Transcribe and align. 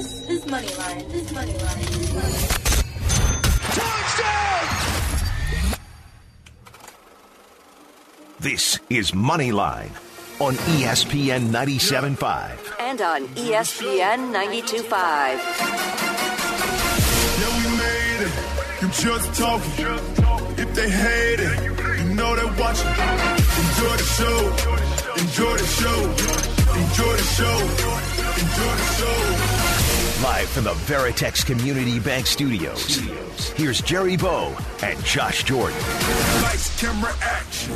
This 0.00 0.24
is 0.30 0.44
Moneyline. 0.46 1.12
This 1.12 1.24
is 1.24 1.32
Moneyline. 1.36 1.84
Touchdown! 3.76 4.64
This 8.40 8.80
is 8.88 9.10
Moneyline 9.10 9.90
on 10.40 10.54
ESPN 10.72 11.50
97.5. 11.50 12.80
And 12.80 13.02
on 13.02 13.26
ESPN 13.36 14.32
92.5. 14.32 14.88
Yeah, 17.36 17.52
we 17.58 17.64
made 17.76 18.22
it. 18.24 18.32
You 18.80 18.88
just 18.88 19.34
talking. 19.38 19.84
If 20.56 20.74
they 20.74 20.88
hate 20.88 21.40
it, 21.40 21.62
you 22.00 22.14
know 22.14 22.34
they 22.36 22.46
watching. 22.58 22.88
Enjoy 23.60 23.96
the 24.00 24.08
show. 24.16 24.48
Enjoy 25.20 25.56
the 25.58 25.66
show. 25.66 26.00
Enjoy 26.80 27.12
the 27.12 27.26
show. 27.36 27.58
Enjoy 28.40 28.74
the 28.76 28.86
show. 28.96 29.59
Live 30.22 30.50
from 30.50 30.64
the 30.64 30.74
Veritex 30.74 31.46
Community 31.46 31.98
Bank 31.98 32.26
Studios. 32.26 32.98
Here's 33.52 33.80
Jerry 33.80 34.18
Bow 34.18 34.54
and 34.82 35.02
Josh 35.02 35.44
Jordan. 35.44 35.78
Lights, 36.42 36.78
camera, 36.78 37.14
action. 37.22 37.72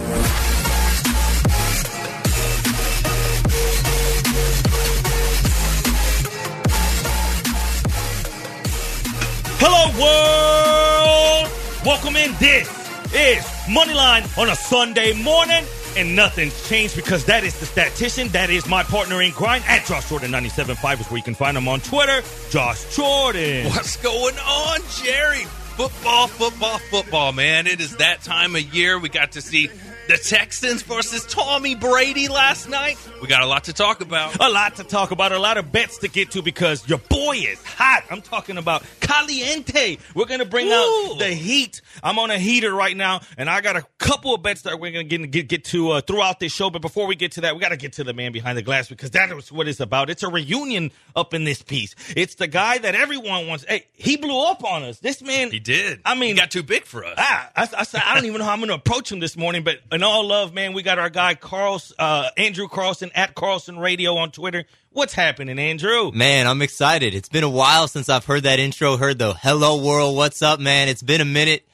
Hello, 9.58 9.88
world! 9.98 11.50
Welcome 11.86 12.16
in. 12.16 12.34
This 12.38 12.68
is 13.14 13.42
Moneyline 13.68 14.36
on 14.36 14.50
a 14.50 14.54
Sunday 14.54 15.14
morning, 15.14 15.64
and 15.96 16.16
nothing's 16.16 16.68
changed 16.68 16.96
because 16.96 17.24
that 17.26 17.44
is 17.44 17.58
the 17.60 17.66
statistician. 17.66 18.28
That 18.28 18.50
is 18.50 18.66
my 18.66 18.82
partner 18.82 19.22
in 19.22 19.32
grind 19.32 19.64
at 19.66 19.86
Josh 19.86 20.08
Jordan 20.08 20.30
97.5 20.30 21.00
is 21.00 21.06
where 21.10 21.16
you 21.16 21.22
can 21.22 21.34
find 21.34 21.56
him 21.56 21.68
on 21.68 21.80
Twitter. 21.80 22.22
Josh 22.50 22.96
Jordan. 22.96 23.66
What's 23.66 23.96
going 23.96 24.36
on, 24.38 24.80
Jerry? 25.02 25.44
Football, 25.76 26.28
football, 26.28 26.78
football, 26.78 27.32
man. 27.32 27.66
It 27.66 27.80
is 27.80 27.96
that 27.96 28.22
time 28.22 28.54
of 28.54 28.62
year. 28.74 28.98
We 28.98 29.08
got 29.08 29.32
to 29.32 29.40
see 29.40 29.68
the 30.08 30.18
Texans 30.18 30.82
versus 30.82 31.24
Tommy 31.26 31.74
Brady 31.74 32.28
last 32.28 32.68
night. 32.68 32.98
We 33.22 33.28
got 33.28 33.42
a 33.42 33.46
lot 33.46 33.64
to 33.64 33.72
talk 33.72 34.02
about. 34.02 34.38
A 34.38 34.50
lot 34.50 34.76
to 34.76 34.84
talk 34.84 35.10
about, 35.12 35.32
a 35.32 35.38
lot 35.38 35.56
of 35.56 35.72
bets 35.72 35.98
to 35.98 36.08
get 36.08 36.32
to 36.32 36.42
because 36.42 36.86
your 36.88 36.98
boy 36.98 37.36
is 37.36 37.62
hot. 37.64 38.04
I'm 38.10 38.20
talking 38.20 38.58
about 38.58 38.82
caliente. 39.00 39.96
We're 40.14 40.26
going 40.26 40.40
to 40.40 40.46
bring 40.46 40.68
Ooh. 40.68 40.72
out 41.12 41.18
the 41.18 41.28
heat. 41.28 41.80
I'm 42.02 42.18
on 42.18 42.30
a 42.30 42.38
heater 42.38 42.74
right 42.74 42.96
now, 42.96 43.20
and 43.38 43.48
I 43.48 43.62
got 43.62 43.76
a 43.76 43.86
couple 43.98 44.34
of 44.34 44.42
bets 44.42 44.62
that 44.62 44.78
we're 44.78 44.92
going 44.92 45.08
to 45.08 45.26
get, 45.26 45.48
get, 45.48 45.64
to 45.64 45.92
uh, 45.92 46.00
throughout 46.02 46.38
this 46.38 46.52
show. 46.52 46.68
But 46.68 46.82
before 46.82 47.06
we 47.06 47.16
get 47.16 47.32
to 47.32 47.42
that, 47.42 47.54
we 47.54 47.60
got 47.60 47.70
to 47.70 47.76
get 47.78 47.94
to 47.94 48.04
the 48.04 48.12
man 48.12 48.32
behind 48.32 48.58
the 48.58 48.62
glass 48.62 48.88
because 48.88 49.10
that 49.12 49.30
is 49.32 49.50
what 49.50 49.68
it's 49.68 49.80
about. 49.80 50.10
It's 50.10 50.22
a 50.22 50.28
reunion 50.28 50.90
up 51.16 51.32
in 51.32 51.44
this 51.44 51.62
piece. 51.62 51.94
It's 52.14 52.34
the 52.34 52.46
guy 52.46 52.76
that 52.78 52.94
everyone 52.94 53.46
wants. 53.46 53.64
Hey, 53.66 53.86
he 53.94 54.16
blew 54.16 54.44
up 54.44 54.64
on 54.64 54.82
us. 54.82 54.98
This 54.98 55.22
man. 55.22 55.50
He 55.50 55.60
did. 55.60 56.00
I 56.04 56.14
mean, 56.14 56.30
he 56.30 56.34
got 56.34 56.50
too 56.50 56.62
big 56.62 56.84
for 56.84 57.04
us. 57.04 57.14
Ah, 57.16 57.50
I, 57.56 57.68
I, 57.78 57.84
said, 57.84 58.02
I 58.04 58.14
don't 58.14 58.26
even 58.26 58.40
know 58.40 58.44
how 58.44 58.52
I'm 58.52 58.58
going 58.58 58.68
to 58.68 58.74
approach 58.74 59.10
him 59.10 59.20
this 59.20 59.36
morning, 59.36 59.64
but 59.64 59.78
in 59.94 60.02
all 60.02 60.26
love, 60.26 60.52
man, 60.52 60.72
we 60.72 60.82
got 60.82 60.98
our 60.98 61.08
guy 61.08 61.34
Carl, 61.34 61.80
uh, 61.98 62.28
Andrew 62.36 62.68
Carlson 62.68 63.10
at 63.14 63.34
Carlson 63.34 63.78
Radio 63.78 64.16
on 64.16 64.32
Twitter. 64.32 64.64
What's 64.90 65.14
happening, 65.14 65.58
Andrew? 65.58 66.10
Man, 66.12 66.46
I'm 66.46 66.62
excited. 66.62 67.14
It's 67.14 67.28
been 67.28 67.44
a 67.44 67.50
while 67.50 67.88
since 67.88 68.08
I've 68.08 68.24
heard 68.24 68.42
that 68.42 68.58
intro, 68.58 68.96
heard 68.96 69.18
the 69.18 69.34
hello 69.34 69.82
world, 69.82 70.16
what's 70.16 70.42
up, 70.42 70.60
man? 70.60 70.88
It's 70.88 71.02
been 71.02 71.20
a 71.20 71.24
minute. 71.24 71.66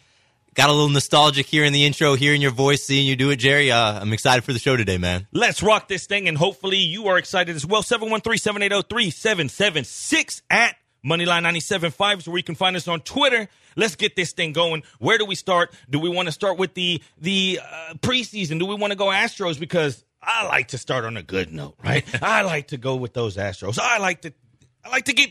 Got 0.55 0.69
a 0.69 0.73
little 0.73 0.89
nostalgic 0.89 1.47
here 1.47 1.65
in 1.65 1.73
the 1.73 1.87
intro, 1.87 2.15
hearing 2.15 2.43
your 2.43 2.51
voice, 2.51 2.83
seeing 2.83 3.07
you 3.07 3.15
do 3.17 3.31
it, 3.31 3.37
Jerry. 3.37 3.71
Uh, 3.71 4.01
I'm 4.01 4.13
excited 4.13 4.43
for 4.43 4.53
the 4.53 4.59
show 4.59 4.77
today, 4.77 4.99
man. 4.99 5.29
Let's 5.33 5.63
rock 5.63 5.89
this 5.89 6.07
thing, 6.07 6.29
and 6.29 6.37
hopefully 6.37 6.79
you 6.79 7.07
are 7.07 7.19
excited 7.19 7.55
as 7.55 7.65
well. 7.65 7.83
713-780-3776 7.83 10.43
at 10.51 10.75
Moneyline 11.05 11.45
97.5 11.45 12.19
is 12.19 12.29
where 12.29 12.37
you 12.37 12.43
can 12.43 12.55
find 12.55 12.77
us 12.77 12.89
on 12.89 13.01
Twitter. 13.01 13.49
Let's 13.77 13.97
get 13.97 14.17
this 14.17 14.33
thing 14.33 14.53
going. 14.53 14.83
Where 14.99 15.19
do 15.19 15.25
we 15.25 15.35
start? 15.35 15.73
Do 15.89 15.99
we 15.99 16.09
want 16.09 16.27
to 16.27 16.33
start 16.33 16.59
with 16.59 16.75
the 16.75 17.03
the 17.21 17.61
uh, 17.63 17.95
preseason? 17.95 18.59
Do 18.59 18.67
we 18.67 18.75
want 18.75 18.93
to 18.93 18.97
go 18.97 19.07
Astros? 19.07 19.59
Because 19.59 20.05
I 20.23 20.47
like 20.47 20.69
to 20.69 20.79
start 20.79 21.05
on 21.05 21.17
a 21.17 21.23
good 21.23 21.53
note, 21.53 21.77
right? 21.83 22.05
I 22.23 22.43
like 22.43 22.69
to 22.69 22.77
go 22.77 22.97
with 22.97 23.15
those 23.15 23.37
Astros. 23.37 23.79
I 23.79 23.99
like 23.99 24.23
to 24.23 24.33
I 24.85 24.91
like 24.91 25.05
to 25.05 25.13
get 25.13 25.31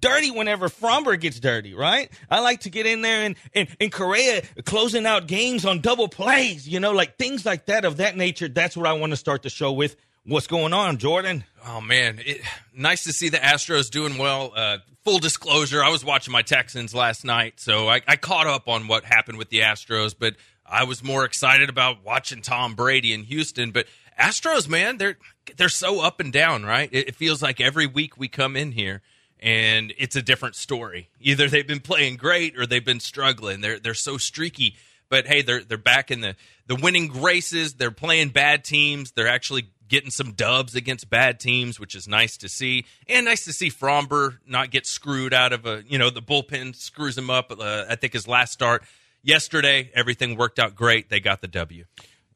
dirty 0.00 0.30
whenever 0.30 0.68
Framber 0.68 1.18
gets 1.18 1.40
dirty, 1.40 1.74
right? 1.74 2.10
I 2.30 2.40
like 2.40 2.60
to 2.60 2.70
get 2.70 2.86
in 2.86 3.02
there 3.02 3.24
and, 3.24 3.36
and, 3.54 3.68
and 3.80 3.92
Correa 3.92 4.42
closing 4.64 5.06
out 5.06 5.26
games 5.26 5.64
on 5.64 5.80
double 5.80 6.08
plays, 6.08 6.68
you 6.68 6.80
know, 6.80 6.92
like 6.92 7.16
things 7.16 7.44
like 7.44 7.66
that 7.66 7.84
of 7.84 7.98
that 7.98 8.16
nature. 8.16 8.48
That's 8.48 8.76
what 8.76 8.86
I 8.86 8.92
want 8.92 9.10
to 9.10 9.16
start 9.16 9.42
the 9.42 9.50
show 9.50 9.72
with. 9.72 9.96
What's 10.24 10.46
going 10.46 10.74
on, 10.74 10.98
Jordan? 10.98 11.44
Oh 11.66 11.80
man, 11.80 12.20
it, 12.24 12.42
nice 12.74 13.04
to 13.04 13.12
see 13.12 13.30
the 13.30 13.38
Astros 13.38 13.90
doing 13.90 14.18
well. 14.18 14.52
Uh, 14.54 14.78
full 15.08 15.18
disclosure, 15.18 15.82
I 15.82 15.88
was 15.88 16.04
watching 16.04 16.32
my 16.32 16.42
Texans 16.42 16.94
last 16.94 17.24
night, 17.24 17.60
so 17.60 17.88
I, 17.88 18.02
I 18.06 18.16
caught 18.16 18.46
up 18.46 18.68
on 18.68 18.88
what 18.88 19.04
happened 19.04 19.38
with 19.38 19.48
the 19.48 19.60
Astros, 19.60 20.14
but 20.18 20.36
I 20.66 20.84
was 20.84 21.02
more 21.02 21.24
excited 21.24 21.70
about 21.70 22.04
watching 22.04 22.42
Tom 22.42 22.74
Brady 22.74 23.14
in 23.14 23.22
Houston. 23.22 23.70
But 23.70 23.86
Astros, 24.20 24.68
man, 24.68 24.98
they're 24.98 25.16
they're 25.56 25.70
so 25.70 26.00
up 26.00 26.20
and 26.20 26.30
down, 26.30 26.62
right? 26.62 26.90
It, 26.92 27.08
it 27.08 27.16
feels 27.16 27.40
like 27.40 27.58
every 27.58 27.86
week 27.86 28.18
we 28.18 28.28
come 28.28 28.54
in 28.54 28.72
here 28.72 29.00
and 29.40 29.94
it's 29.96 30.14
a 30.14 30.20
different 30.20 30.56
story. 30.56 31.08
Either 31.20 31.48
they've 31.48 31.66
been 31.66 31.80
playing 31.80 32.16
great 32.16 32.58
or 32.58 32.66
they've 32.66 32.84
been 32.84 33.00
struggling. 33.00 33.62
They're 33.62 33.78
they're 33.78 33.94
so 33.94 34.18
streaky. 34.18 34.76
But 35.08 35.26
hey, 35.26 35.40
they're 35.40 35.64
they're 35.64 35.78
back 35.78 36.10
in 36.10 36.20
the 36.20 36.36
the 36.66 36.76
winning 36.76 37.08
graces. 37.08 37.72
They're 37.72 37.90
playing 37.90 38.28
bad 38.28 38.62
teams. 38.62 39.12
They're 39.12 39.26
actually 39.26 39.70
getting 39.88 40.10
some 40.10 40.32
dubs 40.32 40.74
against 40.74 41.08
bad 41.10 41.40
teams, 41.40 41.80
which 41.80 41.94
is 41.94 42.06
nice 42.06 42.36
to 42.38 42.48
see. 42.48 42.84
And 43.08 43.24
nice 43.26 43.44
to 43.46 43.52
see 43.52 43.70
Framber 43.70 44.38
not 44.46 44.70
get 44.70 44.86
screwed 44.86 45.32
out 45.34 45.52
of 45.52 45.66
a 45.66 45.82
you 45.88 45.98
know 45.98 46.10
the 46.10 46.22
bullpen 46.22 46.74
screws 46.76 47.16
him 47.18 47.30
up. 47.30 47.50
Uh, 47.58 47.84
I 47.88 47.96
think 47.96 48.12
his 48.12 48.28
last 48.28 48.52
start 48.52 48.82
yesterday, 49.22 49.90
everything 49.94 50.36
worked 50.36 50.58
out 50.58 50.74
great. 50.74 51.08
They 51.10 51.20
got 51.20 51.40
the 51.40 51.48
W. 51.48 51.84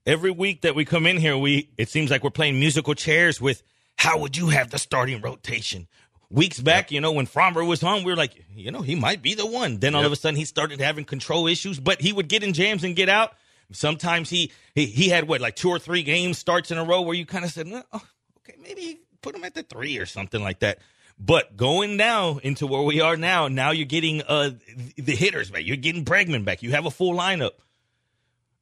Every 0.04 0.30
week 0.32 0.62
that 0.62 0.74
we 0.74 0.84
come 0.84 1.06
in 1.06 1.16
here, 1.18 1.36
we 1.38 1.70
it 1.78 1.88
seems 1.88 2.10
like 2.10 2.24
we're 2.24 2.30
playing 2.30 2.58
musical 2.58 2.94
chairs 2.94 3.40
with 3.40 3.62
how 3.96 4.18
would 4.18 4.36
you 4.36 4.48
have 4.48 4.70
the 4.70 4.78
starting 4.78 5.20
rotation? 5.20 5.86
Weeks 6.28 6.58
back, 6.60 6.90
you 6.90 7.00
know, 7.00 7.12
when 7.12 7.26
Framber 7.26 7.64
was 7.66 7.82
on, 7.82 8.04
we 8.04 8.10
were 8.10 8.16
like, 8.16 8.32
you 8.56 8.70
know, 8.70 8.80
he 8.80 8.94
might 8.94 9.20
be 9.20 9.34
the 9.34 9.44
one. 9.46 9.78
Then 9.80 9.94
all 9.94 10.00
Yep. 10.00 10.06
of 10.06 10.12
a 10.12 10.16
sudden 10.16 10.36
he 10.36 10.46
started 10.46 10.80
having 10.80 11.04
control 11.04 11.46
issues, 11.46 11.78
but 11.78 12.00
he 12.00 12.10
would 12.10 12.26
get 12.28 12.42
in 12.42 12.54
jams 12.54 12.84
and 12.84 12.96
get 12.96 13.10
out. 13.10 13.34
Sometimes 13.74 14.30
he 14.30 14.52
he, 14.74 14.86
he 14.86 15.08
had 15.08 15.28
what 15.28 15.40
like 15.40 15.56
two 15.56 15.68
or 15.68 15.78
three 15.78 16.02
games 16.02 16.38
starts 16.38 16.70
in 16.70 16.78
a 16.78 16.84
row 16.84 17.02
where 17.02 17.14
you 17.14 17.26
kind 17.26 17.44
of 17.44 17.50
said, 17.50 17.68
oh, 17.70 18.02
okay, 18.38 18.58
maybe 18.62 19.00
put 19.20 19.34
him 19.34 19.44
at 19.44 19.54
the 19.54 19.62
three 19.62 19.98
or 19.98 20.06
something 20.06 20.42
like 20.42 20.60
that. 20.60 20.78
But 21.18 21.56
going 21.56 21.96
now 21.96 22.38
into 22.38 22.66
where 22.66 22.82
we 22.82 23.00
are 23.00 23.16
now, 23.16 23.48
now 23.48 23.70
you're 23.70 23.86
getting 23.86 24.22
uh 24.22 24.50
the 24.96 25.14
hitters 25.14 25.50
back. 25.50 25.62
You're 25.64 25.76
getting 25.76 26.04
Bregman 26.04 26.44
back. 26.44 26.62
You 26.62 26.72
have 26.72 26.86
a 26.86 26.90
full 26.90 27.14
lineup. 27.14 27.52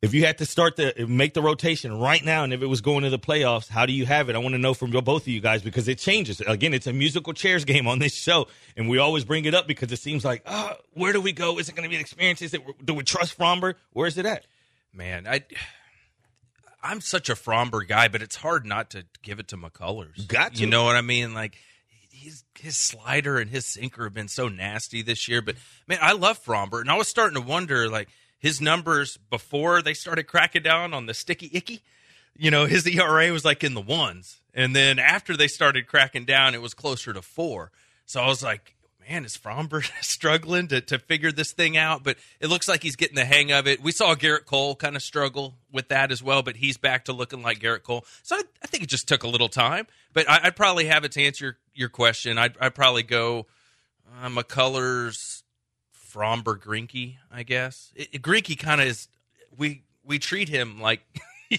If 0.02 0.14
you 0.14 0.24
had 0.24 0.38
to 0.38 0.46
start 0.46 0.76
the 0.76 1.06
make 1.06 1.34
the 1.34 1.42
rotation 1.42 1.98
right 1.98 2.24
now, 2.24 2.42
and 2.42 2.54
if 2.54 2.62
it 2.62 2.66
was 2.66 2.80
going 2.80 3.04
to 3.04 3.10
the 3.10 3.18
playoffs, 3.18 3.68
how 3.68 3.84
do 3.84 3.92
you 3.92 4.06
have 4.06 4.30
it? 4.30 4.34
I 4.34 4.38
want 4.38 4.54
to 4.54 4.58
know 4.58 4.72
from 4.72 4.90
both 4.90 5.22
of 5.22 5.28
you 5.28 5.40
guys 5.42 5.60
because 5.62 5.88
it 5.88 5.98
changes. 5.98 6.40
Again, 6.40 6.72
it's 6.72 6.86
a 6.86 6.92
musical 6.92 7.34
chairs 7.34 7.66
game 7.66 7.86
on 7.86 7.98
this 7.98 8.14
show, 8.14 8.46
and 8.78 8.88
we 8.88 8.96
always 8.96 9.26
bring 9.26 9.44
it 9.44 9.54
up 9.54 9.66
because 9.66 9.92
it 9.92 9.98
seems 9.98 10.24
like, 10.24 10.42
oh, 10.46 10.72
where 10.94 11.12
do 11.12 11.20
we 11.20 11.32
go? 11.32 11.58
Is 11.58 11.68
it 11.68 11.74
going 11.74 11.82
to 11.82 11.90
be 11.90 11.96
an 11.96 12.00
experience? 12.00 12.40
Is 12.40 12.54
it 12.54 12.62
do 12.82 12.94
we 12.94 13.04
trust 13.04 13.36
Framber? 13.36 13.74
Where 13.92 14.06
is 14.06 14.16
it 14.16 14.24
at? 14.24 14.46
Man, 14.92 15.26
I 15.26 15.42
I'm 16.82 17.00
such 17.00 17.28
a 17.28 17.34
Framber 17.34 17.86
guy, 17.86 18.08
but 18.08 18.22
it's 18.22 18.36
hard 18.36 18.64
not 18.64 18.90
to 18.90 19.04
give 19.22 19.38
it 19.38 19.48
to 19.48 19.56
McCullers. 19.56 20.26
Got 20.26 20.54
to. 20.54 20.60
You 20.60 20.66
know 20.66 20.84
what 20.84 20.96
I 20.96 21.02
mean? 21.02 21.34
Like 21.34 21.56
his 22.10 22.44
his 22.58 22.76
slider 22.76 23.38
and 23.38 23.50
his 23.50 23.66
sinker 23.66 24.04
have 24.04 24.14
been 24.14 24.28
so 24.28 24.48
nasty 24.48 25.02
this 25.02 25.28
year. 25.28 25.42
But 25.42 25.56
man, 25.86 25.98
I 26.00 26.12
love 26.12 26.42
Framber, 26.42 26.80
and 26.80 26.90
I 26.90 26.96
was 26.96 27.08
starting 27.08 27.40
to 27.40 27.46
wonder 27.46 27.88
like 27.88 28.08
his 28.38 28.60
numbers 28.60 29.18
before 29.30 29.82
they 29.82 29.94
started 29.94 30.24
cracking 30.24 30.62
down 30.62 30.94
on 30.94 31.06
the 31.06 31.14
sticky 31.14 31.50
icky. 31.52 31.82
You 32.36 32.50
know, 32.50 32.66
his 32.66 32.86
ERA 32.86 33.30
was 33.32 33.44
like 33.44 33.62
in 33.62 33.74
the 33.74 33.80
ones, 33.80 34.40
and 34.54 34.74
then 34.74 34.98
after 34.98 35.36
they 35.36 35.48
started 35.48 35.86
cracking 35.86 36.24
down, 36.24 36.54
it 36.54 36.62
was 36.62 36.74
closer 36.74 37.12
to 37.12 37.22
four. 37.22 37.70
So 38.06 38.20
I 38.20 38.26
was 38.26 38.42
like, 38.42 38.74
man, 39.08 39.24
is 39.24 39.36
Framber 39.36 39.82
struggling 40.02 40.68
to, 40.68 40.80
to 40.82 40.98
figure 40.98 41.32
this 41.32 41.52
thing 41.52 41.76
out? 41.76 42.02
But 42.04 42.16
it 42.40 42.48
looks 42.48 42.68
like 42.68 42.82
he's 42.82 42.96
getting 42.96 43.16
the 43.16 43.24
hang 43.24 43.52
of 43.52 43.66
it. 43.66 43.82
We 43.82 43.92
saw 43.92 44.14
Gerrit 44.14 44.46
Cole 44.46 44.74
kind 44.76 44.96
of 44.96 45.02
struggle 45.02 45.54
with 45.72 45.88
that 45.88 46.12
as 46.12 46.22
well, 46.22 46.42
but 46.42 46.56
he's 46.56 46.76
back 46.76 47.06
to 47.06 47.12
looking 47.12 47.42
like 47.42 47.58
Gerrit 47.60 47.82
Cole. 47.82 48.04
So 48.22 48.36
I, 48.36 48.42
I 48.62 48.66
think 48.66 48.84
it 48.84 48.88
just 48.88 49.08
took 49.08 49.22
a 49.22 49.28
little 49.28 49.48
time. 49.48 49.86
But 50.12 50.28
I, 50.28 50.40
I'd 50.44 50.56
probably 50.56 50.86
have 50.86 51.04
it 51.04 51.12
to 51.12 51.22
answer 51.22 51.44
your, 51.44 51.56
your 51.74 51.88
question. 51.88 52.38
I'd, 52.38 52.56
I'd 52.60 52.74
probably 52.74 53.02
go 53.02 53.46
uh, 54.22 54.28
McCullers, 54.28 55.42
Framber, 56.12 56.56
Greinke, 56.58 57.16
I 57.30 57.42
guess. 57.42 57.92
It, 57.94 58.08
it, 58.12 58.22
Greinke 58.22 58.58
kind 58.58 58.80
of 58.80 58.86
is, 58.88 59.08
we, 59.56 59.82
we 60.04 60.18
treat 60.18 60.48
him 60.48 60.80
like. 60.80 61.00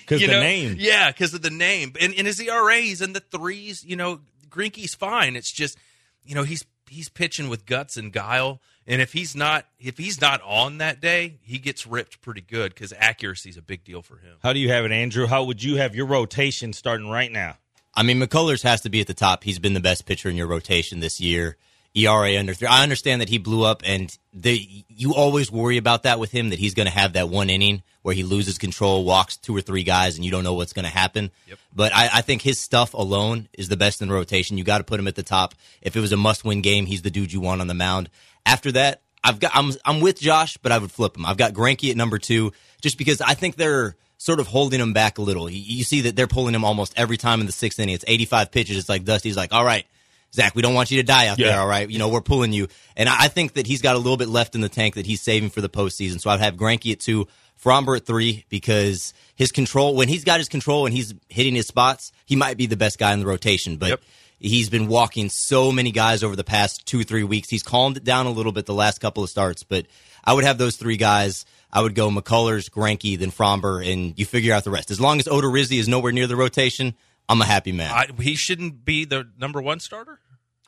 'Cause 0.07 0.21
you 0.21 0.27
the 0.27 0.33
know? 0.33 0.39
name. 0.39 0.77
Yeah, 0.79 1.11
because 1.11 1.33
of 1.33 1.41
the 1.41 1.49
name. 1.49 1.91
And, 1.99 2.13
and 2.17 2.25
his 2.25 2.39
ERA, 2.39 2.77
he's 2.77 3.01
in 3.01 3.11
the 3.11 3.19
threes. 3.19 3.83
You 3.83 3.97
know, 3.97 4.21
Greinke's 4.49 4.95
fine. 4.95 5.35
It's 5.35 5.51
just, 5.51 5.77
you 6.23 6.33
know, 6.33 6.43
he's 6.43 6.63
he's 6.91 7.09
pitching 7.09 7.49
with 7.49 7.65
guts 7.65 7.97
and 7.97 8.11
guile. 8.11 8.61
And 8.85 9.01
if 9.01 9.13
he's 9.13 9.35
not 9.35 9.65
if 9.79 9.97
he's 9.97 10.19
not 10.19 10.41
on 10.43 10.79
that 10.79 10.99
day, 10.99 11.37
he 11.41 11.57
gets 11.57 11.87
ripped 11.87 12.21
pretty 12.21 12.41
good 12.41 12.73
because 12.73 12.93
accuracy 12.97 13.49
is 13.49 13.57
a 13.57 13.61
big 13.61 13.83
deal 13.83 14.01
for 14.01 14.17
him. 14.17 14.37
How 14.43 14.53
do 14.53 14.59
you 14.59 14.69
have 14.69 14.85
it, 14.85 14.91
Andrew? 14.91 15.27
How 15.27 15.43
would 15.43 15.63
you 15.63 15.77
have 15.77 15.95
your 15.95 16.05
rotation 16.05 16.73
starting 16.73 17.09
right 17.09 17.31
now? 17.31 17.57
I 17.93 18.03
mean, 18.03 18.19
McCullers 18.19 18.63
has 18.63 18.81
to 18.81 18.89
be 18.89 19.01
at 19.01 19.07
the 19.07 19.13
top. 19.13 19.43
He's 19.43 19.59
been 19.59 19.73
the 19.73 19.79
best 19.81 20.05
pitcher 20.05 20.29
in 20.29 20.35
your 20.35 20.47
rotation 20.47 20.99
this 20.99 21.19
year. 21.19 21.57
ERA 21.95 22.37
under 22.37 22.53
three. 22.53 22.67
I 22.67 22.83
understand 22.83 23.21
that 23.21 23.29
he 23.29 23.37
blew 23.37 23.63
up, 23.63 23.81
and 23.85 24.15
the 24.33 24.85
you 24.87 25.13
always 25.13 25.51
worry 25.51 25.77
about 25.77 26.03
that 26.03 26.19
with 26.19 26.31
him 26.31 26.49
that 26.49 26.59
he's 26.59 26.73
going 26.73 26.87
to 26.87 26.93
have 26.93 27.13
that 27.13 27.29
one 27.29 27.49
inning 27.49 27.83
where 28.01 28.15
he 28.15 28.23
loses 28.23 28.57
control, 28.57 29.03
walks 29.03 29.37
two 29.37 29.55
or 29.55 29.61
three 29.61 29.83
guys, 29.83 30.15
and 30.15 30.25
you 30.25 30.31
don't 30.31 30.43
know 30.43 30.53
what's 30.53 30.73
going 30.73 30.85
to 30.85 30.91
happen. 30.91 31.31
Yep. 31.47 31.59
But 31.73 31.93
I, 31.93 32.09
I 32.13 32.21
think 32.21 32.41
his 32.41 32.59
stuff 32.59 32.93
alone 32.93 33.47
is 33.53 33.69
the 33.69 33.77
best 33.77 34.01
in 34.01 34.07
the 34.07 34.13
rotation. 34.13 34.57
You 34.57 34.63
got 34.63 34.79
to 34.79 34.83
put 34.83 34.99
him 34.99 35.07
at 35.07 35.15
the 35.15 35.23
top. 35.23 35.53
If 35.81 35.95
it 35.95 35.99
was 35.99 36.11
a 36.11 36.17
must-win 36.17 36.61
game, 36.61 36.85
he's 36.87 37.03
the 37.03 37.11
dude 37.11 37.31
you 37.31 37.41
want 37.41 37.61
on 37.61 37.67
the 37.67 37.73
mound. 37.73 38.09
After 38.45 38.71
that, 38.71 39.01
I've 39.23 39.39
got 39.39 39.51
I'm 39.53 39.71
I'm 39.85 39.99
with 39.99 40.19
Josh, 40.19 40.57
but 40.57 40.71
I 40.71 40.77
would 40.77 40.91
flip 40.91 41.15
him. 41.15 41.25
I've 41.25 41.37
got 41.37 41.53
Greinke 41.53 41.91
at 41.91 41.97
number 41.97 42.17
two, 42.17 42.53
just 42.81 42.97
because 42.97 43.21
I 43.21 43.35
think 43.35 43.55
they're 43.55 43.95
sort 44.17 44.39
of 44.39 44.47
holding 44.47 44.79
him 44.79 44.93
back 44.93 45.17
a 45.17 45.21
little. 45.21 45.49
You, 45.49 45.59
you 45.59 45.83
see 45.83 46.01
that 46.01 46.15
they're 46.15 46.27
pulling 46.27 46.55
him 46.55 46.63
almost 46.63 46.93
every 46.95 47.17
time 47.17 47.39
in 47.39 47.45
the 47.45 47.51
sixth 47.51 47.79
inning. 47.79 47.95
It's 47.95 48.05
85 48.07 48.51
pitches. 48.51 48.77
It's 48.77 48.89
like 48.89 49.03
Dusty's 49.03 49.37
like, 49.37 49.51
all 49.53 49.65
right. 49.65 49.85
Zack, 50.33 50.55
we 50.55 50.61
don't 50.61 50.73
want 50.73 50.91
you 50.91 50.97
to 50.97 51.03
die 51.03 51.27
out 51.27 51.39
Yeah. 51.39 51.47
there, 51.49 51.59
all 51.59 51.67
right? 51.67 51.89
You 51.89 51.99
know, 51.99 52.07
we're 52.07 52.21
pulling 52.21 52.53
you. 52.53 52.67
And 52.95 53.09
I 53.09 53.27
think 53.27 53.53
that 53.53 53.67
he's 53.67 53.81
got 53.81 53.95
a 53.95 53.99
little 53.99 54.17
bit 54.17 54.29
left 54.29 54.55
in 54.55 54.61
the 54.61 54.69
tank 54.69 54.95
that 54.95 55.05
he's 55.05 55.21
saving 55.21 55.49
for 55.49 55.59
the 55.61 55.69
postseason. 55.69 56.21
So 56.21 56.29
I'd 56.29 56.39
have 56.39 56.55
Greinke 56.55 56.91
at 56.93 56.99
two, 57.01 57.27
Framber 57.61 57.97
at 57.97 58.05
three, 58.05 58.45
because 58.49 59.13
his 59.35 59.51
control, 59.51 59.93
when 59.95 60.07
he's 60.07 60.23
got 60.23 60.39
his 60.39 60.47
control 60.49 60.85
and 60.85 60.95
he's 60.95 61.13
hitting 61.29 61.53
his 61.55 61.67
spots, 61.67 62.11
he 62.25 62.35
might 62.35 62.57
be 62.57 62.65
the 62.65 62.77
best 62.77 62.97
guy 62.97 63.13
in 63.13 63.19
the 63.19 63.25
rotation. 63.25 63.75
But 63.77 63.89
Yep. 63.89 64.01
he's 64.39 64.69
been 64.69 64.87
walking 64.87 65.29
so 65.29 65.71
many 65.71 65.91
guys 65.91 66.23
over 66.23 66.35
the 66.35 66.43
past 66.43 66.85
two, 66.85 67.03
three 67.03 67.23
weeks. 67.23 67.49
He's 67.49 67.61
calmed 67.63 67.97
it 67.97 68.03
down 68.05 68.25
a 68.25 68.31
little 68.31 68.51
bit 68.53 68.65
the 68.65 68.73
last 68.73 68.99
couple 69.01 69.23
of 69.23 69.29
starts, 69.29 69.63
but 69.63 69.85
I 70.23 70.33
would 70.33 70.43
have 70.45 70.57
those 70.57 70.75
three 70.77 70.97
guys. 70.97 71.45
I 71.73 71.81
would 71.81 71.93
go 71.95 72.09
McCullers, 72.09 72.69
Greinke, 72.69 73.17
then 73.19 73.31
Framber, 73.31 73.85
and 73.85 74.13
you 74.17 74.25
figure 74.25 74.53
out 74.53 74.63
the 74.63 74.71
rest. 74.71 74.91
As 74.91 74.99
long 75.01 75.19
as 75.19 75.25
Odorizzi 75.25 75.77
is 75.79 75.87
nowhere 75.87 76.11
near 76.11 76.27
the 76.27 76.35
rotation, 76.35 76.95
I'm 77.31 77.41
a 77.41 77.45
happy 77.45 77.71
man. 77.71 77.91
I, 77.91 78.07
he 78.21 78.35
shouldn't 78.35 78.83
be 78.83 79.05
the 79.05 79.25
number 79.39 79.61
one 79.61 79.79
starter. 79.79 80.19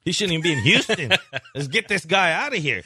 He 0.05 0.13
shouldn't 0.13 0.33
even 0.33 0.43
be 0.43 0.53
in 0.53 0.59
Houston. 0.59 1.11
Let's 1.55 1.67
get 1.67 1.89
this 1.89 2.05
guy 2.05 2.31
out 2.31 2.55
of 2.55 2.61
here. 2.61 2.83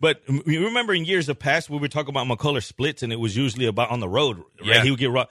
But 0.00 0.22
you 0.28 0.64
remember 0.64 0.94
in 0.94 1.04
years 1.04 1.28
of 1.28 1.38
past, 1.38 1.70
we 1.70 1.78
were 1.78 1.86
talking 1.86 2.10
about 2.10 2.26
McCullough 2.26 2.64
splits, 2.64 3.04
and 3.04 3.12
it 3.12 3.20
was 3.20 3.36
usually 3.36 3.66
about 3.66 3.90
on 3.90 4.00
the 4.00 4.08
road. 4.08 4.38
Right? 4.38 4.44
Yeah. 4.64 4.82
He 4.82 4.90
would 4.90 4.98
get 4.98 5.10
raw. 5.10 5.26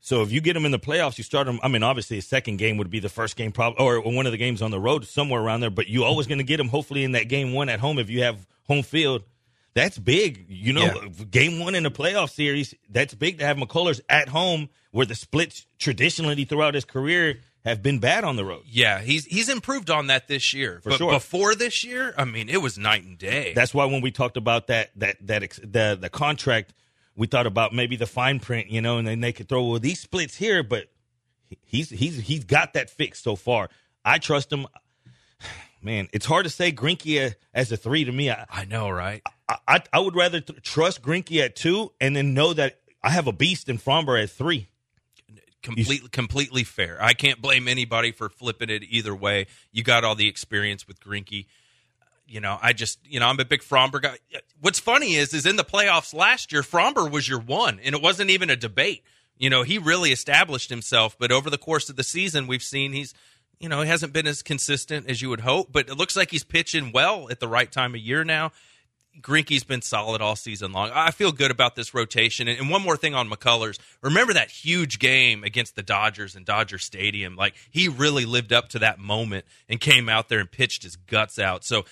So 0.00 0.22
if 0.22 0.32
you 0.32 0.40
get 0.40 0.56
him 0.56 0.64
in 0.64 0.72
the 0.72 0.78
playoffs, 0.78 1.18
you 1.18 1.24
start 1.24 1.46
him. 1.46 1.60
I 1.62 1.68
mean, 1.68 1.82
obviously, 1.82 2.16
his 2.16 2.26
second 2.26 2.56
game 2.56 2.78
would 2.78 2.90
be 2.90 3.00
the 3.00 3.10
first 3.10 3.36
game, 3.36 3.52
probably, 3.52 3.84
or 3.84 4.00
one 4.00 4.26
of 4.26 4.32
the 4.32 4.38
games 4.38 4.62
on 4.62 4.70
the 4.70 4.80
road, 4.80 5.04
somewhere 5.06 5.40
around 5.40 5.60
there. 5.60 5.70
But 5.70 5.88
you 5.88 6.04
always 6.04 6.26
going 6.26 6.38
to 6.38 6.44
get 6.44 6.58
him, 6.58 6.68
hopefully, 6.68 7.04
in 7.04 7.12
that 7.12 7.28
game 7.28 7.52
one 7.52 7.68
at 7.68 7.80
home 7.80 7.98
if 7.98 8.08
you 8.08 8.22
have 8.22 8.46
home 8.66 8.82
field. 8.82 9.24
That's 9.74 9.98
big. 9.98 10.46
You 10.48 10.72
know, 10.74 10.84
Yeah. 10.84 11.24
game 11.30 11.58
one 11.58 11.74
in 11.74 11.82
the 11.84 11.90
playoff 11.90 12.30
series, 12.30 12.74
that's 12.90 13.14
big 13.14 13.38
to 13.38 13.44
have 13.46 13.56
McCullers 13.56 14.00
at 14.08 14.28
home 14.28 14.68
where 14.90 15.06
the 15.06 15.14
splits 15.14 15.66
traditionally 15.78 16.44
throughout 16.44 16.74
his 16.74 16.84
career 16.84 17.40
have 17.64 17.82
been 17.82 17.98
bad 18.00 18.24
on 18.24 18.36
the 18.36 18.44
road. 18.44 18.64
Yeah, 18.66 19.00
he's 19.00 19.24
he's 19.24 19.48
improved 19.48 19.88
on 19.88 20.08
that 20.08 20.28
this 20.28 20.52
year. 20.52 20.80
For 20.82 20.90
but 20.90 20.98
sure. 20.98 21.12
before 21.12 21.54
this 21.54 21.84
year, 21.84 22.12
I 22.18 22.24
mean, 22.24 22.48
it 22.48 22.60
was 22.60 22.76
night 22.76 23.04
and 23.04 23.16
day. 23.16 23.52
That's 23.54 23.72
why 23.72 23.84
when 23.86 24.00
we 24.02 24.10
talked 24.10 24.36
about 24.36 24.66
that 24.66 24.90
that 24.96 25.16
that 25.26 25.42
ex- 25.44 25.60
the 25.62 25.96
the 25.98 26.10
contract, 26.10 26.74
we 27.14 27.26
thought 27.28 27.46
about 27.46 27.72
maybe 27.72 27.96
the 27.96 28.06
fine 28.06 28.40
print, 28.40 28.68
you 28.68 28.82
know, 28.82 28.98
and 28.98 29.06
then 29.06 29.20
they 29.20 29.32
could 29.32 29.48
throw 29.48 29.64
well 29.64 29.78
these 29.78 30.00
splits 30.00 30.36
here, 30.36 30.62
but 30.62 30.88
he's 31.64 31.88
he's 31.88 32.18
he's 32.18 32.44
got 32.44 32.74
that 32.74 32.90
fixed 32.90 33.22
so 33.24 33.36
far. 33.36 33.70
I 34.04 34.18
trust 34.18 34.52
him. 34.52 34.66
Man, 35.82 36.08
it's 36.12 36.26
hard 36.26 36.44
to 36.44 36.50
say 36.50 36.70
Greinke 36.72 37.34
as 37.54 37.72
a 37.72 37.76
three 37.76 38.04
to 38.04 38.12
me. 38.12 38.30
I 38.30 38.44
I 38.50 38.64
know, 38.66 38.90
right? 38.90 39.22
I, 39.26 39.30
I, 39.66 39.82
I 39.92 40.00
would 40.00 40.14
rather 40.14 40.40
th- 40.40 40.62
trust 40.62 41.02
Greinke 41.02 41.42
at 41.42 41.56
two 41.56 41.92
and 42.00 42.14
then 42.14 42.34
know 42.34 42.52
that 42.52 42.80
I 43.02 43.10
have 43.10 43.26
a 43.26 43.32
beast 43.32 43.68
in 43.68 43.78
Framber 43.78 44.22
at 44.22 44.30
three. 44.30 44.68
Completely, 45.62 46.08
completely 46.08 46.64
fair. 46.64 46.98
I 47.00 47.12
can't 47.12 47.40
blame 47.40 47.68
anybody 47.68 48.10
for 48.10 48.28
flipping 48.28 48.68
it 48.68 48.82
either 48.88 49.14
way. 49.14 49.46
You 49.70 49.84
got 49.84 50.02
all 50.02 50.16
the 50.16 50.28
experience 50.28 50.88
with 50.88 50.98
Greinke. 51.00 51.46
You 52.26 52.40
know, 52.40 52.58
I 52.60 52.72
just, 52.72 52.98
you 53.06 53.20
know, 53.20 53.26
I'm 53.26 53.38
a 53.38 53.44
big 53.44 53.62
Framber 53.62 54.02
guy. 54.02 54.16
What's 54.60 54.80
funny 54.80 55.14
is, 55.14 55.32
is 55.34 55.46
in 55.46 55.56
the 55.56 55.64
playoffs 55.64 56.12
last 56.12 56.52
year, 56.52 56.62
Framber 56.62 57.08
was 57.08 57.28
your 57.28 57.38
one, 57.38 57.78
and 57.84 57.94
it 57.94 58.02
wasn't 58.02 58.30
even 58.30 58.50
a 58.50 58.56
debate. 58.56 59.04
You 59.38 59.50
know, 59.50 59.62
he 59.62 59.78
really 59.78 60.12
established 60.12 60.70
himself, 60.70 61.16
but 61.18 61.30
over 61.30 61.50
the 61.50 61.58
course 61.58 61.88
of 61.88 61.96
the 61.96 62.04
season, 62.04 62.46
we've 62.46 62.62
seen 62.62 62.92
he's, 62.92 63.14
you 63.60 63.68
know, 63.68 63.82
he 63.82 63.88
hasn't 63.88 64.12
been 64.12 64.26
as 64.26 64.42
consistent 64.42 65.08
as 65.08 65.22
you 65.22 65.28
would 65.28 65.40
hope, 65.40 65.72
but 65.72 65.88
it 65.88 65.96
looks 65.96 66.16
like 66.16 66.30
he's 66.30 66.44
pitching 66.44 66.90
well 66.92 67.28
at 67.30 67.38
the 67.38 67.48
right 67.48 67.70
time 67.70 67.94
of 67.94 68.00
year 68.00 68.24
now. 68.24 68.50
Greinke's 69.20 69.64
been 69.64 69.82
solid 69.82 70.22
all 70.22 70.36
season 70.36 70.72
long. 70.72 70.90
I 70.92 71.10
feel 71.10 71.32
good 71.32 71.50
about 71.50 71.76
this 71.76 71.92
rotation. 71.92 72.48
And, 72.48 72.70
one 72.70 72.82
more 72.82 72.96
thing 72.96 73.14
on 73.14 73.28
McCullers. 73.28 73.78
Remember 74.00 74.32
that 74.32 74.50
huge 74.50 74.98
game 74.98 75.44
against 75.44 75.76
the 75.76 75.82
Dodgers 75.82 76.34
in 76.34 76.44
Dodger 76.44 76.78
Stadium? 76.78 77.36
Like 77.36 77.54
he 77.70 77.88
really 77.88 78.24
lived 78.24 78.52
up 78.52 78.70
to 78.70 78.78
that 78.80 78.98
moment 78.98 79.44
and 79.68 79.80
came 79.80 80.08
out 80.08 80.28
there 80.28 80.40
and 80.40 80.50
pitched 80.50 80.82
his 80.82 80.96
guts 80.96 81.38
out. 81.38 81.64
So 81.64 81.84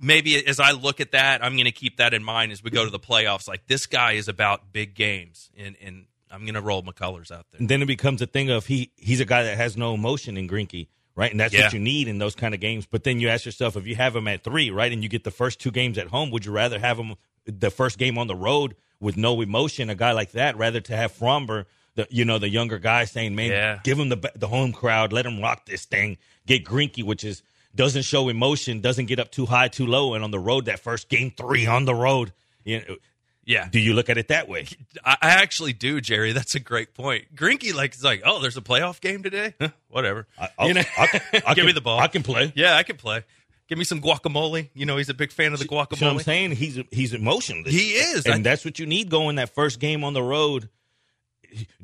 maybe 0.00 0.44
as 0.46 0.60
I 0.60 0.72
look 0.72 1.00
at 1.00 1.12
that, 1.12 1.42
I'm 1.44 1.54
going 1.54 1.64
to 1.64 1.72
keep 1.72 1.98
that 1.98 2.12
in 2.12 2.24
mind 2.24 2.52
as 2.52 2.62
we 2.62 2.70
go 2.70 2.84
to 2.84 2.90
the 2.90 2.98
playoffs. 2.98 3.48
Like 3.48 3.66
this 3.68 3.86
guy 3.86 4.12
is 4.12 4.28
about 4.28 4.72
big 4.72 4.94
games, 4.94 5.50
and 5.56 5.76
and 5.80 6.06
I'm 6.30 6.42
going 6.42 6.54
to 6.54 6.60
roll 6.60 6.82
McCullers 6.82 7.30
out 7.30 7.46
there. 7.52 7.60
And 7.60 7.68
then 7.68 7.80
it 7.82 7.86
becomes 7.86 8.20
a 8.20 8.26
thing 8.26 8.50
of 8.50 8.66
he 8.66 8.90
he's 8.96 9.20
a 9.20 9.24
guy 9.24 9.44
that 9.44 9.56
has 9.56 9.76
no 9.76 9.94
emotion 9.94 10.36
in 10.36 10.48
Greinke, 10.48 10.88
right? 11.16 11.30
And 11.30 11.38
that's 11.40 11.52
Yeah. 11.54 11.64
what 11.64 11.72
you 11.72 11.78
need 11.80 12.08
in 12.08 12.18
those 12.18 12.34
kind 12.34 12.54
of 12.54 12.60
games. 12.60 12.86
But 12.86 13.04
then 13.04 13.20
you 13.20 13.28
ask 13.28 13.44
yourself, 13.44 13.76
if 13.76 13.86
you 13.86 13.94
have 13.96 14.14
him 14.16 14.28
at 14.28 14.42
three, 14.44 14.70
right, 14.70 14.92
and 14.92 15.02
you 15.02 15.08
get 15.08 15.24
the 15.24 15.30
first 15.30 15.60
two 15.60 15.70
games 15.70 15.98
at 15.98 16.08
home, 16.08 16.30
would 16.30 16.44
you 16.44 16.52
rather 16.52 16.78
have 16.78 16.98
him 16.98 17.14
the 17.46 17.70
first 17.70 17.98
game 17.98 18.18
on 18.18 18.26
the 18.28 18.36
road 18.36 18.74
with 19.00 19.16
no 19.16 19.40
emotion, 19.40 19.90
a 19.90 19.94
guy 19.94 20.12
like 20.12 20.32
that, 20.32 20.56
rather 20.56 20.80
to 20.80 20.96
have 20.96 21.12
Framber, 21.12 21.64
the 21.94 22.06
you 22.10 22.24
know 22.24 22.38
the 22.38 22.48
younger 22.48 22.78
guy 22.78 23.04
saying, 23.04 23.34
man, 23.34 23.50
Yeah. 23.50 23.78
give 23.84 23.98
him 23.98 24.08
the 24.08 24.32
the 24.36 24.48
home 24.48 24.72
crowd, 24.72 25.12
let 25.12 25.26
him 25.26 25.40
rock 25.40 25.66
this 25.66 25.84
thing. 25.84 26.16
Get 26.46 26.64
Greinke, 26.64 27.02
which 27.04 27.24
is 27.24 27.42
doesn't 27.74 28.02
show 28.02 28.28
emotion, 28.28 28.80
doesn't 28.80 29.06
get 29.06 29.18
up 29.18 29.30
too 29.30 29.46
high, 29.46 29.68
too 29.68 29.86
low, 29.86 30.14
and 30.14 30.22
on 30.22 30.30
the 30.30 30.38
road 30.38 30.66
that 30.66 30.78
first 30.80 31.08
game 31.08 31.32
three 31.36 31.66
on 31.66 31.84
the 31.84 31.94
road, 31.94 32.32
you 32.64 32.78
know, 32.86 32.96
Yeah. 33.44 33.68
do 33.68 33.80
you 33.80 33.92
look 33.94 34.08
at 34.08 34.18
it 34.18 34.28
that 34.28 34.48
way? 34.48 34.66
I, 35.04 35.16
I 35.20 35.30
actually 35.30 35.72
do, 35.72 36.00
Jerry. 36.00 36.32
That's 36.32 36.54
a 36.54 36.60
great 36.60 36.94
point. 36.94 37.34
Greinke 37.34 37.74
like 37.74 37.94
is 37.94 38.04
like, 38.04 38.22
oh, 38.24 38.40
there's 38.40 38.56
a 38.56 38.60
playoff 38.60 39.00
game 39.00 39.22
today. 39.22 39.54
Huh, 39.60 39.68
whatever. 39.88 40.26
I'll- 40.58 40.68
you 40.68 40.74
know, 40.74 40.82
I- 40.96 41.02
I 41.02 41.30
give 41.32 41.54
can- 41.56 41.66
me 41.66 41.72
the 41.72 41.80
ball. 41.80 41.98
I 41.98 42.06
can 42.08 42.22
play. 42.22 42.52
Yeah, 42.54 42.76
I 42.76 42.82
can 42.84 42.96
play. 42.96 43.24
Give 43.68 43.78
me 43.78 43.84
some 43.84 44.00
guacamole. 44.02 44.68
You 44.74 44.86
know, 44.86 44.96
he's 44.98 45.08
a 45.08 45.14
big 45.14 45.32
fan 45.32 45.52
of 45.54 45.58
the 45.58 45.64
See 45.64 45.74
what 45.74 46.02
I'm 46.02 46.18
saying? 46.20 46.52
He's 46.52 46.78
he's 46.90 47.14
emotionless. 47.14 47.72
He 47.72 47.90
is. 47.94 48.26
and 48.26 48.34
I- 48.34 48.38
that's 48.42 48.64
what 48.64 48.78
you 48.78 48.86
need 48.86 49.08
going 49.10 49.36
that 49.36 49.54
first 49.54 49.80
game 49.80 50.04
on 50.04 50.12
the 50.12 50.22
road. 50.22 50.68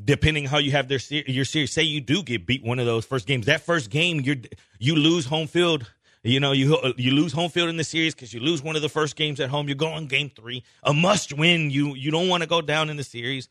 Depending 0.02 0.46
how 0.46 0.56
you 0.58 0.70
have 0.70 0.88
their 0.88 0.98
your 1.10 1.44
series, 1.44 1.72
say 1.72 1.82
you 1.82 2.00
do 2.00 2.22
get 2.22 2.46
beat 2.46 2.64
one 2.64 2.78
of 2.78 2.86
those 2.86 3.04
first 3.04 3.26
games. 3.26 3.46
That 3.46 3.60
first 3.62 3.90
game, 3.90 4.20
you 4.20 4.40
you 4.78 4.94
lose 4.96 5.26
home 5.26 5.46
field. 5.46 5.90
You 6.22 6.40
know 6.40 6.52
you 6.52 6.76
you 6.96 7.12
lose 7.12 7.32
home 7.32 7.50
field 7.50 7.68
in 7.68 7.76
the 7.76 7.84
series 7.84 8.14
because 8.14 8.32
you 8.34 8.40
lose 8.40 8.62
one 8.62 8.76
of 8.76 8.82
the 8.82 8.88
first 8.88 9.16
games 9.16 9.40
at 9.40 9.50
home. 9.50 9.68
You 9.68 9.74
go 9.74 9.86
going 9.86 10.06
game 10.06 10.30
three, 10.30 10.64
a 10.82 10.92
must 10.92 11.32
win. 11.32 11.70
You 11.70 11.94
you 11.94 12.10
don't 12.10 12.28
want 12.28 12.42
to 12.42 12.48
go 12.48 12.60
down 12.60 12.90
in 12.90 12.96
the 12.96 13.04
series. 13.04 13.48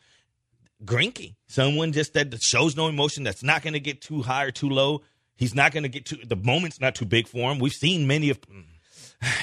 Greinke, 0.84 1.36
someone 1.48 1.92
just 1.92 2.14
that 2.14 2.42
shows 2.42 2.76
no 2.76 2.88
emotion. 2.88 3.24
That's 3.24 3.44
not 3.44 3.64
going 3.64 3.74
to 3.74 3.80
get 3.80 4.02
too 4.02 4.22
high 4.22 4.44
or 4.44 4.52
too 4.52 4.70
low. 4.70 5.02
He's 5.36 5.56
not 5.56 5.72
going 5.72 5.84
to 5.84 5.90
get 5.90 6.06
too. 6.06 6.18
The 6.24 6.36
moment's 6.36 6.80
not 6.80 6.96
too 6.96 7.06
big 7.06 7.28
for 7.28 7.52
him. 7.52 7.60
We've 7.60 7.74
seen 7.74 8.08
many 8.08 8.30
of. 8.30 8.40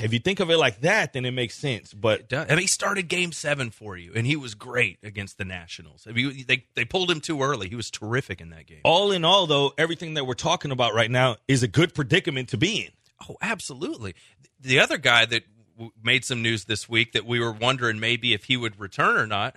If 0.02 0.12
you 0.12 0.20
think 0.20 0.38
of 0.38 0.50
it 0.50 0.56
like 0.56 0.82
that, 0.82 1.14
then 1.14 1.25
it 1.25 1.32
makes 1.32 1.56
sense. 1.56 1.92
But 1.92 2.32
mean, 2.32 2.58
he 2.58 2.68
started 2.68 3.08
Game 3.08 3.32
Seven 3.32 3.70
for 3.70 3.96
you, 3.96 4.12
and 4.14 4.25
he 4.25 4.37
was 4.37 4.54
great 4.54 4.98
against 5.02 5.37
the 5.37 5.44
Nationals. 5.44 6.06
I 6.08 6.12
mean, 6.12 6.44
they 6.46 6.66
they 6.76 6.84
pulled 6.84 7.10
him 7.10 7.20
too 7.20 7.42
early. 7.42 7.68
He 7.68 7.75
was 7.75 7.90
terrific 7.90 8.40
in 8.40 8.50
that 8.50 8.66
game. 8.66 8.82
all 8.84 9.10
in 9.10 9.25
all, 9.25 9.46
though, 9.46 9.72
everything 9.76 10.14
that 10.14 10.26
we're 10.26 10.34
talking 10.34 10.70
about 10.70 10.94
right 10.94 11.10
now 11.10 11.37
is 11.48 11.64
a 11.64 11.68
good 11.68 11.92
predicament 11.92 12.50
to 12.50 12.56
be 12.56 12.84
in. 12.84 12.92
Oh, 13.28 13.36
absolutely. 13.40 14.14
The 14.60 14.80
other 14.80 14.98
guy 14.98 15.26
that 15.26 15.44
w- 15.74 15.92
made 16.02 16.24
some 16.24 16.42
news 16.42 16.64
this 16.64 16.88
week 16.88 17.12
that 17.12 17.26
we 17.26 17.40
were 17.40 17.52
wondering 17.52 18.00
maybe 18.00 18.32
if 18.32 18.44
he 18.44 18.56
would 18.56 18.78
return 18.78 19.16
or 19.16 19.26
not, 19.26 19.56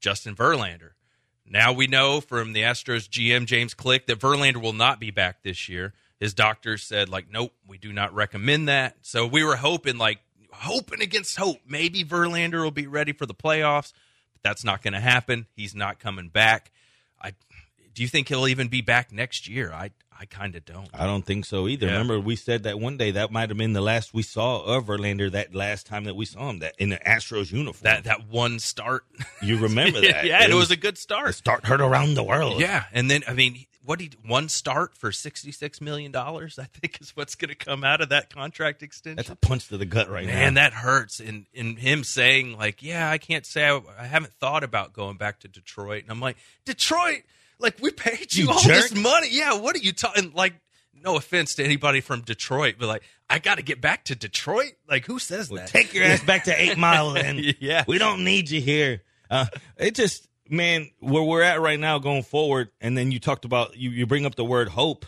Justin 0.00 0.34
Verlander. 0.34 0.90
Now 1.46 1.72
we 1.72 1.86
know 1.86 2.20
from 2.20 2.52
the 2.52 2.62
Astros 2.62 3.08
GM 3.08 3.46
James 3.46 3.74
Click 3.74 4.06
that 4.06 4.18
Verlander 4.20 4.60
will 4.60 4.72
not 4.72 5.00
be 5.00 5.10
back 5.10 5.42
this 5.42 5.68
year. 5.68 5.94
His 6.20 6.34
doctors 6.34 6.82
said 6.82 7.08
like, 7.08 7.30
nope, 7.30 7.52
we 7.66 7.78
do 7.78 7.92
not 7.92 8.12
recommend 8.14 8.68
that. 8.68 8.96
So 9.02 9.26
we 9.26 9.44
were 9.44 9.56
hoping 9.56 9.98
like 9.98 10.18
hoping 10.52 11.00
against 11.00 11.36
hope, 11.36 11.58
maybe 11.66 12.04
Verlander 12.04 12.62
will 12.62 12.70
be 12.70 12.86
ready 12.86 13.12
for 13.12 13.26
the 13.26 13.34
playoffs, 13.34 13.92
but 14.32 14.42
that's 14.42 14.64
not 14.64 14.82
going 14.82 14.94
to 14.94 15.00
happen. 15.00 15.46
He's 15.54 15.74
not 15.74 15.98
coming 15.98 16.28
back. 16.28 16.72
I 17.20 17.32
do 17.94 18.02
you 18.02 18.08
think 18.08 18.28
he'll 18.28 18.48
even 18.48 18.68
be 18.68 18.80
back 18.80 19.10
next 19.10 19.48
year? 19.48 19.72
I 19.72 19.90
I 20.20 20.24
kind 20.26 20.56
of 20.56 20.64
don't. 20.64 20.88
I 20.92 21.06
don't 21.06 21.24
think 21.24 21.44
so 21.44 21.68
either. 21.68 21.86
Yeah. 21.86 21.92
Remember, 21.92 22.18
we 22.18 22.34
said 22.34 22.64
that 22.64 22.80
one 22.80 22.96
day 22.96 23.12
that 23.12 23.30
might 23.30 23.50
have 23.50 23.58
been 23.58 23.72
the 23.72 23.80
last 23.80 24.12
we 24.12 24.22
saw 24.22 24.60
of 24.64 24.86
Verlander. 24.86 25.30
That 25.30 25.54
last 25.54 25.86
time 25.86 26.04
that 26.04 26.16
we 26.16 26.24
saw 26.24 26.50
him, 26.50 26.58
that 26.58 26.74
in 26.78 26.88
the 26.88 26.96
Astros 26.98 27.52
uniform. 27.52 27.82
That 27.82 28.04
that 28.04 28.28
one 28.28 28.58
start. 28.58 29.04
you 29.42 29.58
remember 29.58 30.00
that? 30.02 30.24
yeah, 30.24 30.42
and 30.42 30.52
it 30.52 30.56
was 30.56 30.70
a 30.72 30.76
good 30.76 30.98
start. 30.98 31.34
start 31.36 31.66
heard 31.66 31.80
around 31.80 32.14
the 32.14 32.24
world. 32.24 32.60
Yeah, 32.60 32.84
and 32.92 33.08
then 33.08 33.22
I 33.28 33.32
mean, 33.34 33.66
what 33.84 34.00
he 34.00 34.10
one 34.26 34.48
start 34.48 34.96
for 34.96 35.12
sixty 35.12 35.52
six 35.52 35.80
million 35.80 36.10
dollars? 36.10 36.58
I 36.58 36.64
think 36.64 37.00
is 37.00 37.10
what's 37.16 37.36
going 37.36 37.50
to 37.50 37.54
come 37.54 37.84
out 37.84 38.00
of 38.00 38.08
that 38.08 38.28
contract 38.34 38.82
extension. 38.82 39.16
that's 39.16 39.30
a 39.30 39.36
punch 39.36 39.68
to 39.68 39.78
the 39.78 39.86
gut 39.86 40.10
right 40.10 40.26
Man, 40.26 40.54
now. 40.54 40.62
that 40.62 40.72
hurts. 40.72 41.20
And 41.20 41.46
and 41.54 41.78
him 41.78 42.02
saying 42.02 42.58
like, 42.58 42.82
yeah, 42.82 43.08
I 43.08 43.18
can't 43.18 43.46
say 43.46 43.68
I, 43.68 43.80
I 43.98 44.06
haven't 44.06 44.32
thought 44.34 44.64
about 44.64 44.92
going 44.92 45.16
back 45.16 45.38
to 45.40 45.48
Detroit. 45.48 46.02
And 46.02 46.10
I'm 46.10 46.20
like, 46.20 46.36
Detroit, 46.64 47.22
like 47.58 47.76
we 47.80 47.90
paid 47.90 48.34
you, 48.34 48.44
You 48.44 48.50
all 48.50 48.60
jerk. 48.60 48.74
this 48.90 48.94
money. 48.94 49.28
Yeah, 49.30 49.54
what 49.54 49.74
are 49.76 49.80
you 49.80 49.92
talking? 49.92 50.32
Like 50.34 50.54
no 51.02 51.16
offense 51.16 51.54
to 51.56 51.64
anybody 51.64 52.00
from 52.00 52.22
Detroit, 52.22 52.74
but 52.78 52.88
like, 52.88 53.02
I 53.30 53.38
got 53.38 53.56
to 53.56 53.62
get 53.62 53.80
back 53.80 54.04
to 54.06 54.14
Detroit. 54.16 54.72
Like, 54.88 55.04
who 55.06 55.18
says 55.18 55.48
Well, 55.50 55.60
that? 55.60 55.68
take 55.68 55.94
your 55.94 56.04
ass 56.04 56.24
back 56.24 56.44
to 56.44 56.60
Eight 56.60 56.76
Mile, 56.78 57.10
and 57.16 57.38
Yeah. 57.60 57.84
we 57.86 57.98
don't 57.98 58.24
need 58.24 58.50
you 58.50 58.60
here. 58.60 59.02
Uh, 59.30 59.46
it 59.76 59.94
just, 59.94 60.26
man, 60.48 60.88
where 60.98 61.22
we're 61.22 61.42
at 61.42 61.60
right 61.60 61.78
now, 61.78 61.98
going 61.98 62.22
forward, 62.24 62.70
and 62.80 62.96
then 62.98 63.12
you 63.12 63.20
talked 63.20 63.44
about 63.44 63.76
you. 63.76 63.90
You 63.90 64.06
bring 64.06 64.26
up 64.26 64.34
the 64.34 64.44
word 64.44 64.68
hope. 64.70 65.06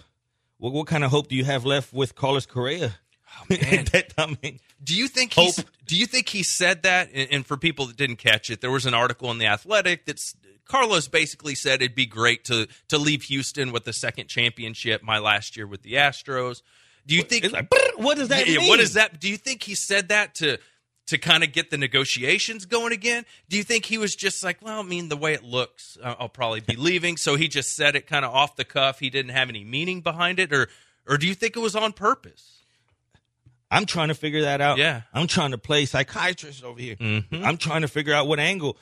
What, 0.59 0.73
what 0.75 0.87
kind 0.87 1.03
of 1.03 1.11
hope 1.11 1.29
do 1.29 1.35
you 1.35 1.45
have 1.45 1.65
left 1.65 1.93
with 1.93 2.15
Carlos 2.15 2.47
Correa? 2.47 2.95
Oh, 3.41 3.45
man. 3.49 3.85
That- 3.93 4.13
I 4.19 4.37
mean, 4.43 4.61
Do 4.85 4.95
you 4.95 5.09
think 5.09 5.33
he's, 5.33 5.57
Hope. 5.57 5.67
do 5.87 5.97
you 5.97 6.07
think 6.07 6.29
he 6.29 6.43
said 6.43 6.83
that? 6.85 7.09
And, 7.15 7.29
and 7.33 7.47
for 7.47 7.57
people 7.57 7.87
that 7.87 7.97
didn't 7.97 8.17
catch 8.17 8.51
it, 8.51 8.61
there 8.61 8.71
was 8.71 8.87
an 8.87 8.95
article 8.95 9.31
in 9.31 9.39
the 9.39 9.47
Athletic 9.47 10.05
that's 10.05 10.35
Carlos 10.71 11.09
basically 11.09 11.57
said 11.57 11.83
it'd 11.83 11.97
be 11.97 12.07
great 12.07 12.45
to 12.45 12.69
to 12.89 12.97
leave 12.99 13.25
Houston 13.25 13.73
with 13.73 13.85
the 13.85 13.93
second 13.93 14.29
championship 14.29 15.03
my 15.03 15.19
last 15.19 15.57
year 15.57 15.67
with 15.67 15.83
the 15.83 15.95
Astros. 15.95 16.63
Do 17.07 17.17
you 17.17 17.23
think 17.23 17.51
like, 17.53 17.69
what 17.97 18.17
does 18.17 18.29
that 18.29 18.47
Yeah, 18.47 18.59
mean? 18.59 18.69
What 18.69 18.79
is 18.79 18.95
that? 18.95 19.19
Do 19.19 19.29
you 19.29 19.37
think 19.37 19.65
he 19.65 19.75
said 19.75 20.11
that 20.11 20.35
to 20.37 20.59
to 21.09 21.19
kind 21.19 21.43
of 21.43 21.53
get 21.53 21.71
the 21.71 21.77
negotiations 21.77 22.67
going 22.67 22.93
again? 22.93 23.25
Do 23.49 23.57
you 23.57 23.65
think 23.65 23.85
he 23.87 23.99
was 23.99 24.15
just 24.15 24.45
like, 24.45 24.63
well, 24.63 24.79
I 24.79 24.83
mean, 24.85 25.09
the 25.09 25.17
way 25.17 25.35
it 25.35 25.43
looks, 25.43 25.99
uh, 26.01 26.15
I'll 26.21 26.29
probably 26.29 26.61
be 26.61 26.77
leaving, 26.77 27.17
so 27.17 27.35
he 27.35 27.49
just 27.49 27.75
said 27.75 27.97
it 27.97 28.07
kind 28.07 28.25
of 28.25 28.33
off 28.33 28.55
the 28.55 28.65
cuff. 28.65 29.01
He 29.01 29.11
didn't 29.11 29.33
have 29.33 29.49
any 29.49 29.65
meaning 29.65 30.03
behind 30.03 30.39
it, 30.39 30.53
or 30.53 30.69
or 31.09 31.19
do 31.19 31.27
you 31.27 31.35
think 31.35 31.57
it 31.57 31.61
was 31.61 31.75
on 31.75 31.93
purpose? 31.93 32.59
I'm 33.73 33.87
trying 33.87 34.09
to 34.09 34.15
figure 34.15 34.43
that 34.43 34.61
out. 34.61 34.79
Yeah. 34.79 35.03
I'm 35.15 35.27
trying 35.27 35.53
to 35.53 35.59
play 35.59 35.85
psychiatrist 35.87 36.63
over 36.65 36.81
here. 36.81 36.97
Mhm. 36.97 37.45
I'm 37.45 37.57
trying 37.57 37.83
to 37.83 37.89
figure 37.89 38.13
out 38.13 38.27
what 38.27 38.39
angle. 38.41 38.77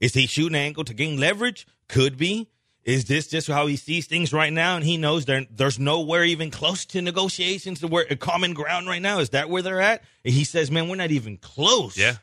Is 0.00 0.14
he 0.14 0.26
shooting 0.26 0.56
an 0.56 0.62
angle 0.62 0.84
to 0.84 0.94
gain 0.94 1.18
leverage? 1.18 1.66
Could 1.88 2.16
be. 2.16 2.48
Is 2.84 3.04
this 3.04 3.26
just 3.26 3.48
how 3.48 3.66
he 3.66 3.76
sees 3.76 4.06
things 4.06 4.32
right 4.32 4.52
now? 4.52 4.76
And 4.76 4.84
he 4.84 4.96
knows 4.96 5.26
there, 5.26 5.44
there's 5.50 5.78
nowhere 5.78 6.24
even 6.24 6.50
close 6.50 6.86
to 6.86 7.02
negotiations 7.02 7.80
to 7.80 7.86
where 7.86 8.06
a 8.08 8.16
common 8.16 8.54
ground 8.54 8.86
right 8.86 9.02
now. 9.02 9.18
Is 9.18 9.30
that 9.30 9.50
where 9.50 9.60
they're 9.60 9.80
at? 9.80 10.02
And 10.24 10.32
he 10.32 10.44
says, 10.44 10.70
man, 10.70 10.88
we're 10.88 10.96
not 10.96 11.10
even 11.10 11.36
close. 11.36 11.98
Yeah. 11.98 12.14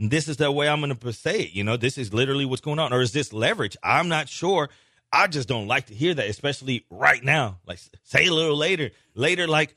And 0.00 0.10
this 0.10 0.26
is 0.26 0.36
the 0.36 0.50
way 0.50 0.68
I'm 0.68 0.80
going 0.80 0.96
to 0.96 1.12
say 1.12 1.42
it. 1.42 1.52
You 1.52 1.62
know, 1.62 1.76
this 1.76 1.98
is 1.98 2.12
literally 2.12 2.44
what's 2.44 2.60
going 2.60 2.78
on. 2.80 2.92
Or 2.92 3.00
is 3.00 3.12
this 3.12 3.32
leverage? 3.32 3.76
I'm 3.82 4.08
not 4.08 4.28
sure. 4.28 4.70
I 5.12 5.26
just 5.26 5.48
don't 5.48 5.68
like 5.68 5.86
to 5.86 5.94
hear 5.94 6.14
that, 6.14 6.28
especially 6.28 6.84
right 6.90 7.22
now. 7.22 7.58
Like, 7.66 7.78
say 8.02 8.26
a 8.26 8.34
little 8.34 8.56
later. 8.56 8.90
Later, 9.14 9.46
like, 9.46 9.74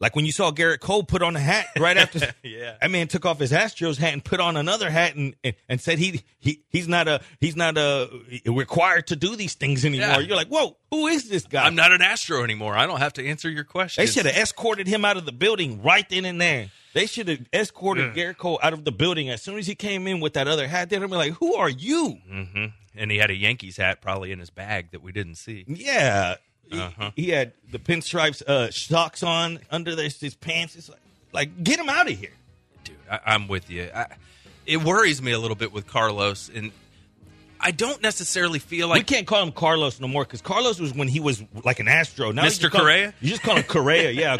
like 0.00 0.14
when 0.16 0.24
you 0.26 0.32
saw 0.32 0.50
Gerrit 0.52 0.80
Cole 0.80 1.02
put 1.02 1.22
on 1.22 1.34
a 1.36 1.40
hat 1.40 1.66
right 1.78 1.96
after 1.96 2.18
Yeah. 2.42 2.76
that 2.80 2.90
man 2.90 3.08
took 3.08 3.26
off 3.26 3.38
his 3.38 3.52
Astros 3.52 3.96
hat 3.98 4.12
and 4.12 4.24
put 4.24 4.40
on 4.40 4.56
another 4.56 4.90
hat 4.90 5.14
and, 5.16 5.34
and, 5.44 5.54
and 5.68 5.80
said 5.80 5.98
he 5.98 6.22
he 6.38 6.62
he's 6.68 6.86
not 6.88 7.08
a 7.08 7.20
he's 7.40 7.56
not 7.56 7.76
a 7.76 8.08
required 8.46 9.06
to 9.08 9.16
do 9.16 9.36
these 9.36 9.54
things 9.54 9.84
anymore. 9.84 10.06
Yeah. 10.08 10.18
You're 10.20 10.36
like, 10.36 10.48
whoa, 10.48 10.76
who 10.90 11.06
is 11.08 11.28
this 11.28 11.44
guy? 11.44 11.64
I'm 11.66 11.74
not 11.74 11.92
an 11.92 12.02
Astro 12.02 12.44
anymore. 12.44 12.76
I 12.76 12.86
don't 12.86 13.00
have 13.00 13.14
to 13.14 13.26
answer 13.26 13.50
your 13.50 13.64
question. 13.64 14.02
they 14.02 14.10
should 14.10 14.26
have 14.26 14.36
escorted 14.36 14.86
him 14.86 15.04
out 15.04 15.16
of 15.16 15.26
the 15.26 15.32
building 15.32 15.82
right 15.82 16.08
then 16.08 16.24
and 16.24 16.40
there. 16.40 16.70
They 16.94 17.06
should 17.06 17.28
have 17.28 17.46
escorted 17.52 18.14
Gerrit 18.14 18.38
Cole 18.38 18.58
out 18.62 18.72
of 18.72 18.84
the 18.84 18.90
building 18.92 19.28
as 19.28 19.42
soon 19.42 19.58
as 19.58 19.66
he 19.66 19.74
came 19.74 20.06
in 20.06 20.20
with 20.20 20.32
that 20.32 20.48
other 20.48 20.66
hat. 20.66 20.88
They'd 20.90 20.98
be 21.00 21.06
like, 21.06 21.34
"Who 21.34 21.54
are 21.54 21.68
you?" 21.68 22.18
hmm 22.28 22.66
And 22.96 23.10
he 23.10 23.18
had 23.18 23.30
a 23.30 23.34
Yankees 23.36 23.76
hat 23.76 24.00
probably 24.00 24.32
in 24.32 24.38
his 24.38 24.50
bag 24.50 24.90
that 24.92 25.02
we 25.02 25.12
didn't 25.12 25.36
see. 25.36 25.64
Yeah, 25.68 26.36
Uh-huh. 26.72 27.10
he, 27.16 27.30
had 27.30 27.52
the 27.70 27.78
pinstripes 27.78 28.42
uh, 28.42 28.70
socks 28.70 29.22
on 29.22 29.60
under 29.70 29.92
his, 29.96 30.20
his 30.20 30.34
pants. 30.34 30.76
It's 30.76 30.88
like, 30.88 31.00
like 31.32 31.64
get 31.64 31.78
him 31.78 31.88
out 31.88 32.10
of 32.10 32.18
here. 32.18 32.32
dude, 32.84 32.96
I, 33.10 33.20
I'm 33.26 33.48
with 33.48 33.70
you. 33.70 33.88
I, 33.94 34.06
it 34.66 34.82
worries 34.82 35.22
me 35.22 35.32
a 35.32 35.38
little 35.38 35.56
bit 35.56 35.72
with 35.72 35.86
Carlos, 35.86 36.50
and 36.54 36.72
I 37.60 37.70
don't 37.72 38.00
necessarily 38.02 38.58
feel 38.58 38.86
like 38.88 38.98
we 39.00 39.04
can't 39.04 39.26
call 39.26 39.42
him 39.42 39.50
Carlos 39.50 39.98
no 39.98 40.06
more 40.06 40.24
because 40.24 40.42
Carlos 40.42 40.78
was 40.78 40.94
when 40.94 41.08
he 41.08 41.18
was 41.20 41.42
like 41.64 41.80
an 41.80 41.88
Astro. 41.88 42.30
Now 42.30 42.44
Mr. 42.44 42.70
call 42.70 42.80
him- 42.80 42.84
Correa? 42.86 43.14
you 43.20 43.28
just 43.30 43.42
call 43.42 43.56
him 43.56 43.64
Correa, 43.64 44.10
yeah, 44.10 44.36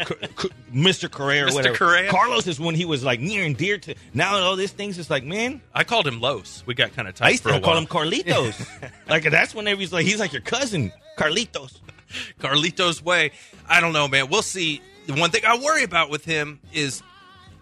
Mr. 0.73 1.11
Correa 1.11 1.45
or 1.45 1.49
Mr. 1.49 1.53
whatever. 1.55 1.77
Correa? 1.77 2.09
Carlos 2.11 2.47
is 2.47 2.59
when 2.59 2.75
he 2.75 2.85
was 2.85 3.03
like 3.03 3.19
near 3.19 3.43
and 3.43 3.57
dear 3.57 3.77
to. 3.79 3.95
Now 4.13 4.37
all 4.37 4.55
these 4.55 4.71
things 4.71 4.97
is 4.97 5.09
like, 5.09 5.23
man, 5.23 5.61
I 5.73 5.83
called 5.83 6.07
him 6.07 6.21
Los. 6.21 6.63
We 6.65 6.75
got 6.75 6.93
kind 6.93 7.07
of 7.07 7.15
tight 7.15 7.25
I 7.25 7.29
used 7.31 7.43
to 7.43 7.59
call 7.59 7.77
him 7.77 7.87
Carlitos. 7.87 8.91
like 9.09 9.29
that's 9.29 9.53
whenever 9.53 9.81
he's 9.81 9.91
like 9.91 10.05
he's 10.05 10.19
like 10.19 10.31
your 10.31 10.41
cousin, 10.41 10.93
Carlitos. 11.17 11.77
Carlitos 12.39 13.01
way. 13.01 13.31
I 13.67 13.81
don't 13.81 13.93
know, 13.93 14.07
man. 14.07 14.29
We'll 14.29 14.41
see. 14.41 14.81
The 15.07 15.13
one 15.13 15.31
thing 15.31 15.43
I 15.45 15.57
worry 15.57 15.83
about 15.83 16.09
with 16.09 16.25
him 16.25 16.59
is 16.71 17.01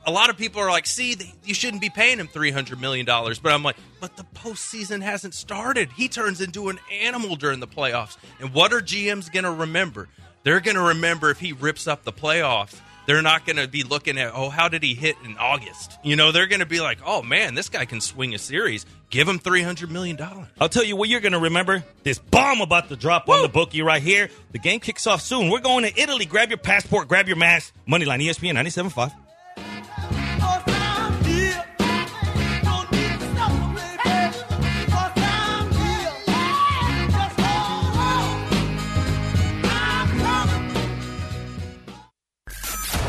a 0.06 0.12
lot 0.12 0.30
of 0.30 0.38
people 0.38 0.62
are 0.62 0.70
like, 0.70 0.86
see, 0.86 1.16
you 1.44 1.54
shouldn't 1.54 1.82
be 1.82 1.90
paying 1.90 2.20
him 2.20 2.28
$300 2.28 2.80
million. 2.80 3.06
But 3.06 3.46
I'm 3.46 3.64
like, 3.64 3.76
but 4.00 4.16
the 4.16 4.24
postseason 4.36 5.02
hasn't 5.02 5.34
started. 5.34 5.92
He 5.92 6.08
turns 6.08 6.42
into 6.42 6.70
an 6.70 6.80
animal 6.92 7.36
during 7.36 7.60
the 7.60 7.68
playoffs. 7.68 8.18
And 8.40 8.54
what 8.54 8.72
are 8.74 8.80
GMs 8.80 9.32
going 9.32 9.44
to 9.44 9.52
remember? 9.52 10.08
They're 10.44 10.62
going 10.62 10.78
to 10.78 10.82
remember 10.82 11.30
if 11.30 11.40
he 11.40 11.52
rips 11.52 11.88
up 11.88 12.04
the 12.04 12.14
playoffs. 12.14 12.80
They're 13.08 13.22
not 13.22 13.46
going 13.46 13.56
to 13.56 13.68
be 13.68 13.84
looking 13.84 14.18
at, 14.20 14.34
oh, 14.36 14.50
how 14.50 14.68
did 14.68 14.84
he 14.84 14.94
hit 14.94 15.16
in 15.24 15.38
August? 15.38 15.98
You 16.04 16.16
know, 16.16 16.32
they're 16.32 16.46
going 16.46 16.60
to 16.60 16.66
be 16.66 16.82
like, 16.82 17.00
oh, 17.06 17.24
man, 17.24 17.56
this 17.56 17.70
guy 17.70 17.86
can 17.86 18.02
swing 18.02 18.36
a 18.36 18.38
series. 18.38 18.86
Give 19.10 19.28
him 19.28 19.40
$300 19.40 19.90
million. 19.90 20.20
I'll 20.60 20.68
tell 20.68 20.84
you 20.84 20.98
what 20.98 21.08
you're 21.08 21.22
gonna 21.22 21.40
remember. 21.40 21.84
This 22.04 22.20
bomb 22.20 22.60
about 22.60 22.90
to 22.90 22.98
drop 22.98 23.30
on 23.30 23.42
the 23.42 23.48
bookie 23.48 23.82
right 23.82 24.02
here. 24.02 24.30
The 24.52 24.60
game 24.60 24.82
kicks 24.82 25.08
off 25.08 25.22
soon. 25.22 25.50
We're 25.50 25.62
going 25.62 25.86
to 25.86 26.00
Italy. 26.02 26.26
Grab 26.26 26.50
your 26.50 26.58
passport, 26.58 27.08
grab 27.08 27.28
your 27.28 27.38
mask. 27.38 27.74
Moneyline 27.88 28.22
ESPN 28.22 28.56
97.5. 28.56 29.14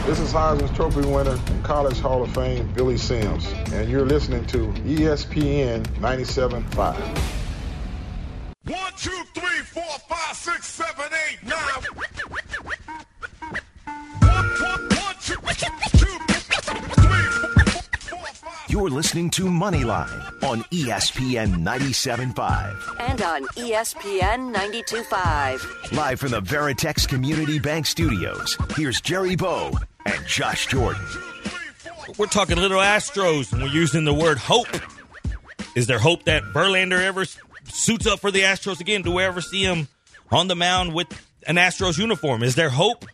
This 0.09 0.21
is 0.21 0.33
Heisman 0.33 0.75
Trophy 0.75 1.03
winner 1.03 1.39
and 1.49 1.63
College 1.63 2.01
Hall 2.01 2.23
of 2.23 2.33
Fame 2.33 2.67
Billy 2.73 2.97
Sims, 2.97 3.47
and 3.75 3.91
you're 3.91 4.07
listening 4.07 4.47
to 4.47 4.69
ESPN 4.87 5.83
97.5. 6.01 7.19
One, 8.65 8.93
two, 8.97 9.23
three, 9.35 9.59
four, 9.65 9.85
five, 10.09 10.35
six, 10.35 10.67
seven, 10.67 11.05
eight, 11.29 11.47
nine. 11.47 11.61
You're 18.71 18.91
listening 18.91 19.29
to 19.31 19.45
Moneyline 19.45 20.43
on 20.43 20.63
ESPN 20.73 21.63
97.5. 21.63 22.97
And 23.01 23.21
on 23.21 23.45
ESPN 23.49 24.55
92.5. 24.55 25.93
Live 25.93 26.21
from 26.21 26.31
the 26.31 26.41
Veritex 26.41 27.07
Community 27.07 27.59
Bank 27.59 27.85
Studios, 27.85 28.57
here's 28.75 29.03
Jerry 29.03 29.37
Bow 29.37 29.73
and 30.07 30.27
Josh 30.27 30.67
Jordan. 30.67 31.03
We're 32.17 32.27
talking 32.27 32.57
little 32.57 32.79
Astros, 32.81 33.53
and 33.53 33.63
we're 33.63 33.69
using 33.69 34.05
the 34.05 34.15
word 34.15 34.39
hope. 34.39 34.69
Is 35.75 35.87
there 35.87 35.99
hope 35.99 36.25
that 36.25 36.43
Verlander 36.43 37.01
ever 37.01 37.25
suits 37.65 38.07
up 38.07 38.21
for 38.21 38.31
the 38.31 38.41
Astros 38.41 38.81
again? 38.81 39.03
Do 39.03 39.13
we 39.13 39.23
ever 39.23 39.41
see 39.41 39.63
him 39.63 39.89
on 40.31 40.49
the 40.49 40.57
mound 40.57 40.95
with 40.95 41.07
an 41.47 41.57
Astros 41.57 41.99
uniform? 41.99 42.43
Is 42.43 42.55
there 42.55 42.71
hope 42.71 43.05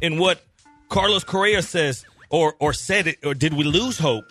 in 0.00 0.18
what 0.18 0.42
Carlos 0.88 1.24
Correa 1.24 1.62
says 1.62 2.04
or 2.30 2.54
or 2.58 2.72
said 2.72 3.06
it, 3.08 3.18
or 3.24 3.34
did 3.34 3.54
we 3.54 3.64
lose 3.64 3.98
hope? 3.98 4.24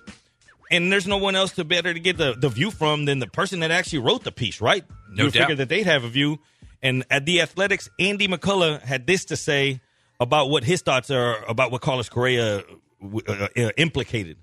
And 0.71 0.91
there's 0.91 1.05
no 1.07 1.17
one 1.17 1.35
else 1.35 1.51
to 1.53 1.63
better 1.63 1.93
to 1.93 2.00
get 2.00 2.17
the, 2.17 2.33
the 2.33 2.50
view 2.50 2.71
from 2.71 3.05
than 3.05 3.19
the 3.19 3.27
person 3.27 3.59
that 3.59 3.69
actually 3.69 4.00
wrote 4.00 4.24
the 4.24 4.31
piece, 4.31 4.62
right? 4.62 4.83
No 5.09 5.15
you 5.15 5.24
would 5.25 5.33
doubt. 5.33 5.41
figure 5.41 5.55
that 5.57 5.69
they'd 5.69 5.85
have 5.85 6.03
a 6.03 6.09
view. 6.09 6.39
And 6.81 7.05
at 7.12 7.25
the 7.25 7.41
Athletics, 7.41 7.88
Andy 8.00 8.27
McCullough 8.27 8.81
had 8.81 9.05
this 9.05 9.25
to 9.25 9.35
say 9.38 9.79
about 10.19 10.50
what 10.50 10.63
his 10.63 10.81
thoughts 10.81 11.12
are 11.12 11.43
about 11.45 11.72
what 11.72 11.81
Carlos 11.81 12.10
Correa 12.10 12.63
uh, 13.27 13.48
uh, 13.57 13.69
implicated. 13.77 14.38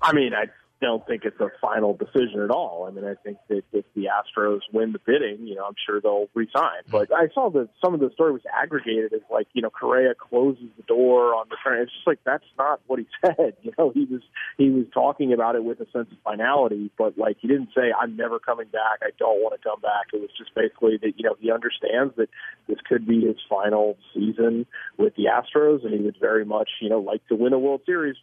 I 0.00 0.12
mean, 0.12 0.34
I 0.34 0.46
don't 0.82 1.06
think 1.06 1.24
it's 1.24 1.40
a 1.40 1.50
final 1.60 1.96
decision 1.96 2.40
at 2.42 2.50
all. 2.50 2.86
I 2.88 2.90
mean, 2.90 3.04
I 3.04 3.14
think 3.22 3.38
that 3.48 3.62
if 3.72 3.84
the 3.94 4.06
Astros 4.06 4.60
win 4.72 4.92
the 4.92 4.98
bidding, 4.98 5.46
you 5.46 5.54
know, 5.54 5.64
I'm 5.64 5.76
sure 5.86 6.00
they'll 6.00 6.28
resign. 6.34 6.82
But 6.90 7.12
I 7.12 7.28
saw 7.32 7.50
that 7.50 7.68
some 7.82 7.94
of 7.94 8.00
the 8.00 8.10
story 8.14 8.32
was 8.32 8.42
aggregated 8.52 9.12
as 9.12 9.20
like, 9.30 9.46
you 9.52 9.62
know, 9.62 9.70
Correa 9.70 10.14
closes 10.14 10.68
the 10.76 10.82
door 10.82 11.34
on 11.34 11.46
the 11.48 11.56
turn. 11.62 11.80
It's 11.80 11.92
just 11.92 12.06
like 12.06 12.18
that's 12.24 12.44
not 12.58 12.80
what 12.86 12.98
he 12.98 13.06
said. 13.24 13.54
You 13.62 13.72
know, 13.78 13.90
he 13.90 14.04
was 14.04 14.22
he 14.58 14.70
was 14.70 14.86
talking 14.92 15.32
about 15.32 15.54
it 15.54 15.64
with 15.64 15.80
a 15.80 15.86
sense 15.92 16.08
of 16.10 16.18
finality, 16.24 16.90
but 16.98 17.16
like 17.16 17.36
he 17.40 17.48
didn't 17.48 17.70
say 17.74 17.92
I'm 17.98 18.16
never 18.16 18.38
coming 18.38 18.66
back. 18.66 19.00
I 19.02 19.10
don't 19.18 19.40
want 19.40 19.54
to 19.54 19.68
come 19.68 19.80
back. 19.80 20.12
It 20.12 20.20
was 20.20 20.30
just 20.36 20.54
basically 20.54 20.98
that 20.98 21.12
you 21.16 21.24
know 21.24 21.36
he 21.40 21.52
understands 21.52 22.14
that 22.16 22.28
this 22.66 22.78
could 22.88 23.06
be 23.06 23.24
his 23.24 23.36
final 23.48 23.96
season 24.12 24.66
with 24.98 25.14
the 25.16 25.26
Astros, 25.30 25.84
and 25.84 25.94
he 25.94 26.00
would 26.00 26.16
very 26.20 26.44
much 26.44 26.68
you 26.80 26.88
know 26.88 27.00
like 27.00 27.26
to 27.28 27.36
win 27.36 27.52
a 27.52 27.58
World 27.58 27.82
Series 27.86 28.16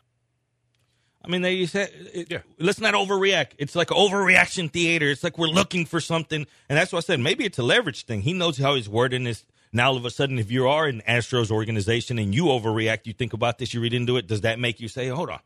I 1.23 1.27
mean, 1.27 1.41
they 1.41 1.65
said, 1.65 1.91
it, 2.13 2.43
let's 2.59 2.79
not 2.79 2.93
overreact. 2.93 3.51
It's 3.57 3.75
like 3.75 3.89
overreaction 3.89 4.71
theater. 4.71 5.09
It's 5.09 5.23
like 5.23 5.37
we're 5.37 5.47
looking 5.47 5.85
for 5.85 5.99
something. 5.99 6.47
And 6.69 6.77
that's 6.77 6.93
what 6.93 6.99
I 6.99 7.01
said. 7.01 7.19
Maybe 7.19 7.43
it's 7.43 7.57
a 7.57 7.63
leverage 7.63 8.05
thing. 8.05 8.21
He 8.21 8.33
knows 8.33 8.57
how 8.57 8.75
he's 8.75 8.87
wording 8.87 9.25
this. 9.25 9.45
Now, 9.71 9.89
all 9.89 9.97
of 9.97 10.05
a 10.05 10.09
sudden, 10.09 10.39
if 10.39 10.49
you 10.49 10.67
are 10.67 10.87
an 10.87 11.03
Astros 11.07 11.51
organization 11.51 12.17
and 12.17 12.33
you 12.33 12.45
overreact, 12.45 13.05
you 13.05 13.13
think 13.13 13.33
about 13.33 13.59
this, 13.59 13.73
you 13.73 13.81
read 13.81 13.93
into 13.93 14.17
it, 14.17 14.27
does 14.27 14.41
that 14.41 14.59
make 14.59 14.79
you 14.79 14.87
say, 14.87 15.09
hold 15.09 15.29
on, 15.29 15.39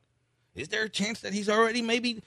is 0.55 0.69
there 0.69 0.83
a 0.83 0.89
chance 0.89 1.21
that 1.21 1.33
he's 1.33 1.49
already 1.49 1.81
maybe? 1.81 2.21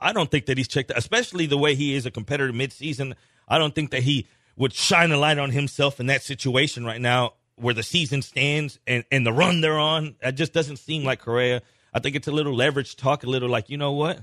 I 0.00 0.12
don't 0.12 0.30
think 0.30 0.46
that 0.46 0.58
he's 0.58 0.66
checked, 0.66 0.90
out 0.90 0.98
especially 0.98 1.46
the 1.46 1.58
way 1.58 1.76
he 1.76 1.94
is 1.94 2.06
a 2.06 2.10
competitor 2.10 2.52
midseason. 2.52 3.14
I 3.46 3.58
don't 3.58 3.74
think 3.74 3.90
that 3.90 4.02
he 4.02 4.26
would 4.56 4.72
shine 4.72 5.12
a 5.12 5.16
light 5.16 5.38
on 5.38 5.50
himself 5.50 6.00
in 6.00 6.06
that 6.06 6.22
situation 6.22 6.84
right 6.84 7.00
now 7.00 7.34
where 7.54 7.74
the 7.74 7.82
season 7.82 8.22
stands 8.22 8.78
and, 8.86 9.04
and 9.12 9.24
the 9.24 9.32
run 9.32 9.60
they're 9.60 9.78
on. 9.78 10.16
It 10.22 10.32
just 10.32 10.52
doesn't 10.52 10.78
seem 10.78 11.04
like 11.04 11.20
Correa. 11.20 11.62
I 11.92 12.00
think 12.00 12.16
it's 12.16 12.28
a 12.28 12.32
little 12.32 12.54
leverage 12.54 12.96
talk, 12.96 13.24
a 13.24 13.26
little 13.26 13.48
like, 13.48 13.70
you 13.70 13.76
know 13.76 13.92
what? 13.92 14.22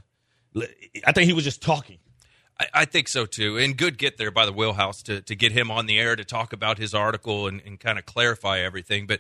I 1.06 1.12
think 1.12 1.28
he 1.28 1.34
was 1.34 1.44
just 1.44 1.62
talking. 1.62 2.00
I, 2.60 2.68
I 2.74 2.86
think 2.86 3.08
so 3.08 3.26
too. 3.26 3.58
And 3.58 3.76
good 3.76 3.98
get 3.98 4.18
there 4.18 4.32
by 4.32 4.46
the 4.46 4.54
wheelhouse 4.54 5.02
to, 5.04 5.22
to 5.22 5.36
get 5.36 5.52
him 5.52 5.72
on 5.72 5.86
the 5.86 6.00
air 6.00 6.16
to 6.16 6.24
talk 6.24 6.54
about 6.54 6.78
his 6.78 6.94
article 6.94 7.48
and, 7.48 7.62
and 7.66 7.80
kind 7.80 8.00
of 8.00 8.06
clarify 8.06 8.60
everything. 8.60 9.08
But 9.08 9.20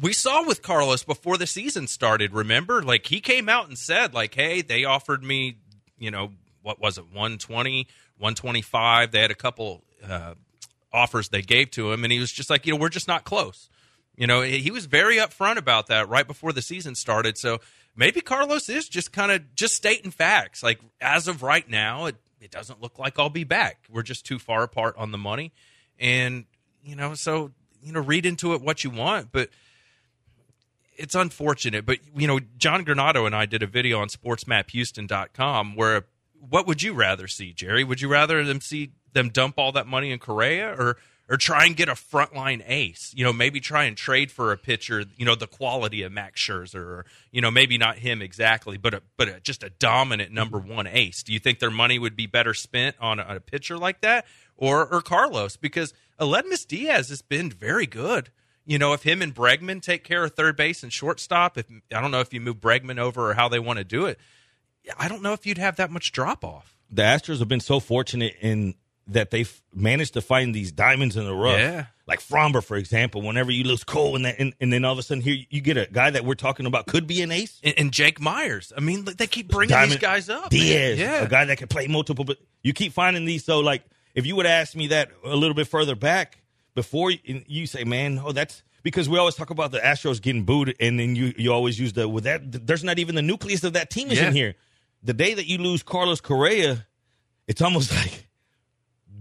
we 0.00 0.12
saw 0.12 0.44
with 0.46 0.62
Carlos 0.62 1.04
before 1.04 1.36
the 1.36 1.46
season 1.46 1.86
started, 1.86 2.32
remember? 2.32 2.82
Like 2.82 3.06
he 3.06 3.20
came 3.20 3.48
out 3.48 3.68
and 3.68 3.78
said, 3.78 4.14
like, 4.14 4.34
hey, 4.34 4.62
they 4.62 4.84
offered 4.84 5.22
me, 5.22 5.58
you 5.98 6.10
know, 6.10 6.32
what 6.62 6.80
was 6.80 6.98
it, 6.98 7.04
120, 7.04 7.86
125. 8.18 9.10
They 9.10 9.20
had 9.20 9.30
a 9.30 9.36
couple 9.36 9.82
uh, 10.08 10.34
offers 10.92 11.28
they 11.28 11.42
gave 11.42 11.70
to 11.72 11.92
him, 11.92 12.04
and 12.04 12.12
he 12.12 12.18
was 12.18 12.32
just 12.32 12.50
like, 12.50 12.66
you 12.66 12.72
know, 12.72 12.78
we're 12.78 12.88
just 12.88 13.08
not 13.08 13.24
close. 13.24 13.68
You 14.16 14.26
know, 14.26 14.42
he 14.42 14.70
was 14.70 14.86
very 14.86 15.16
upfront 15.16 15.56
about 15.56 15.86
that 15.86 16.08
right 16.08 16.26
before 16.26 16.52
the 16.52 16.62
season 16.62 16.94
started. 16.94 17.38
So 17.38 17.60
maybe 17.96 18.20
Carlos 18.20 18.68
is 18.68 18.88
just 18.88 19.12
kind 19.12 19.32
of 19.32 19.54
just 19.54 19.74
stating 19.74 20.10
facts. 20.10 20.62
Like 20.62 20.80
as 21.00 21.28
of 21.28 21.42
right 21.42 21.68
now, 21.68 22.06
it, 22.06 22.16
it 22.40 22.50
doesn't 22.50 22.80
look 22.80 22.98
like 22.98 23.18
I'll 23.18 23.30
be 23.30 23.44
back. 23.44 23.84
We're 23.90 24.02
just 24.02 24.26
too 24.26 24.38
far 24.38 24.62
apart 24.62 24.96
on 24.96 25.12
the 25.12 25.18
money, 25.18 25.52
and 25.98 26.44
you 26.82 26.96
know, 26.96 27.14
so 27.14 27.52
you 27.82 27.92
know, 27.92 28.00
read 28.00 28.26
into 28.26 28.54
it 28.54 28.62
what 28.62 28.84
you 28.84 28.90
want, 28.90 29.32
but 29.32 29.50
it's 30.96 31.14
unfortunate. 31.14 31.84
But 31.84 31.98
you 32.16 32.26
know, 32.26 32.40
John 32.58 32.84
Granato 32.84 33.26
and 33.26 33.34
I 33.34 33.46
did 33.46 33.62
a 33.62 33.66
video 33.66 34.00
on 34.00 34.08
SportsMapHouston.com 34.08 35.74
where 35.74 36.06
what 36.48 36.66
would 36.66 36.82
you 36.82 36.92
rather 36.92 37.28
see, 37.28 37.52
Jerry? 37.52 37.84
Would 37.84 38.00
you 38.00 38.08
rather 38.08 38.44
them 38.44 38.60
see 38.60 38.92
them 39.12 39.28
dump 39.28 39.58
all 39.58 39.72
that 39.72 39.86
money 39.86 40.10
in 40.10 40.18
Correa 40.18 40.74
or 40.78 40.96
or 41.32 41.38
try 41.38 41.64
and 41.64 41.74
get 41.74 41.88
a 41.88 41.92
frontline 41.92 42.62
ace. 42.66 43.14
You 43.16 43.24
know, 43.24 43.32
maybe 43.32 43.58
try 43.58 43.84
and 43.84 43.96
trade 43.96 44.30
for 44.30 44.52
a 44.52 44.58
pitcher. 44.58 45.04
You 45.16 45.24
know, 45.24 45.34
the 45.34 45.46
quality 45.46 46.02
of 46.02 46.12
Max 46.12 46.38
Scherzer, 46.38 46.74
or 46.74 47.06
you 47.30 47.40
know, 47.40 47.50
maybe 47.50 47.78
not 47.78 47.96
him 47.96 48.20
exactly, 48.20 48.76
but 48.76 48.92
a, 48.92 49.02
but 49.16 49.28
a, 49.28 49.40
just 49.40 49.62
a 49.62 49.70
dominant 49.70 50.30
number 50.30 50.60
mm-hmm. 50.60 50.74
one 50.74 50.86
ace. 50.86 51.22
Do 51.22 51.32
you 51.32 51.38
think 51.38 51.58
their 51.58 51.70
money 51.70 51.98
would 51.98 52.16
be 52.16 52.26
better 52.26 52.52
spent 52.52 52.96
on 53.00 53.18
a, 53.18 53.36
a 53.36 53.40
pitcher 53.40 53.78
like 53.78 54.02
that, 54.02 54.26
or 54.58 54.86
or 54.86 55.00
Carlos? 55.00 55.56
Because 55.56 55.94
Aledmys 56.20 56.66
Diaz 56.66 57.08
has 57.08 57.22
been 57.22 57.50
very 57.50 57.86
good. 57.86 58.28
You 58.66 58.78
know, 58.78 58.92
if 58.92 59.02
him 59.02 59.22
and 59.22 59.34
Bregman 59.34 59.80
take 59.80 60.04
care 60.04 60.24
of 60.24 60.34
third 60.34 60.54
base 60.54 60.82
and 60.82 60.92
shortstop, 60.92 61.56
if 61.56 61.64
I 61.92 62.02
don't 62.02 62.10
know 62.10 62.20
if 62.20 62.34
you 62.34 62.42
move 62.42 62.58
Bregman 62.58 62.98
over 62.98 63.30
or 63.30 63.34
how 63.34 63.48
they 63.48 63.58
want 63.58 63.78
to 63.78 63.84
do 63.84 64.04
it, 64.04 64.20
I 64.98 65.08
don't 65.08 65.22
know 65.22 65.32
if 65.32 65.46
you'd 65.46 65.56
have 65.56 65.76
that 65.76 65.90
much 65.90 66.12
drop 66.12 66.44
off. 66.44 66.76
The 66.90 67.02
Astros 67.02 67.38
have 67.38 67.48
been 67.48 67.60
so 67.60 67.80
fortunate 67.80 68.36
in 68.42 68.74
that 69.08 69.30
they've 69.30 69.62
managed 69.74 70.14
to 70.14 70.20
find 70.20 70.54
these 70.54 70.72
diamonds 70.72 71.16
in 71.16 71.24
the 71.24 71.34
rough. 71.34 71.58
Yeah. 71.58 71.86
Like 72.06 72.20
Framber, 72.20 72.62
for 72.62 72.76
example, 72.76 73.22
whenever 73.22 73.50
you 73.50 73.64
lose 73.64 73.84
Cole 73.84 74.16
and, 74.16 74.24
that, 74.24 74.36
and, 74.38 74.54
and 74.60 74.72
then 74.72 74.84
all 74.84 74.92
of 74.92 74.98
a 74.98 75.02
sudden 75.02 75.22
here 75.22 75.36
you 75.50 75.60
get 75.60 75.76
a 75.76 75.88
guy 75.90 76.10
that 76.10 76.24
we're 76.24 76.34
talking 76.34 76.66
about 76.66 76.86
could 76.86 77.06
be 77.06 77.22
an 77.22 77.30
ace. 77.32 77.60
And, 77.64 77.74
and 77.78 77.92
Jake 77.92 78.20
Meyers. 78.20 78.72
I 78.76 78.80
mean, 78.80 79.04
they 79.04 79.26
keep 79.26 79.48
bringing 79.48 79.70
Diamond- 79.74 79.92
these 79.92 79.98
guys 80.00 80.28
up. 80.28 80.50
Diaz. 80.50 80.98
Yeah. 80.98 81.22
a 81.22 81.28
guy 81.28 81.44
that 81.44 81.58
can 81.58 81.68
play 81.68 81.86
multiple. 81.86 82.24
But 82.24 82.38
you 82.62 82.72
keep 82.72 82.92
finding 82.92 83.24
these. 83.24 83.44
So 83.44 83.60
like, 83.60 83.82
if 84.14 84.26
you 84.26 84.36
would 84.36 84.46
ask 84.46 84.74
me 84.76 84.88
that 84.88 85.10
a 85.24 85.34
little 85.36 85.54
bit 85.54 85.68
further 85.68 85.94
back 85.94 86.38
before 86.74 87.10
you, 87.10 87.42
you 87.46 87.66
say, 87.66 87.84
man, 87.84 88.20
oh, 88.24 88.32
that's 88.32 88.62
because 88.82 89.08
we 89.08 89.18
always 89.18 89.34
talk 89.36 89.50
about 89.50 89.70
the 89.72 89.78
Astros 89.78 90.20
getting 90.20 90.44
booed, 90.44 90.74
and 90.80 90.98
then 90.98 91.14
you 91.16 91.32
you 91.36 91.52
always 91.52 91.78
use 91.78 91.92
the 91.92 92.08
with 92.08 92.24
that. 92.24 92.66
There's 92.66 92.82
not 92.84 92.98
even 92.98 93.14
the 93.14 93.22
nucleus 93.22 93.62
of 93.64 93.74
that 93.74 93.90
team 93.90 94.10
is 94.10 94.18
Yeah. 94.18 94.28
in 94.28 94.34
here. 94.34 94.54
The 95.04 95.14
day 95.14 95.34
that 95.34 95.46
you 95.46 95.58
lose 95.58 95.82
Carlos 95.82 96.20
Correa, 96.20 96.86
it's 97.46 97.62
almost 97.62 97.92
like 97.96 98.26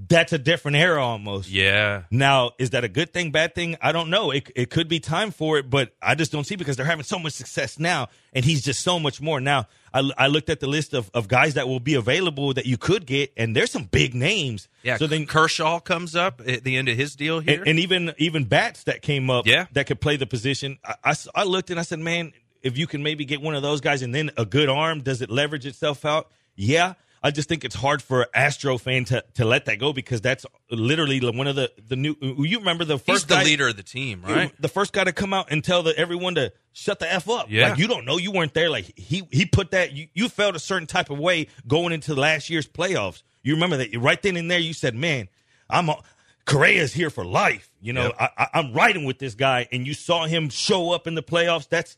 that's 0.08 0.34
a 0.34 0.38
different 0.40 0.78
era 0.78 1.04
almost. 1.04 1.50
Yeah. 1.50 2.04
Now, 2.10 2.52
is 2.58 2.72
that 2.72 2.84
a 2.84 2.88
good 2.90 3.14
thing, 3.14 3.32
bad 3.32 3.54
thing? 3.54 3.78
I 3.82 3.92
don't 3.92 4.10
know. 4.10 4.32
It, 4.32 4.50
it 4.56 4.70
could 4.70 4.88
be 4.88 5.00
time 5.00 5.32
for 5.32 5.58
it, 5.58 5.70
but 5.70 5.94
I 6.02 6.16
just 6.16 6.32
don't 6.32 6.46
see 6.46 6.56
because 6.56 6.76
they're 6.78 6.86
having 6.86 7.04
so 7.04 7.20
much 7.20 7.34
success 7.34 7.78
now, 7.78 8.08
and 8.34 8.44
he's 8.44 8.62
just 8.64 8.82
so 8.82 9.00
much 9.00 9.22
more. 9.22 9.40
Now, 9.40 9.68
I, 9.94 10.10
I 10.18 10.28
looked 10.28 10.50
at 10.50 10.60
the 10.60 10.68
list 10.68 10.94
of, 10.94 11.12
of 11.14 11.28
guys 11.28 11.54
that 11.54 11.68
will 11.68 11.80
be 11.80 11.94
available 11.94 12.54
that 12.54 12.66
you 12.66 12.78
could 12.78 13.06
get, 13.06 13.32
and 13.38 13.56
there's 13.56 13.70
some 13.72 13.84
big 13.84 14.16
names. 14.16 14.68
Yeah. 14.84 14.98
So 14.98 15.06
then, 15.08 15.26
Kershaw 15.26 15.80
comes 15.80 16.16
up 16.16 16.42
at 16.48 16.64
the 16.64 16.78
end 16.78 16.90
of 16.90 16.98
his 16.98 17.16
deal 17.16 17.40
here. 17.40 17.60
and, 17.60 17.68
and 17.68 17.80
even 17.80 18.14
even 18.18 18.46
bats 18.46 18.84
that 18.86 19.02
came 19.02 19.30
up, 19.30 19.46
Yeah. 19.46 19.68
that 19.74 19.86
could 19.88 20.02
play 20.02 20.16
the 20.16 20.26
position. 20.26 20.80
I 21.04 21.14
I 21.36 21.44
looked 21.44 21.70
and 21.70 21.80
I 21.80 21.84
said, 21.84 22.00
man, 22.00 22.32
if 22.64 22.78
you 22.78 22.88
can 22.88 23.04
maybe 23.04 23.26
get 23.26 23.42
one 23.42 23.56
of 23.56 23.62
those 23.62 23.82
guys 23.82 24.02
and 24.02 24.16
then 24.16 24.32
a 24.38 24.46
good 24.46 24.70
arm, 24.70 25.02
does 25.02 25.22
it 25.22 25.30
leverage 25.30 25.66
itself 25.66 26.06
out? 26.06 26.32
Yeah. 26.56 26.94
I 27.24 27.30
just 27.30 27.48
think 27.48 27.64
it's 27.64 27.76
hard 27.76 28.02
for 28.02 28.28
Astro 28.34 28.80
fan 28.80 29.06
to, 29.06 29.24
to 29.36 29.46
let 29.46 29.66
that 29.66 29.78
go 29.78 29.94
because 29.94 30.22
that's 30.22 30.44
literally 30.72 31.20
one 31.20 31.46
of 31.48 31.56
the 31.56 31.72
the 31.88 31.96
new. 31.96 32.16
You 32.20 32.60
remember 32.60 32.84
the 32.84 32.96
He's 32.98 33.04
first 33.06 33.28
the 33.28 33.36
guy, 33.36 33.44
leader 33.44 33.68
of 33.68 33.78
the 33.78 33.84
team, 33.84 34.24
right? 34.24 34.52
the 34.60 34.68
first 34.68 34.92
guy 34.92 35.04
to 35.04 35.12
come 35.14 35.32
out 35.34 35.52
and 35.52 35.64
tell 35.64 35.84
the, 35.84 35.96
everyone 35.98 36.34
to 36.36 36.52
shut 36.74 36.98
the 37.00 37.12
f 37.12 37.30
up. 37.30 37.46
Yeah. 37.50 37.70
Like 37.70 37.78
you 37.78 37.88
don't 37.88 38.06
know, 38.06 38.18
you 38.18 38.32
weren't 38.32 38.56
there. 38.56 38.70
Like 38.72 38.98
he 38.98 39.28
he 39.32 39.46
put 39.46 39.70
that 39.72 39.92
you, 39.94 40.08
you 40.14 40.30
felt 40.30 40.56
a 40.56 40.60
certain 40.60 40.88
type 40.88 41.12
of 41.12 41.20
way 41.20 41.48
going 41.68 41.94
into 41.94 42.16
last 42.16 42.50
year's 42.50 42.68
playoffs. 42.68 43.22
You 43.44 43.54
remember 43.54 43.78
that 43.78 43.96
right 44.00 44.22
then 44.22 44.36
and 44.36 44.50
there. 44.50 44.60
You 44.60 44.74
said, 44.74 44.96
"Man, 44.96 45.28
I'm 45.70 45.90
a, 45.90 46.02
Correa's 46.46 46.94
here 46.94 47.10
for 47.12 47.24
life." 47.24 47.70
You 47.82 47.94
know, 47.94 48.06
Yep. 48.06 48.16
I, 48.20 48.30
I, 48.38 48.48
I'm 48.56 48.74
riding 48.74 49.06
with 49.06 49.20
this 49.20 49.36
guy, 49.36 49.68
and 49.72 49.86
you 49.86 49.94
saw 49.94 50.26
him 50.26 50.50
show 50.50 50.92
up 50.92 51.06
in 51.08 51.14
the 51.16 51.24
playoffs. 51.24 51.68
That's 51.70 51.98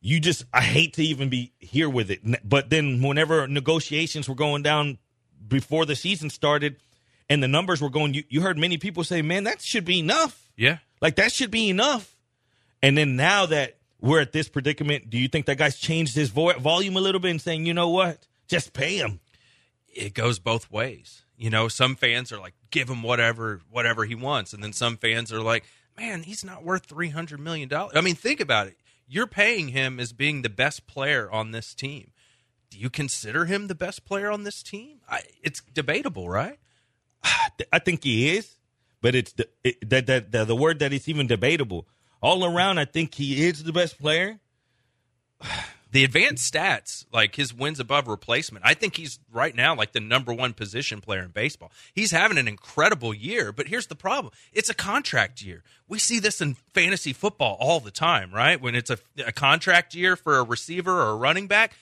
you 0.00 0.20
just 0.20 0.44
I 0.52 0.60
hate 0.62 0.94
to 0.94 1.02
even 1.02 1.28
be 1.28 1.52
here 1.58 1.88
with 1.88 2.10
it. 2.10 2.20
But 2.48 2.70
then 2.70 3.02
whenever 3.02 3.46
negotiations 3.46 4.28
were 4.28 4.34
going 4.34 4.62
down 4.62 4.98
before 5.46 5.84
the 5.84 5.96
season 5.96 6.30
started 6.30 6.76
and 7.28 7.42
the 7.42 7.48
numbers 7.48 7.80
were 7.80 7.90
going 7.90 8.14
you, 8.14 8.24
you 8.28 8.40
heard 8.40 8.58
many 8.58 8.78
people 8.78 9.04
say, 9.04 9.22
"Man, 9.22 9.44
that 9.44 9.60
should 9.60 9.84
be 9.84 9.98
enough." 9.98 10.50
Yeah. 10.56 10.78
Like 11.00 11.16
that 11.16 11.32
should 11.32 11.50
be 11.50 11.68
enough. 11.68 12.16
And 12.82 12.96
then 12.96 13.16
now 13.16 13.46
that 13.46 13.78
we're 14.00 14.20
at 14.20 14.32
this 14.32 14.48
predicament, 14.48 15.10
do 15.10 15.18
you 15.18 15.28
think 15.28 15.46
that 15.46 15.58
guy's 15.58 15.76
changed 15.76 16.14
his 16.14 16.30
vo- 16.30 16.58
volume 16.58 16.96
a 16.96 17.00
little 17.00 17.20
bit 17.20 17.30
and 17.30 17.40
saying, 17.40 17.66
"You 17.66 17.74
know 17.74 17.88
what? 17.88 18.26
Just 18.48 18.72
pay 18.72 18.98
him." 18.98 19.20
it 19.96 20.14
goes 20.14 20.38
both 20.38 20.70
ways. 20.70 21.22
You 21.36 21.50
know, 21.50 21.68
some 21.68 21.96
fans 21.96 22.32
are 22.32 22.38
like, 22.38 22.54
give 22.70 22.88
him 22.88 23.02
whatever 23.02 23.60
whatever 23.70 24.04
he 24.04 24.14
wants, 24.14 24.52
and 24.52 24.62
then 24.62 24.72
some 24.72 24.96
fans 24.96 25.32
are 25.32 25.40
like, 25.40 25.64
man, 25.96 26.22
he's 26.22 26.44
not 26.44 26.64
worth 26.64 26.86
three 26.86 27.08
hundred 27.08 27.40
million 27.40 27.68
dollars. 27.68 27.96
I 27.96 28.00
mean, 28.00 28.14
think 28.14 28.40
about 28.40 28.68
it. 28.68 28.76
You're 29.06 29.26
paying 29.26 29.68
him 29.68 30.00
as 30.00 30.12
being 30.12 30.42
the 30.42 30.48
best 30.48 30.86
player 30.86 31.30
on 31.30 31.52
this 31.52 31.74
team. 31.74 32.10
Do 32.70 32.78
you 32.78 32.90
consider 32.90 33.44
him 33.44 33.68
the 33.68 33.74
best 33.74 34.04
player 34.04 34.30
on 34.30 34.44
this 34.44 34.62
team? 34.62 35.00
I, 35.08 35.22
it's 35.42 35.62
debatable, 35.72 36.28
right? 36.28 36.58
I 37.72 37.78
think 37.78 38.04
he 38.04 38.36
is, 38.36 38.56
but 39.00 39.14
it's 39.14 39.32
the 39.32 39.48
it, 39.62 39.88
that 39.88 40.06
that 40.06 40.32
the, 40.32 40.44
the 40.44 40.56
word 40.56 40.80
that 40.80 40.92
it's 40.92 41.08
even 41.08 41.26
debatable. 41.26 41.86
All 42.20 42.44
around, 42.44 42.78
I 42.78 42.84
think 42.84 43.14
he 43.14 43.46
is 43.46 43.62
the 43.62 43.72
best 43.72 43.98
player. 44.00 44.40
The 45.96 46.04
advanced 46.04 46.52
stats, 46.52 47.06
like 47.10 47.36
his 47.36 47.54
wins 47.54 47.80
above 47.80 48.06
replacement, 48.06 48.66
I 48.66 48.74
think 48.74 48.96
he's 48.96 49.18
right 49.32 49.54
now 49.54 49.74
like 49.74 49.92
the 49.92 50.00
number 50.00 50.30
one 50.30 50.52
position 50.52 51.00
player 51.00 51.22
in 51.22 51.30
baseball. 51.30 51.72
He's 51.94 52.10
having 52.10 52.36
an 52.36 52.46
incredible 52.46 53.14
year, 53.14 53.50
but 53.50 53.68
here's 53.68 53.86
the 53.86 53.94
problem 53.94 54.30
it's 54.52 54.68
a 54.68 54.74
contract 54.74 55.40
year. 55.40 55.62
We 55.88 55.98
see 55.98 56.18
this 56.18 56.42
in 56.42 56.56
fantasy 56.74 57.14
football 57.14 57.56
all 57.58 57.80
the 57.80 57.90
time, 57.90 58.30
right? 58.30 58.60
When 58.60 58.74
it's 58.74 58.90
a, 58.90 58.98
a 59.26 59.32
contract 59.32 59.94
year 59.94 60.16
for 60.16 60.36
a 60.36 60.42
receiver 60.42 60.92
or 60.92 61.12
a 61.12 61.16
running 61.16 61.46
back, 61.46 61.72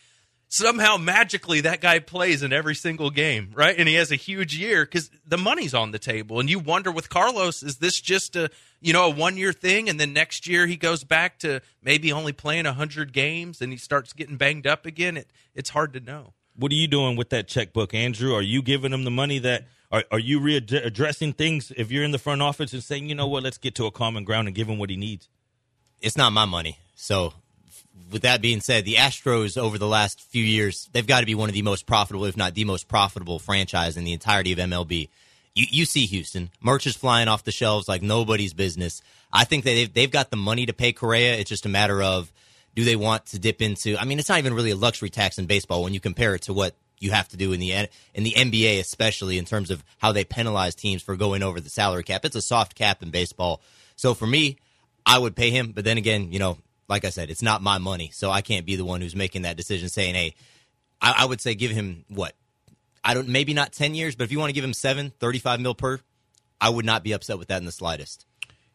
somehow 0.55 0.97
magically 0.97 1.63
that 1.63 1.81
guy 1.81 1.99
plays 1.99 2.43
in 2.43 2.53
every 2.53 2.75
single 2.75 3.11
game, 3.11 3.51
right? 3.55 3.75
And 3.77 3.89
he 3.89 3.95
has 3.95 4.13
a 4.13 4.17
huge 4.17 4.57
year 4.57 4.85
because 4.85 5.11
the 5.27 5.37
money's 5.37 5.75
on 5.75 5.91
the 5.91 5.99
table. 5.99 6.39
And 6.39 6.49
you 6.49 6.59
wonder 6.59 6.93
with 6.93 7.09
Carlos, 7.09 7.63
is 7.63 7.79
this 7.79 8.01
just 8.01 8.37
a 8.37 8.51
you 8.81 8.93
know 8.93 9.07
a 9.07 9.11
one 9.11 9.37
year 9.37 9.53
thing, 9.53 9.89
and 9.89 9.99
then 9.99 10.13
next 10.13 10.47
year 10.47 10.67
he 10.67 10.77
goes 10.77 11.05
back 11.05 11.39
to 11.41 11.61
maybe 11.83 12.13
only 12.13 12.33
playing 12.33 12.65
hundred 12.65 13.13
games 13.13 13.61
and 13.61 13.73
he 13.73 13.79
starts 13.79 14.13
getting 14.13 14.37
banged 14.37 14.67
up 14.67 14.87
again? 14.87 15.17
It 15.17 15.29
it's 15.55 15.71
hard 15.71 15.93
to 15.95 16.01
know. 16.01 16.35
What 16.57 16.71
are 16.71 16.77
you 16.77 16.87
doing 16.87 17.17
with 17.17 17.31
that 17.31 17.49
checkbook, 17.49 17.95
Andrew? 17.95 18.35
Are 18.35 18.43
you 18.43 18.63
giving 18.63 18.93
him 18.93 19.05
the 19.05 19.11
money 19.11 19.39
that? 19.41 19.67
Are, 19.93 20.03
are 20.11 20.19
you 20.19 20.41
readdressing 20.41 21.37
things 21.37 21.71
if 21.77 21.93
you're 21.93 22.03
in 22.03 22.11
the 22.11 22.19
front 22.19 22.43
office 22.43 22.73
and 22.73 22.83
saying, 22.83 23.09
you 23.09 23.15
know 23.15 23.29
what, 23.29 23.45
let's 23.45 23.59
get 23.59 23.77
to 23.77 23.87
a 23.87 23.93
common 23.93 24.25
ground 24.25 24.49
and 24.49 24.55
give 24.55 24.69
him 24.69 24.77
what 24.77 24.91
he 24.91 24.97
needs? 24.97 25.29
it's 26.05 26.17
not 26.17 26.33
my 26.33 26.45
money. 26.45 26.79
So, 26.95 27.33
with 28.11 28.23
that 28.23 28.43
being 28.43 28.61
said, 28.61 28.85
the 28.85 28.95
Astros 28.95 29.57
over 29.57 29.79
the 29.79 29.89
last 29.89 30.21
few 30.21 30.43
years, 30.43 30.89
they've 30.93 31.07
got 31.07 31.21
to 31.21 31.27
be 31.27 31.35
one 31.35 31.49
of 31.49 31.55
the 31.55 31.63
most 31.63 31.87
profitable, 31.87 32.25
if 32.25 32.37
not 32.37 32.55
the 32.55 32.65
most 32.65 32.89
profitable 32.89 33.39
franchise 33.39 33.97
in 33.97 34.05
the 34.05 34.13
entirety 34.13 34.53
of 34.53 34.59
MLB. 34.59 35.09
You, 35.55 35.67
you 35.71 35.85
see 35.85 36.07
Houston, 36.07 36.51
merch 36.61 36.87
is 36.87 36.97
flying 36.97 37.29
off 37.29 37.45
the 37.45 37.53
shelves 37.53 37.89
like 37.89 38.03
nobody's 38.03 38.55
business. 38.55 39.03
I 39.33 39.45
think 39.45 39.65
that 39.65 39.71
they've, 39.71 39.93
they've 39.93 40.11
got 40.11 40.31
the 40.31 40.37
money 40.37 40.67
to 40.67 40.73
pay 40.73 40.93
Correa. 40.93 41.35
It's 41.37 41.49
just 41.49 41.67
a 41.67 41.69
matter 41.69 42.03
of 42.03 42.33
do 42.75 42.85
they 42.85 42.97
want 42.97 43.27
to 43.27 43.39
dip 43.39 43.63
into? 43.63 43.97
I 43.97 44.05
mean, 44.05 44.19
it's 44.19 44.29
not 44.29 44.39
even 44.39 44.55
really 44.55 44.73
a 44.73 44.77
luxury 44.77 45.11
tax 45.11 45.39
in 45.39 45.47
baseball 45.47 45.83
when 45.83 45.95
you 45.95 46.01
compare 46.01 46.35
it 46.35 46.43
to 46.43 46.53
what 46.53 46.75
you 46.99 47.11
have 47.11 47.29
to 47.29 47.37
do 47.37 47.53
in 47.53 47.61
the 47.61 47.73
in 48.15 48.25
the 48.25 48.33
NBA, 48.33 48.81
especially 48.81 49.39
in 49.39 49.45
terms 49.45 49.71
of 49.71 49.85
how 49.99 50.13
they 50.13 50.25
penalize 50.25 50.75
teams 50.75 51.03
for 51.03 51.17
going 51.17 51.43
over 51.43 51.61
the 51.61 51.71
salary 51.71 52.03
cap. 52.03 52.25
It's 52.25 52.37
a 52.37 52.43
soft 52.43 52.75
cap 52.75 53.03
in 53.03 53.11
baseball. 53.11 53.61
So 53.97 54.15
for 54.15 54.27
me, 54.27 54.57
I 55.07 55.19
would 55.19 55.37
pay 55.37 55.51
him, 55.51 55.73
but 55.73 55.85
then 55.85 55.99
again, 55.99 56.33
you 56.33 56.39
know, 56.39 56.59
like 56.89 57.05
I 57.05 57.11
said, 57.11 57.31
it's 57.31 57.43
not 57.43 57.63
my 57.63 57.79
money, 57.79 58.11
so 58.13 58.31
I 58.31 58.43
can't 58.43 58.67
be 58.67 58.77
the 58.77 58.85
one 58.85 59.01
who's 59.01 59.17
making 59.17 59.43
that 59.43 59.57
decision. 59.57 59.89
Saying, 59.89 60.15
"Hey, 60.15 60.35
I, 61.01 61.15
I 61.19 61.25
would 61.25 61.41
say 61.41 61.55
give 61.55 61.71
him 61.71 62.05
what? 62.09 62.35
I 63.03 63.15
don't, 63.15 63.29
maybe 63.29 63.55
not 63.55 63.73
ten 63.73 63.95
years, 63.95 64.17
but 64.17 64.25
if 64.25 64.33
you 64.33 64.39
want 64.39 64.51
to 64.51 64.55
give 64.55 64.65
him 64.65 64.75
seven, 64.75 65.13
35 65.21 65.61
mil 65.61 65.75
per, 65.75 66.01
I 66.61 66.69
would 66.69 66.85
not 66.85 67.03
be 67.03 67.13
upset 67.13 67.39
with 67.39 67.49
that 67.49 67.59
in 67.59 67.65
the 67.65 67.73
slightest." 67.73 68.27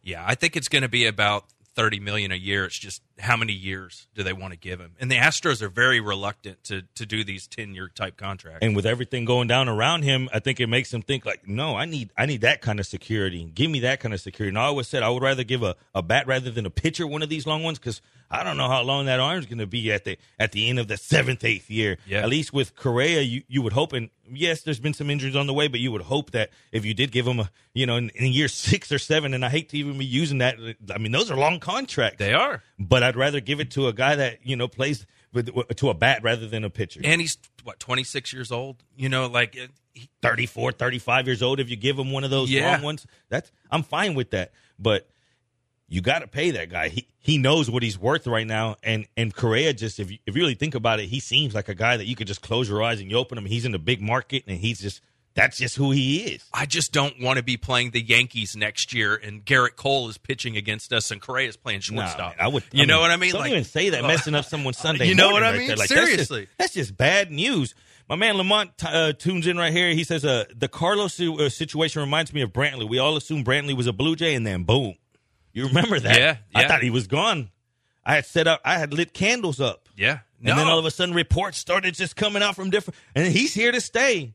Yeah, 0.02 0.24
I 0.26 0.36
think 0.36 0.56
it's 0.56 0.70
going 0.70 0.84
to 0.84 0.90
be 0.90 1.06
about 1.06 1.46
thirty 1.80 2.00
million 2.02 2.30
a 2.34 2.36
year. 2.36 2.66
It's 2.66 2.78
just 2.78 3.02
how 3.18 3.38
many 3.38 3.54
years 3.54 4.08
do 4.14 4.22
they 4.22 4.34
want 4.34 4.52
to 4.52 4.60
give 4.60 4.82
him? 4.82 4.96
And 5.00 5.10
the 5.10 5.16
Astros 5.16 5.62
are 5.62 5.70
very 5.70 6.02
reluctant 6.02 6.62
to 6.66 6.82
to 6.96 7.06
do 7.06 7.24
these 7.24 7.48
ten 7.48 7.74
year 7.74 7.88
type 7.88 8.18
contracts. 8.18 8.60
And 8.62 8.76
with 8.76 8.86
everything 8.86 9.24
going 9.24 9.48
down 9.48 9.70
around 9.70 10.04
him, 10.04 10.28
I 10.34 10.40
think 10.40 10.60
it 10.60 10.68
makes 10.68 10.94
him 10.94 11.02
think 11.02 11.26
like, 11.26 11.48
no, 11.48 11.78
I 11.78 11.86
need 11.86 12.12
I 12.18 12.26
need 12.26 12.42
that 12.42 12.62
kind 12.62 12.82
of 12.82 12.86
security. 12.86 13.46
Give 13.46 13.72
me 13.72 13.80
that 13.80 14.02
kind 14.02 14.14
of 14.14 14.20
security. 14.20 14.50
And 14.50 14.60
I 14.60 14.66
always 14.66 14.90
said 14.90 15.04
I 15.04 15.10
would 15.10 15.24
rather 15.24 15.46
give 15.46 15.64
a, 15.64 15.78
a 15.96 16.02
bat 16.02 16.28
rather 16.28 16.52
than 16.52 16.66
a 16.66 16.70
pitcher 16.70 17.08
one 17.08 17.24
of 17.24 17.30
these 17.30 17.48
long 17.48 17.64
ones 17.64 17.80
because 17.80 18.02
I 18.30 18.44
don't 18.44 18.58
know 18.58 18.68
how 18.68 18.84
long 18.84 19.06
that 19.06 19.22
arm's 19.22 19.46
going 19.46 19.60
to 19.60 19.68
be 19.68 19.92
at 19.92 20.04
the 20.04 20.18
at 20.38 20.52
the 20.52 20.70
end 20.70 20.80
of 20.80 20.88
the 20.90 20.98
seventh, 20.98 21.44
eighth 21.46 21.70
year. 21.72 21.98
Yeah. 22.06 22.20
At 22.20 22.30
least 22.30 22.54
with 22.54 22.76
Correa, 22.76 23.22
you, 23.22 23.44
you 23.48 23.62
would 23.62 23.74
hope, 23.74 23.94
and 23.94 24.10
yes, 24.32 24.62
there's 24.62 24.80
been 24.80 24.94
some 24.94 25.10
injuries 25.10 25.36
on 25.36 25.48
the 25.48 25.54
way, 25.54 25.68
but 25.68 25.80
you 25.80 25.92
would 25.92 26.02
hope 26.04 26.32
that 26.32 26.50
if 26.72 26.86
you 26.86 26.94
did 26.94 27.12
give 27.12 27.26
him 27.28 27.40
a, 27.40 27.50
you 27.74 27.86
know, 27.86 27.96
in, 27.98 28.10
in 28.16 28.32
year 28.32 28.48
six 28.48 28.92
or 28.92 29.00
seven, 29.00 29.34
and 29.34 29.44
I 29.46 29.50
hate 29.50 29.70
to 29.70 29.78
even 29.78 29.98
be 29.98 30.06
using 30.06 30.40
that. 30.40 30.58
I 30.94 30.98
mean, 30.98 31.12
those 31.12 31.30
are 31.32 31.38
long 31.38 31.60
contracts. 31.60 32.20
They 32.20 32.34
are. 32.34 32.64
but 32.78 33.04
I'd 33.04 33.16
rather 33.16 33.40
give 33.40 33.60
it 33.60 33.72
to 33.72 33.88
a 33.88 33.94
guy 33.94 34.16
that 34.16 34.40
you 34.44 34.56
know 34.56 34.68
plays 34.68 35.06
with 35.34 35.50
to 35.78 35.90
a 35.90 35.94
bat 35.94 36.24
rather 36.24 36.48
than 36.48 36.64
a 36.64 36.70
pitcher. 36.70 37.02
And 37.04 37.22
he's 37.22 37.38
what 37.64 37.80
twenty 37.80 38.04
six 38.04 38.34
years 38.34 38.52
old. 38.52 38.84
You 38.96 39.10
know, 39.10 39.28
like 39.28 39.58
uh, 39.62 39.68
he, 39.94 40.10
34, 40.22 40.72
35 40.74 41.28
years 41.28 41.42
old. 41.44 41.60
If 41.60 41.70
you 41.70 41.76
give 41.76 41.98
him 42.00 42.12
one 42.12 42.24
of 42.24 42.30
those 42.32 42.50
Yeah. 42.50 42.72
long 42.74 42.82
ones, 42.84 43.06
that's 43.30 43.52
I'm 43.72 43.84
fine 43.84 44.14
with 44.16 44.32
that. 44.32 44.52
But 44.80 45.08
you 45.90 46.02
got 46.02 46.20
to 46.20 46.28
pay 46.28 46.52
that 46.52 46.70
guy. 46.70 46.90
He 46.90 47.08
he 47.20 47.38
knows 47.38 47.70
what 47.70 47.84
he's 47.84 47.98
worth 48.00 48.28
right 48.28 48.48
now. 48.48 48.76
And 48.84 49.06
and 49.18 49.34
Correa 49.34 49.74
just 49.74 50.00
if 50.00 50.12
you, 50.12 50.18
if 50.26 50.36
you 50.36 50.42
really 50.42 50.56
think 50.56 50.76
about 50.76 51.00
it, 51.00 51.08
he 51.08 51.20
seems 51.20 51.54
like 51.56 51.68
a 51.70 51.76
guy 51.76 51.98
that 51.98 52.06
you 52.06 52.16
could 52.16 52.28
just 52.28 52.42
close 52.42 52.70
your 52.70 52.82
eyes 52.84 53.02
and 53.02 53.10
you 53.12 53.18
open 53.18 53.38
him. 53.38 53.46
He's 53.46 53.66
in 53.66 53.74
a 53.76 53.80
big 53.80 54.02
market 54.02 54.44
and 54.48 54.58
he's 54.58 54.80
just 54.80 55.02
that's 55.36 55.58
just 55.58 55.76
who 55.76 55.92
he 55.92 56.18
is. 56.34 56.44
I 56.54 56.66
just 56.66 56.92
don't 56.92 57.22
want 57.22 57.38
to 57.38 57.44
be 57.44 57.56
playing 57.56 57.92
the 57.92 58.02
Yankees 58.02 58.56
next 58.58 58.94
year, 58.94 59.16
and 59.16 59.46
Gerrit 59.46 59.76
Cole 59.76 60.10
is 60.10 60.18
pitching 60.18 60.58
against 60.58 60.92
us, 60.92 61.12
and 61.12 61.22
Correa 61.22 61.48
is 61.48 61.56
playing 61.56 61.80
shortstop. 61.82 62.36
man, 62.38 62.46
I 62.46 62.48
would. 62.50 62.64
You 62.74 62.88
know 62.88 63.00
what 63.00 63.12
I 63.12 63.16
mean? 63.16 63.32
Don't 63.32 63.42
Like- 63.42 63.52
even 63.52 63.64
say 63.64 63.90
that. 63.92 64.04
Messing 64.04 64.34
up 64.36 64.46
someone's 64.46 64.78
Sunday. 64.80 65.06
You 65.08 65.16
know 65.16 65.32
what 65.32 65.44
I 65.44 65.52
right 65.52 65.60
mean? 65.60 65.68
there. 65.68 65.78
Like, 65.78 65.88
that's 65.90 66.02
just- 66.02 66.12
Seriously. 66.12 66.48
that's 66.58 66.74
just, 66.74 66.98
bad 66.98 67.32
news. 67.32 67.74
My 68.10 68.16
man 68.16 68.36
Lamont 68.38 68.72
uh, 68.84 69.14
tunes 69.14 69.46
in 69.46 69.56
right 69.56 69.72
here. 69.72 69.92
He 69.94 70.04
says, 70.04 70.26
uh, 70.26 70.46
"The 70.54 70.68
Carlos 70.68 71.18
uh, 71.22 71.48
situation 71.48 72.02
reminds 72.02 72.34
me 72.34 72.42
of 72.42 72.52
Brantley. 72.52 72.90
We 72.90 72.98
all 72.98 73.16
assumed 73.16 73.46
Brantley 73.46 73.78
was 73.78 73.86
a 73.88 73.94
Blue 73.94 74.16
Jay, 74.16 74.34
and 74.34 74.46
then 74.46 74.64
boom, 74.64 74.96
you 75.60 75.68
remember 75.68 76.00
that? 76.00 76.18
Yeah, 76.18 76.38
I 76.56 76.68
thought 76.68 76.82
he 76.82 76.90
was 76.90 77.08
gone. 77.08 77.50
I 78.06 78.16
had 78.16 78.26
set 78.26 78.48
up. 78.48 78.62
I 78.66 78.80
had 78.80 78.94
lit 78.94 79.14
candles 79.14 79.60
up, 79.60 79.88
Yeah. 79.96 80.20
and 80.40 80.48
then 80.58 80.68
all 80.68 80.80
of 80.80 80.86
a 80.86 80.92
sudden 80.92 81.14
reports 81.14 81.58
started 81.58 81.94
just 81.94 82.16
coming 82.16 82.42
out 82.42 82.56
from 82.56 82.70
different. 82.70 82.98
And 83.14 83.28
he's 83.32 83.54
here 83.54 83.72
to 83.72 83.82
stay, 83.82 84.34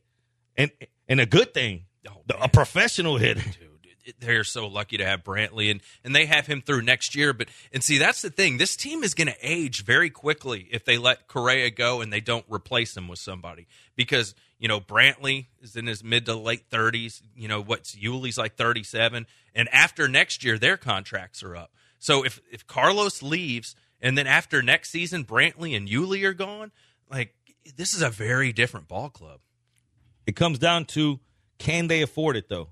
and 0.56 0.70
and 1.08 1.20
a 1.20 1.26
good 1.26 1.52
thing, 1.54 1.84
Oh, 2.08 2.20
The- 2.26 2.42
a 2.42 2.48
professional 2.48 3.16
hitter. 3.16 3.40
Dude, 3.40 4.14
they're 4.20 4.44
so 4.44 4.66
lucky 4.66 4.98
to 4.98 5.04
have 5.06 5.24
Brantley 5.24 5.70
and 5.70 5.80
and 6.04 6.14
they 6.14 6.26
have 6.26 6.46
him 6.46 6.60
through 6.60 6.82
next 6.82 7.14
year. 7.16 7.32
But 7.32 7.48
and 7.72 7.82
see, 7.82 7.96
that's 7.98 8.20
the 8.22 8.28
thing. 8.30 8.58
This 8.58 8.76
team 8.76 9.02
is 9.02 9.14
going 9.14 9.28
to 9.28 9.36
age 9.40 9.82
very 9.84 10.10
quickly 10.10 10.68
if 10.70 10.84
they 10.84 10.98
let 10.98 11.26
Correa 11.26 11.70
go 11.70 12.02
and 12.02 12.12
they 12.12 12.20
don't 12.20 12.44
replace 12.50 12.94
him 12.96 13.08
with 13.08 13.18
somebody 13.18 13.66
because 13.96 14.34
you 14.58 14.68
know 14.68 14.80
Brantley 14.80 15.46
is 15.60 15.76
in 15.76 15.86
his 15.86 16.02
mid 16.02 16.26
to 16.26 16.34
late 16.34 16.64
thirties. 16.70 17.22
You 17.36 17.48
know 17.48 17.60
what's 17.62 17.94
Yuli's 17.94 18.38
like 18.38 18.56
thirty 18.56 18.82
seven, 18.82 19.26
and 19.54 19.68
after 19.72 20.08
next 20.08 20.44
year 20.44 20.58
their 20.58 20.76
contracts 20.76 21.42
are 21.42 21.56
up. 21.56 21.72
So 21.98 22.24
if 22.24 22.40
if 22.50 22.66
Carlos 22.66 23.22
leaves 23.22 23.74
and 24.00 24.18
then 24.18 24.26
after 24.26 24.62
next 24.62 24.90
season 24.90 25.24
Brantley 25.24 25.76
and 25.76 25.88
Yuli 25.88 26.24
are 26.24 26.34
gone, 26.34 26.72
like 27.10 27.34
this 27.76 27.94
is 27.94 28.02
a 28.02 28.10
very 28.10 28.52
different 28.52 28.88
ball 28.88 29.10
club. 29.10 29.40
It 30.26 30.36
comes 30.36 30.58
down 30.58 30.84
to 30.86 31.20
can 31.58 31.88
they 31.88 32.02
afford 32.02 32.36
it 32.36 32.48
though? 32.48 32.68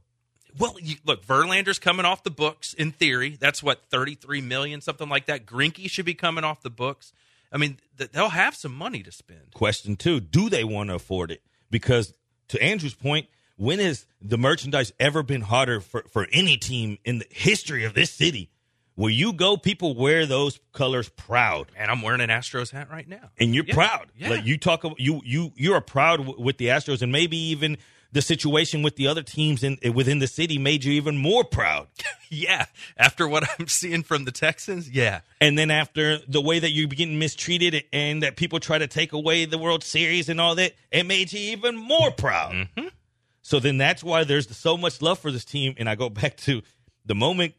Well, 0.59 0.77
you, 0.81 0.97
look, 1.07 1.25
Verlander's 1.25 1.79
coming 1.79 2.05
off 2.05 2.25
the 2.25 2.31
books 2.31 2.75
in 2.75 2.92
theory. 2.92 3.37
That's 3.40 3.62
what 3.62 3.87
thirty 3.90 4.14
three 4.14 4.40
million, 4.40 4.81
something 4.81 5.09
like 5.09 5.27
that. 5.27 5.47
Greinke 5.47 5.88
should 5.88 6.05
be 6.05 6.14
coming 6.14 6.45
off 6.45 6.62
the 6.62 6.71
books. 6.71 7.12
I 7.51 7.59
mean, 7.59 7.79
th- 7.97 8.12
they'll 8.12 8.31
have 8.31 8.55
some 8.55 8.75
money 8.75 9.03
to 9.03 9.12
spend. 9.12 9.53
Question 9.55 9.97
two: 9.97 10.21
Do 10.21 10.51
they 10.51 10.64
want 10.64 10.90
to 10.90 10.97
afford 10.97 11.31
it? 11.31 11.42
Because 11.73 12.15
to 12.49 12.63
Andrew's 12.63 12.95
point, 12.95 13.27
when 13.57 13.81
has 13.81 14.07
the 14.21 14.39
merchandise 14.39 14.93
ever 15.01 15.25
been 15.25 15.41
harder 15.41 15.81
for 15.81 16.03
for 16.13 16.29
any 16.33 16.57
team 16.57 16.99
in 17.05 17.19
the 17.19 17.27
history 17.31 17.85
of 17.85 17.95
this 17.95 18.11
city? 18.13 18.51
Where 18.95 19.11
you 19.11 19.33
go, 19.33 19.57
people 19.57 19.95
wear 19.97 20.27
those 20.27 20.61
colors 20.75 21.09
proud, 21.09 21.69
And 21.79 21.91
I'm 21.91 22.03
wearing 22.03 22.21
an 22.21 22.29
Astros 22.29 22.71
hat 22.71 22.91
right 22.91 23.09
now. 23.09 23.31
and 23.41 23.55
you're 23.55 23.65
Yeah, 23.65 23.75
proud. 23.75 24.13
yeah. 24.19 24.29
Like 24.29 24.45
you 24.45 24.59
talk 24.59 24.85
about 24.85 25.01
you 25.01 25.23
you 25.25 25.51
you 25.57 25.73
are 25.73 25.81
proud 25.81 26.19
w- 26.19 26.39
with 26.41 26.59
the 26.59 26.67
Astros, 26.67 27.01
and 27.01 27.11
maybe 27.11 27.39
even 27.39 27.79
the 28.12 28.22
situation 28.22 28.83
with 28.83 28.96
the 28.96 29.07
other 29.07 29.22
teams 29.22 29.64
in 29.64 29.79
within 29.94 30.18
the 30.18 30.27
city 30.27 30.59
made 30.59 30.85
you 30.85 30.92
even 30.92 31.16
more 31.16 31.44
proud. 31.44 31.88
Yeah, 32.35 32.64
after 32.96 33.29
what 33.29 33.46
I'm 33.61 33.68
seeing 33.68 34.03
from 34.03 34.25
the 34.25 34.33
Texans, 34.33 34.88
yeah, 34.88 35.20
And 35.38 35.59
then 35.59 35.70
after 35.70 36.16
the 36.27 36.40
way 36.40 36.61
that 36.61 36.70
you're 36.70 36.88
getting 36.88 37.18
mistreated 37.18 37.85
and 37.92 38.22
that 38.22 38.37
people 38.37 38.59
try 38.59 38.79
to 38.79 38.87
take 38.87 39.12
away 39.12 39.44
the 39.44 39.59
World 39.59 39.85
Series 39.85 40.31
and 40.31 40.40
all 40.40 40.55
that, 40.55 40.72
it 40.90 41.05
made 41.05 41.31
you 41.35 41.53
even 41.53 41.77
more 41.77 42.11
proud. 42.11 42.55
Mm-hmm. 42.55 42.87
So 43.42 43.61
then 43.61 43.77
that's 43.77 44.03
why 44.03 44.25
there's 44.25 44.48
so 44.57 44.79
much 44.79 45.03
love 45.03 45.18
for 45.18 45.31
this 45.31 45.44
team. 45.44 45.75
And 45.77 45.90
I 45.90 45.94
go 45.94 46.09
back 46.09 46.38
to 46.38 46.62
the 47.05 47.14
moment 47.14 47.53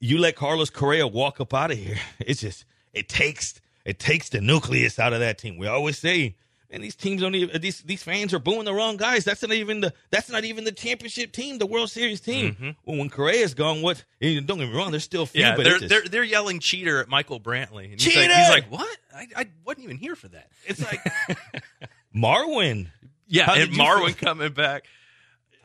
you 0.00 0.18
let 0.18 0.34
Carlos 0.34 0.68
Correa 0.68 1.06
walk 1.06 1.40
up 1.40 1.54
out 1.54 1.70
of 1.70 1.78
here. 1.78 1.98
It's 2.18 2.40
just 2.40 2.64
it 2.92 3.08
takes 3.08 3.60
it 3.84 4.00
takes 4.00 4.28
the 4.30 4.40
nucleus 4.40 4.98
out 4.98 5.12
of 5.12 5.20
that 5.20 5.38
team. 5.38 5.58
We 5.58 5.68
always 5.68 5.96
say, 5.98 6.36
and 6.72 6.82
these 6.82 6.96
teams 6.96 7.20
don't 7.20 7.34
even 7.36 7.60
these 7.60 7.80
these 7.82 8.02
fans 8.02 8.34
are 8.34 8.40
booing 8.40 8.64
the 8.64 8.74
wrong 8.74 8.96
guys. 8.96 9.24
That's 9.24 9.42
not 9.42 9.52
even 9.52 9.80
the 9.80 9.92
that's 10.10 10.28
not 10.30 10.44
even 10.44 10.64
the 10.64 10.72
championship 10.72 11.30
team, 11.30 11.58
the 11.58 11.66
World 11.66 11.90
Series 11.90 12.20
team. 12.20 12.74
Well, 12.84 12.96
when 12.98 13.10
Correa's 13.10 13.54
gone, 13.54 13.82
what? 13.82 14.04
Don't 14.20 14.46
get 14.46 14.58
me 14.58 14.72
wrong, 14.74 14.90
there's 14.90 15.04
still 15.04 15.26
few, 15.26 15.42
Mm-hmm. 15.42 15.50
yeah. 15.50 15.56
but 15.56 15.64
They're, 15.64 15.78
just- 15.78 15.88
they're 15.90 16.02
they're 16.08 16.24
yelling 16.24 16.58
cheater 16.58 17.00
at 17.00 17.08
Michael 17.08 17.38
Brantley, 17.38 17.92
and 17.92 18.00
he's 18.00 18.16
like, 18.16 18.24
Cheater! 18.26 18.34
he's 18.34 18.48
like, 18.50 18.70
what? 18.72 18.98
I, 19.14 19.26
I 19.36 19.46
wasn't 19.64 19.84
even 19.84 19.98
here 19.98 20.16
for 20.16 20.28
that. 20.28 20.48
It's 20.66 20.80
like 20.82 21.00
Marwin. 22.16 22.88
Yeah, 23.28 23.44
How 23.46 23.54
and 23.54 23.70
Marwin 23.72 24.16
coming 24.16 24.52
back. 24.52 24.84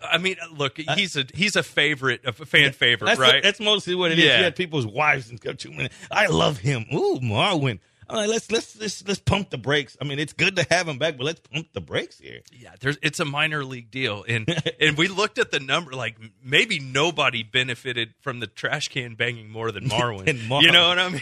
I 0.02 0.20
mean, 0.20 0.36
look, 0.56 0.78
he's 0.78 1.16
a 1.18 1.26
he's 1.34 1.56
a 1.56 1.64
favorite, 1.64 2.22
a 2.24 2.32
fan 2.32 2.72
favorite, 2.72 3.08
That's, 3.08 3.20
right? 3.20 3.42
that's 3.42 3.60
mostly 3.60 3.96
what 3.96 4.12
it 4.12 4.20
is. 4.20 4.26
Yeah. 4.26 4.38
You 4.38 4.44
had 4.44 4.56
people's 4.56 4.86
wives 4.86 5.30
and 5.30 5.40
stuff. 5.40 5.58
too. 5.58 5.74
I 6.12 6.28
love 6.28 6.60
him. 6.60 6.86
Ooh, 6.94 7.20
Marwin. 7.20 7.80
I'm 8.10 8.16
like, 8.18 8.30
let's 8.30 8.52
let's 8.52 8.80
let's 8.80 9.06
let's 9.08 9.20
pump 9.20 9.50
the 9.50 9.58
brakes. 9.58 9.98
I 10.02 10.06
mean, 10.06 10.18
it's 10.20 10.34
good 10.34 10.56
to 10.56 10.66
have 10.70 10.88
him 10.88 10.98
back, 10.98 11.18
but 11.18 11.26
let's 11.26 11.42
pump 11.42 11.68
the 11.74 11.82
brakes 11.82 12.18
here. 12.18 12.40
Yeah, 12.58 12.72
there's 12.80 12.98
it's 13.02 13.20
a 13.20 13.26
minor 13.26 13.66
league 13.66 13.92
deal, 13.92 14.24
and 14.28 14.48
and 14.80 14.98
we 14.98 15.08
looked 15.08 15.38
at 15.40 15.52
the 15.52 15.60
number. 15.60 15.92
Like 15.92 16.16
maybe 16.44 16.80
nobody 16.80 17.44
benefited 17.44 18.14
from 18.22 18.40
the 18.40 18.48
trash 18.48 18.88
can 18.90 19.16
banging 19.16 19.50
more 19.50 19.72
than 19.72 19.86
Marwin. 19.90 20.62
You 20.62 20.72
know 20.72 20.88
what 20.88 21.00
I 21.00 21.10
mean? 21.10 21.22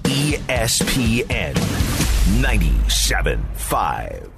E 0.06 0.36
ESPN 0.36 1.83
97.5. 2.42 4.30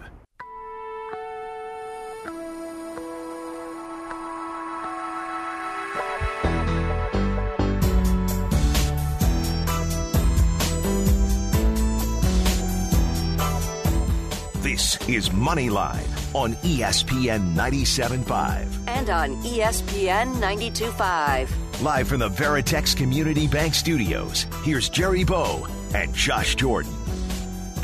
This 14.62 15.08
is 15.08 15.30
Moneyline 15.30 16.06
on 16.34 16.52
ESPN 16.56 17.54
97.5. 17.54 18.66
And 18.86 19.08
on 19.08 19.36
ESPN 19.42 20.34
92.5. 20.36 21.82
Live 21.82 22.08
from 22.08 22.20
the 22.20 22.28
Veritex 22.28 22.94
Community 22.96 23.46
Bank 23.46 23.74
Studios, 23.74 24.46
here's 24.62 24.88
Jerry 24.88 25.24
Bow 25.24 25.66
and 25.94 26.14
Josh 26.14 26.54
Jordan. 26.56 26.92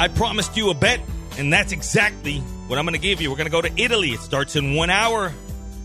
I 0.03 0.09
promised 0.09 0.57
you 0.57 0.69
a 0.69 0.75
bet, 0.75 0.99
and 1.39 1.53
that's 1.53 1.71
exactly 1.71 2.39
what 2.67 2.77
I'm 2.77 2.85
going 2.85 2.95
to 2.95 3.01
give 3.01 3.21
you. 3.21 3.31
We're 3.31 3.37
going 3.37 3.47
to 3.47 3.53
go 3.53 3.63
to 3.63 3.71
Italy. 3.81 4.09
It 4.09 4.19
starts 4.19 4.57
in 4.57 4.75
one 4.75 4.91
hour. 4.91 5.33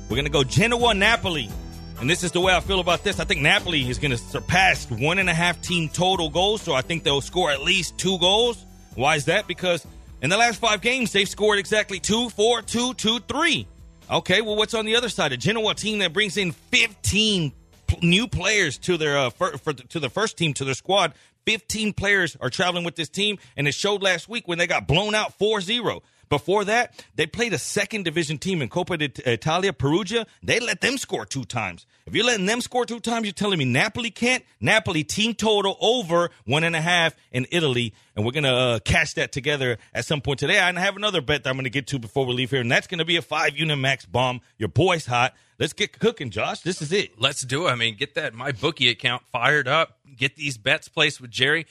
We're 0.10 0.16
going 0.16 0.26
to 0.26 0.32
go 0.32 0.44
Genoa, 0.44 0.96
Napoli. 0.96 1.52
And 2.00 2.10
this 2.10 2.24
is 2.24 2.32
the 2.32 2.42
way 2.42 2.52
I 2.52 2.60
feel 2.62 2.80
about 2.80 3.04
this. 3.04 3.20
I 3.20 3.26
think 3.26 3.42
Napoli 3.42 3.88
is 3.88 4.00
going 4.00 4.10
to 4.10 4.18
surpass 4.18 4.90
one 4.90 5.20
and 5.20 5.30
a 5.30 5.36
half 5.36 5.62
team 5.62 5.88
total 5.88 6.32
goals, 6.32 6.64
so 6.64 6.74
I 6.74 6.82
think 6.82 7.04
they'll 7.04 7.22
score 7.22 7.52
at 7.52 7.62
least 7.62 8.00
two 8.00 8.18
goals. 8.18 8.66
Why 8.96 9.18
is 9.18 9.26
that? 9.26 9.46
Because 9.46 9.86
in 10.24 10.32
the 10.32 10.38
last 10.38 10.60
five 10.60 10.82
games, 10.82 11.12
they've 11.12 11.30
scored 11.30 11.60
exactly 11.60 12.00
two, 12.00 12.32
four, 12.32 12.64
two, 12.64 12.96
two, 12.96 13.20
three. 13.20 13.68
Okay, 14.10 14.42
well, 14.42 14.56
what's 14.56 14.74
on 14.74 14.86
the 14.86 14.96
other 14.96 15.10
side? 15.10 15.32
A 15.32 15.38
Genoa 15.38 15.76
team 15.76 16.00
that 16.00 16.12
brings 16.12 16.38
in 16.38 16.54
15 16.54 17.52
p- 17.86 17.98
new 18.02 18.28
players 18.28 18.80
to 18.80 18.98
their 18.98 19.16
uh, 19.16 19.30
fir- 19.30 19.58
for, 19.58 19.74
to 19.74 20.00
the 20.00 20.10
first 20.10 20.40
team 20.40 20.56
to 20.56 20.66
their 20.66 20.74
squad. 20.74 21.14
15 21.48 21.94
players 21.94 22.36
are 22.42 22.50
traveling 22.50 22.84
with 22.84 22.96
this 22.96 23.08
team, 23.08 23.40
and 23.56 23.70
it 23.70 23.74
showed 23.74 24.04
last 24.04 24.28
week 24.28 24.50
when 24.50 24.58
they 24.58 24.68
got 24.68 24.86
blown 24.86 25.16
out 25.16 25.40
4-0. 25.40 26.02
Before 26.28 26.66
that, 26.66 26.94
they 27.16 27.26
played 27.26 27.54
a 27.54 27.58
second 27.58 28.04
division 28.04 28.38
team 28.38 28.62
in 28.62 28.68
Coppa 28.68 29.02
Italia, 29.26 29.72
Perugia. 29.72 30.28
They 30.44 30.60
let 30.60 30.82
them 30.82 30.98
score 30.98 31.26
two 31.26 31.46
times. 31.46 31.86
If 32.06 32.14
you're 32.14 32.26
letting 32.26 32.48
them 32.48 32.60
score 32.60 32.86
two 32.86 33.00
times, 33.00 33.26
you're 33.26 33.32
telling 33.32 33.60
me 33.60 33.64
Napoli 33.64 34.12
can't? 34.12 34.44
Napoli 34.60 35.06
team 35.06 35.34
total 35.36 35.78
over 35.80 36.32
one 36.46 36.66
and 36.66 36.76
a 36.76 36.82
half 36.82 37.16
in 37.32 37.48
Italy, 37.50 37.94
and 38.14 38.26
we're 38.26 38.34
gonna 38.34 38.54
uh, 38.54 38.80
cash 38.80 39.14
that 39.14 39.32
together 39.32 39.78
at 39.94 40.04
some 40.04 40.20
point 40.20 40.40
today. 40.40 40.60
I 40.60 40.78
have 40.78 40.98
another 40.98 41.22
bet 41.22 41.46
that 41.46 41.50
I'm 41.50 41.56
gonna 41.56 41.70
get 41.70 41.88
to 41.88 42.00
before 42.00 42.26
we 42.26 42.34
leave 42.34 42.52
here, 42.52 42.60
and 42.60 42.70
that's 42.70 42.88
gonna 42.88 43.06
be 43.06 43.16
a 43.16 43.22
five 43.22 43.58
unit 43.58 43.78
max 43.78 44.06
bomb. 44.06 44.42
Your 44.58 44.70
boy's 44.70 45.06
hot. 45.06 45.34
Let's 45.60 45.74
get 45.74 46.00
cooking, 46.00 46.30
Josh. 46.30 46.62
This 46.62 46.82
is 46.82 46.92
it. 46.92 47.20
Let's 47.20 47.42
do 47.42 47.68
it. 47.68 47.72
I 47.72 47.76
mean, 47.76 47.96
get 47.96 48.14
that 48.16 48.34
my 48.34 48.52
bookie 48.52 48.90
account 48.90 49.24
fired 49.32 49.68
up. 49.68 49.98
Get 50.16 50.36
these 50.36 50.58
bets 50.58 50.88
placed 50.88 51.20
with 51.20 51.32
Jerry. 51.32 51.66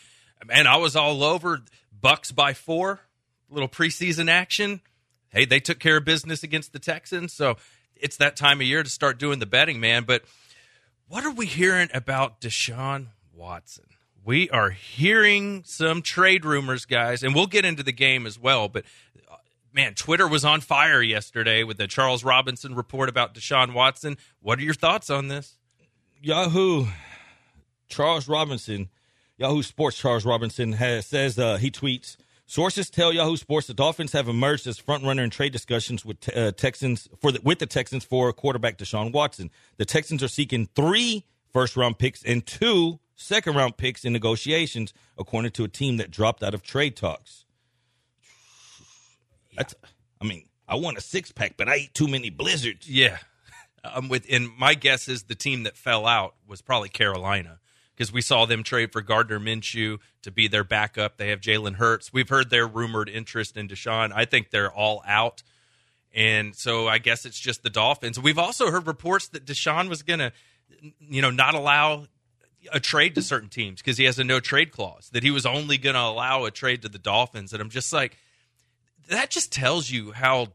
Man, 0.44 0.66
I 0.66 0.76
was 0.76 0.96
all 0.96 1.22
over 1.22 1.62
Bucs 2.02 2.34
by 2.34 2.52
four. 2.52 3.00
Little 3.48 3.68
preseason 3.68 4.28
action. 4.28 4.80
Hey, 5.28 5.44
they 5.44 5.60
took 5.60 5.78
care 5.78 5.98
of 5.98 6.04
business 6.04 6.42
against 6.42 6.72
the 6.72 6.78
Texans, 6.78 7.32
so 7.32 7.56
it's 7.94 8.16
that 8.16 8.36
time 8.36 8.60
of 8.60 8.66
year 8.66 8.82
to 8.82 8.90
start 8.90 9.18
doing 9.18 9.38
the 9.38 9.46
betting, 9.46 9.78
man. 9.78 10.04
But 10.04 10.24
what 11.08 11.24
are 11.24 11.32
we 11.32 11.46
hearing 11.46 11.88
about 11.94 12.40
Deshaun 12.40 13.08
Watson? 13.32 13.84
We 14.24 14.50
are 14.50 14.70
hearing 14.70 15.62
some 15.64 16.02
trade 16.02 16.44
rumors, 16.44 16.84
guys, 16.84 17.22
and 17.22 17.34
we'll 17.34 17.46
get 17.46 17.64
into 17.64 17.84
the 17.84 17.92
game 17.92 18.26
as 18.26 18.36
well. 18.36 18.68
But 18.68 18.84
man, 19.76 19.94
Twitter 19.94 20.26
was 20.26 20.44
on 20.44 20.62
fire 20.62 21.02
yesterday 21.02 21.62
with 21.62 21.76
the 21.76 21.86
Charles 21.86 22.24
Robinson 22.24 22.74
report 22.74 23.10
about 23.10 23.34
Deshaun 23.34 23.74
Watson. 23.74 24.16
What 24.40 24.58
are 24.58 24.62
your 24.62 24.74
thoughts 24.74 25.10
on 25.10 25.28
this? 25.28 25.58
Yahoo, 26.22 26.86
Charles 27.86 28.26
Robinson, 28.26 28.88
Yahoo 29.36 29.62
Sports 29.62 29.98
Charles 29.98 30.24
Robinson 30.24 30.72
has 30.72 31.06
says 31.06 31.38
uh, 31.38 31.58
he 31.58 31.70
tweets. 31.70 32.16
Sources 32.46 32.88
tell 32.88 33.12
Yahoo 33.12 33.36
Sports 33.36 33.66
the 33.66 33.74
Dolphins 33.74 34.12
have 34.12 34.28
emerged 34.28 34.66
as 34.66 34.78
front 34.78 35.04
runner 35.04 35.22
in 35.22 35.30
trade 35.30 35.52
discussions 35.52 36.04
with 36.04 36.34
uh, 36.34 36.52
Texans 36.52 37.06
for 37.20 37.30
the, 37.32 37.40
with 37.42 37.58
the 37.58 37.66
Texans 37.66 38.04
for 38.04 38.32
quarterback 38.32 38.78
Deshaun 38.78 39.12
Watson. 39.12 39.50
The 39.76 39.84
Texans 39.84 40.22
are 40.22 40.28
seeking 40.28 40.68
three 40.74 41.26
first 41.52 41.76
round 41.76 41.98
picks 41.98 42.22
and 42.22 42.46
two 42.46 42.98
second 43.14 43.56
round 43.56 43.76
picks 43.76 44.04
in 44.04 44.12
negotiations, 44.14 44.94
according 45.18 45.50
to 45.52 45.64
a 45.64 45.68
team 45.68 45.98
that 45.98 46.10
dropped 46.10 46.42
out 46.42 46.54
of 46.54 46.62
trade 46.62 46.96
talks. 46.96 47.45
I 49.58 50.24
mean, 50.24 50.46
I 50.68 50.76
want 50.76 50.98
a 50.98 51.00
six 51.00 51.32
pack, 51.32 51.56
but 51.56 51.68
I 51.68 51.76
eat 51.76 51.94
too 51.94 52.08
many 52.08 52.30
blizzards. 52.30 52.88
Yeah, 52.88 53.18
I'm 53.84 54.08
with. 54.08 54.26
And 54.30 54.48
my 54.56 54.74
guess 54.74 55.08
is 55.08 55.24
the 55.24 55.34
team 55.34 55.64
that 55.64 55.76
fell 55.76 56.06
out 56.06 56.34
was 56.46 56.62
probably 56.62 56.88
Carolina 56.88 57.60
because 57.94 58.12
we 58.12 58.20
saw 58.20 58.44
them 58.44 58.62
trade 58.62 58.92
for 58.92 59.00
Gardner 59.00 59.40
Minshew 59.40 59.98
to 60.22 60.30
be 60.30 60.48
their 60.48 60.64
backup. 60.64 61.16
They 61.16 61.30
have 61.30 61.40
Jalen 61.40 61.76
Hurts. 61.76 62.12
We've 62.12 62.28
heard 62.28 62.50
their 62.50 62.66
rumored 62.66 63.08
interest 63.08 63.56
in 63.56 63.68
Deshaun. 63.68 64.12
I 64.14 64.26
think 64.26 64.50
they're 64.50 64.72
all 64.72 65.02
out. 65.06 65.42
And 66.14 66.54
so 66.54 66.88
I 66.88 66.98
guess 66.98 67.24
it's 67.24 67.38
just 67.38 67.62
the 67.62 67.70
Dolphins. 67.70 68.18
We've 68.18 68.38
also 68.38 68.70
heard 68.70 68.86
reports 68.86 69.28
that 69.28 69.44
Deshaun 69.44 69.88
was 69.88 70.02
going 70.02 70.18
to, 70.18 70.32
you 70.98 71.22
know, 71.22 71.30
not 71.30 71.54
allow 71.54 72.06
a 72.72 72.80
trade 72.80 73.14
to 73.14 73.22
certain 73.22 73.48
teams 73.48 73.80
because 73.80 73.98
he 73.98 74.04
has 74.04 74.18
a 74.18 74.24
no 74.24 74.40
trade 74.40 74.72
clause, 74.72 75.08
that 75.12 75.22
he 75.22 75.30
was 75.30 75.46
only 75.46 75.78
going 75.78 75.94
to 75.94 76.00
allow 76.00 76.44
a 76.44 76.50
trade 76.50 76.82
to 76.82 76.88
the 76.88 76.98
Dolphins. 76.98 77.52
And 77.52 77.62
I'm 77.62 77.70
just 77.70 77.92
like, 77.92 78.16
that 79.08 79.30
just 79.30 79.52
tells 79.52 79.90
you 79.90 80.12
how 80.12 80.48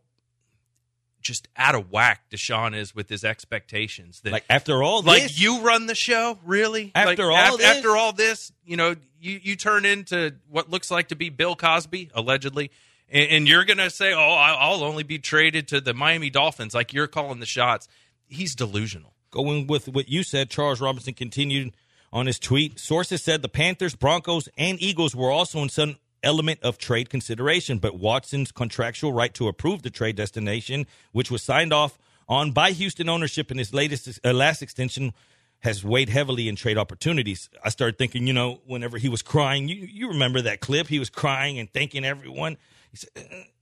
just 1.21 1.47
out 1.55 1.75
of 1.75 1.91
whack 1.91 2.23
Deshaun 2.31 2.75
is 2.75 2.95
with 2.95 3.07
his 3.07 3.23
expectations. 3.23 4.21
That 4.21 4.33
Like 4.33 4.45
after 4.49 4.81
all 4.81 5.03
like 5.03 5.23
this, 5.23 5.39
you 5.39 5.61
run 5.61 5.85
the 5.85 5.93
show, 5.95 6.39
really? 6.43 6.91
After 6.95 7.27
Like, 7.27 7.47
all 7.47 7.53
af- 7.55 7.59
this? 7.59 7.77
after 7.77 7.95
all 7.95 8.11
this, 8.13 8.51
you 8.65 8.75
know, 8.77 8.95
you 9.19 9.39
you 9.43 9.55
turn 9.55 9.85
into 9.85 10.35
what 10.49 10.69
looks 10.69 10.89
like 10.89 11.09
to 11.09 11.15
be 11.15 11.29
Bill 11.29 11.55
Cosby, 11.55 12.09
allegedly, 12.15 12.71
and, 13.07 13.29
and 13.29 13.47
you're 13.47 13.65
gonna 13.65 13.91
say, 13.91 14.13
"Oh, 14.13 14.19
I'll 14.33 14.83
only 14.83 15.03
be 15.03 15.19
traded 15.19 15.67
to 15.69 15.79
the 15.81 15.93
Miami 15.93 16.31
Dolphins," 16.31 16.73
like 16.73 16.91
you're 16.91 17.07
calling 17.07 17.39
the 17.39 17.45
shots. 17.45 17.87
He's 18.27 18.55
delusional. 18.55 19.13
Going 19.29 19.67
with 19.67 19.87
what 19.87 20.09
you 20.09 20.23
said, 20.23 20.49
Charles 20.49 20.81
Robinson 20.81 21.13
continued 21.13 21.73
on 22.11 22.25
his 22.25 22.39
tweet. 22.39 22.79
Sources 22.79 23.21
said 23.23 23.41
the 23.43 23.47
Panthers, 23.47 23.95
Broncos, 23.95 24.49
and 24.57 24.81
Eagles 24.81 25.15
were 25.15 25.29
also 25.31 25.59
in 25.61 25.69
some 25.69 25.97
element 26.23 26.59
of 26.61 26.77
trade 26.77 27.09
consideration, 27.09 27.77
but 27.77 27.97
Watson's 27.97 28.51
contractual 28.51 29.13
right 29.13 29.33
to 29.33 29.47
approve 29.47 29.81
the 29.81 29.89
trade 29.89 30.15
destination, 30.15 30.85
which 31.11 31.31
was 31.31 31.41
signed 31.41 31.73
off 31.73 31.97
on 32.27 32.51
by 32.51 32.71
Houston 32.71 33.09
ownership 33.09 33.51
in 33.51 33.57
his 33.57 33.73
latest 33.73 34.19
uh, 34.23 34.33
last 34.33 34.61
extension, 34.61 35.13
has 35.59 35.83
weighed 35.83 36.09
heavily 36.09 36.47
in 36.47 36.55
trade 36.55 36.77
opportunities. 36.77 37.49
I 37.63 37.69
started 37.69 37.97
thinking, 37.97 38.25
you 38.25 38.33
know, 38.33 38.61
whenever 38.65 38.97
he 38.97 39.09
was 39.09 39.21
crying, 39.21 39.67
you 39.67 39.75
you 39.75 40.07
remember 40.09 40.41
that 40.41 40.59
clip? 40.59 40.87
He 40.87 40.99
was 40.99 41.09
crying 41.09 41.59
and 41.59 41.71
thanking 41.71 42.05
everyone. 42.05 42.57
He 42.91 42.97
said. 42.97 43.11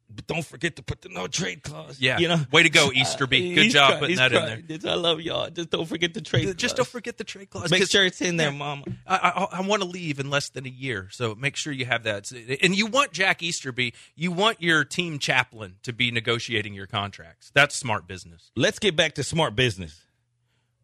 "Uh, 0.10 0.14
But 0.16 0.28
don't 0.28 0.46
forget 0.46 0.76
to 0.78 0.84
put 0.84 1.02
the 1.02 1.10
no 1.10 1.28
trade 1.28 1.64
clause. 1.64 2.00
Yeah. 2.00 2.18
you 2.18 2.28
know. 2.28 2.40
Way 2.52 2.64
to 2.64 2.70
go, 2.70 2.92
Easterby. 2.94 3.54
Good 3.56 3.64
He's 3.66 3.74
job 3.74 3.92
cry- 3.92 4.00
putting 4.00 4.16
that 4.18 4.34
in 4.34 4.66
crying. 4.68 4.88
I 4.88 4.96
love 4.96 5.22
y'all. 5.22 5.50
Just 5.50 5.70
don't 5.70 5.86
forget 5.86 6.14
the 6.14 6.22
trade. 6.22 6.46
Just 6.58 6.76
clause. 6.76 6.86
don't 6.88 6.88
forget 6.92 7.18
the 7.18 7.24
trade 7.24 7.50
clause. 7.50 7.70
Make 7.72 7.88
sure 7.88 8.06
it's 8.06 8.22
in 8.22 8.38
there. 8.38 8.52
Mama. 8.52 8.84
I, 9.08 9.48
I, 9.52 9.58
I 9.60 9.62
want 9.62 9.82
to 9.84 9.88
leave 9.88 10.20
in 10.20 10.30
less 10.30 10.50
than 10.50 10.66
a 10.66 10.70
year, 10.70 11.08
so 11.12 11.36
make 11.36 11.56
sure 11.56 11.72
you 11.72 11.86
have 11.86 12.04
that. 12.04 12.32
And 12.64 12.76
you 12.76 12.88
want 12.88 13.12
Jack 13.12 13.42
Easterby, 13.44 13.94
you 14.16 14.32
want 14.32 14.62
your 14.62 14.84
team 14.84 15.20
chaplain 15.20 15.76
to 15.84 15.94
be 15.94 16.12
negotiating 16.12 16.74
your 16.74 16.88
contracts. 16.88 17.52
That's 17.54 17.76
smart 17.76 18.08
business. 18.08 18.52
Let's 18.56 18.80
get 18.80 18.96
back 18.96 19.14
to 19.16 19.24
smart 19.24 19.56
business. 19.56 20.02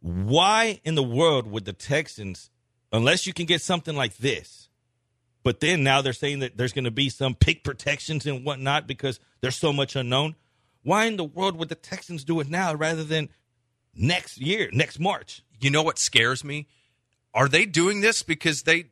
Why 0.01 0.79
in 0.83 0.95
the 0.95 1.03
world 1.03 1.47
would 1.47 1.65
the 1.65 1.73
Texans, 1.73 2.51
unless 2.91 3.25
you 3.25 3.33
can 3.33 3.45
get 3.47 3.61
something 3.61 3.95
like 3.95 4.17
this, 4.17 4.64
but 5.45 5.59
then 5.59 5.83
now 5.83 6.01
they're 6.01 6.11
saying 6.11 6.39
that 6.39 6.57
there's 6.57 6.73
going 6.73 6.85
to 6.85 6.91
be 6.91 7.07
some 7.07 7.35
pick 7.35 7.63
protections 7.63 8.25
and 8.25 8.43
whatnot 8.43 8.87
because 8.87 9.19
there's 9.41 9.55
so 9.55 9.71
much 9.71 9.95
unknown. 9.95 10.33
Why 10.81 11.05
in 11.05 11.17
the 11.17 11.23
world 11.23 11.55
would 11.57 11.69
the 11.69 11.75
Texans 11.75 12.23
do 12.23 12.39
it 12.39 12.49
now 12.49 12.73
rather 12.73 13.03
than 13.03 13.29
next 13.93 14.39
year, 14.39 14.71
next 14.73 14.99
March? 14.99 15.43
You 15.61 15.69
know 15.69 15.83
what 15.83 15.99
scares 15.99 16.43
me? 16.43 16.67
Are 17.31 17.47
they 17.47 17.67
doing 17.67 18.01
this 18.01 18.23
because 18.23 18.63
they 18.63 18.85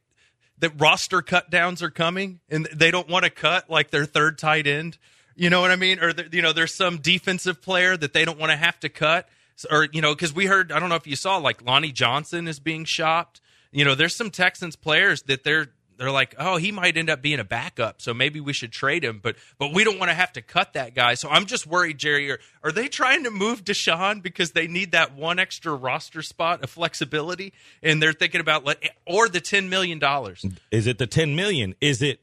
the 0.59 0.69
roster 0.69 1.23
cut 1.23 1.49
downs 1.49 1.81
are 1.81 1.89
coming 1.89 2.39
and 2.49 2.67
they 2.71 2.91
don't 2.91 3.09
want 3.09 3.25
to 3.25 3.31
cut 3.31 3.67
like 3.67 3.89
their 3.89 4.05
third 4.05 4.37
tight 4.37 4.67
end? 4.67 4.99
You 5.35 5.49
know 5.49 5.59
what 5.59 5.71
I 5.71 5.75
mean? 5.75 5.97
Or 5.97 6.13
you 6.31 6.43
know, 6.43 6.53
there's 6.53 6.75
some 6.75 6.97
defensive 6.97 7.63
player 7.63 7.97
that 7.97 8.13
they 8.13 8.25
don't 8.25 8.37
want 8.37 8.51
to 8.51 8.57
have 8.57 8.79
to 8.81 8.89
cut, 8.89 9.27
or 9.71 9.87
you 9.91 10.01
know, 10.01 10.13
because 10.13 10.35
we 10.35 10.45
heard 10.45 10.71
I 10.71 10.79
don't 10.79 10.89
know 10.89 10.95
if 10.95 11.07
you 11.07 11.15
saw 11.15 11.37
like 11.37 11.63
Lonnie 11.63 11.91
Johnson 11.91 12.47
is 12.47 12.59
being 12.59 12.85
shopped. 12.85 13.41
You 13.71 13.85
know, 13.85 13.95
there's 13.95 14.15
some 14.15 14.29
Texans 14.29 14.75
players 14.75 15.23
that 15.23 15.43
they're 15.43 15.69
they're 16.03 16.11
like, 16.11 16.35
oh, 16.37 16.57
he 16.57 16.71
might 16.71 16.97
end 16.97 17.09
up 17.09 17.21
being 17.21 17.39
a 17.39 17.43
backup, 17.43 18.01
so 18.01 18.13
maybe 18.13 18.39
we 18.39 18.53
should 18.53 18.71
trade 18.71 19.03
him. 19.03 19.19
But 19.23 19.35
but 19.57 19.73
we 19.73 19.83
don't 19.83 19.97
want 19.99 20.09
to 20.09 20.15
have 20.15 20.33
to 20.33 20.41
cut 20.41 20.73
that 20.73 20.93
guy. 20.93 21.13
So 21.15 21.29
I'm 21.29 21.45
just 21.45 21.65
worried, 21.65 21.97
Jerry. 21.97 22.31
Are, 22.31 22.39
are 22.63 22.71
they 22.71 22.87
trying 22.87 23.23
to 23.23 23.31
move 23.31 23.63
Deshaun 23.63 24.21
because 24.21 24.51
they 24.51 24.67
need 24.67 24.91
that 24.91 25.15
one 25.15 25.39
extra 25.39 25.73
roster 25.73 26.21
spot 26.21 26.63
of 26.63 26.69
flexibility, 26.69 27.53
and 27.81 28.01
they're 28.01 28.13
thinking 28.13 28.41
about 28.41 28.65
let 28.65 28.83
or 29.07 29.27
the 29.29 29.41
ten 29.41 29.69
million 29.69 29.99
dollars? 29.99 30.45
Is 30.71 30.87
it 30.87 30.97
the 30.97 31.07
10 31.07 31.35
million? 31.35 31.75
Is 31.81 32.01
it 32.01 32.19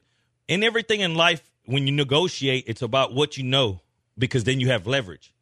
in 0.48 0.62
everything 0.62 1.00
in 1.00 1.14
life 1.14 1.50
when 1.64 1.86
you 1.86 1.92
negotiate, 1.92 2.64
it's 2.66 2.82
about 2.82 3.14
what 3.14 3.36
you 3.36 3.44
know 3.44 3.80
because 4.18 4.44
then 4.44 4.60
you 4.60 4.68
have 4.68 4.86
leverage. 4.86 5.32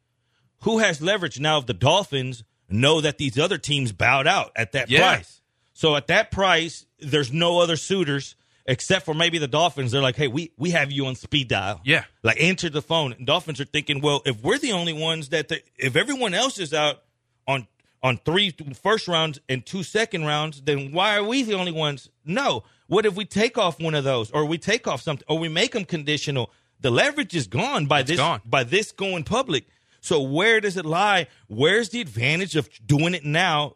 Who 0.61 0.77
has 0.79 1.01
leverage 1.01 1.39
now 1.39 1.57
if 1.57 1.65
the 1.65 1.73
Dolphins 1.73 2.43
know 2.69 3.01
that 3.01 3.17
these 3.17 3.37
other 3.39 3.57
teams 3.57 3.91
bowed 3.91 4.27
out 4.27 4.51
at 4.55 4.73
that 4.73 4.89
Yeah. 4.89 4.99
price? 5.15 5.38
So 5.79 5.95
at 5.95 6.07
that 6.07 6.29
price, 6.29 6.85
there's 6.99 7.31
no 7.31 7.59
other 7.59 7.77
suitors 7.77 8.35
except 8.65 9.05
for 9.05 9.13
maybe 9.13 9.37
the 9.37 9.47
Dolphins. 9.47 9.93
They're 9.93 10.01
like, 10.01 10.17
hey, 10.17 10.27
we, 10.27 10.51
we 10.57 10.71
have 10.71 10.91
you 10.91 11.05
on 11.05 11.15
speed 11.15 11.47
dial. 11.47 11.79
Yeah. 11.85 12.03
Like 12.21 12.37
answer 12.41 12.69
the 12.69 12.81
phone. 12.81 13.13
And 13.13 13.25
Dolphins 13.25 13.61
are 13.61 13.65
thinking, 13.65 14.01
well, 14.01 14.21
if 14.25 14.43
we're 14.43 14.57
the 14.57 14.73
only 14.73 14.91
ones 14.91 15.29
that, 15.29 15.47
the, 15.47 15.61
if 15.77 15.95
everyone 15.95 16.33
else 16.33 16.59
is 16.59 16.73
out 16.73 17.03
on 17.47 17.65
on 18.03 18.17
three 18.17 18.53
first 18.81 19.07
rounds 19.07 19.39
and 19.47 19.65
two 19.65 19.83
second 19.83 20.25
rounds, 20.25 20.61
then 20.61 20.91
why 20.91 21.15
are 21.15 21.23
we 21.23 21.43
the 21.43 21.53
only 21.53 21.71
ones? 21.71 22.09
No. 22.25 22.65
What 22.87 23.05
if 23.05 23.15
we 23.15 23.23
take 23.23 23.57
off 23.57 23.79
one 23.79 23.95
of 23.95 24.03
those, 24.03 24.31
or 24.31 24.43
we 24.45 24.57
take 24.57 24.85
off 24.85 25.01
something, 25.01 25.25
or 25.29 25.39
we 25.39 25.47
make 25.47 25.71
them 25.71 25.85
conditional? 25.85 26.51
the 26.81 26.91
leverage 26.91 27.35
is 27.35 27.47
gone 27.47 27.85
by 27.85 28.03
this 28.03 28.17
gone. 28.17 28.41
by 28.45 28.63
this 28.63 28.91
going 28.91 29.23
public. 29.23 29.65
So 30.01 30.21
where 30.21 30.61
does 30.61 30.77
it 30.77 30.85
lie? 30.85 31.27
Where's 31.47 31.89
the 31.89 32.01
advantage 32.01 32.55
of 32.55 32.69
doing 32.85 33.13
it 33.13 33.25
now? 33.25 33.75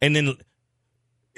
And 0.00 0.16
then 0.16 0.36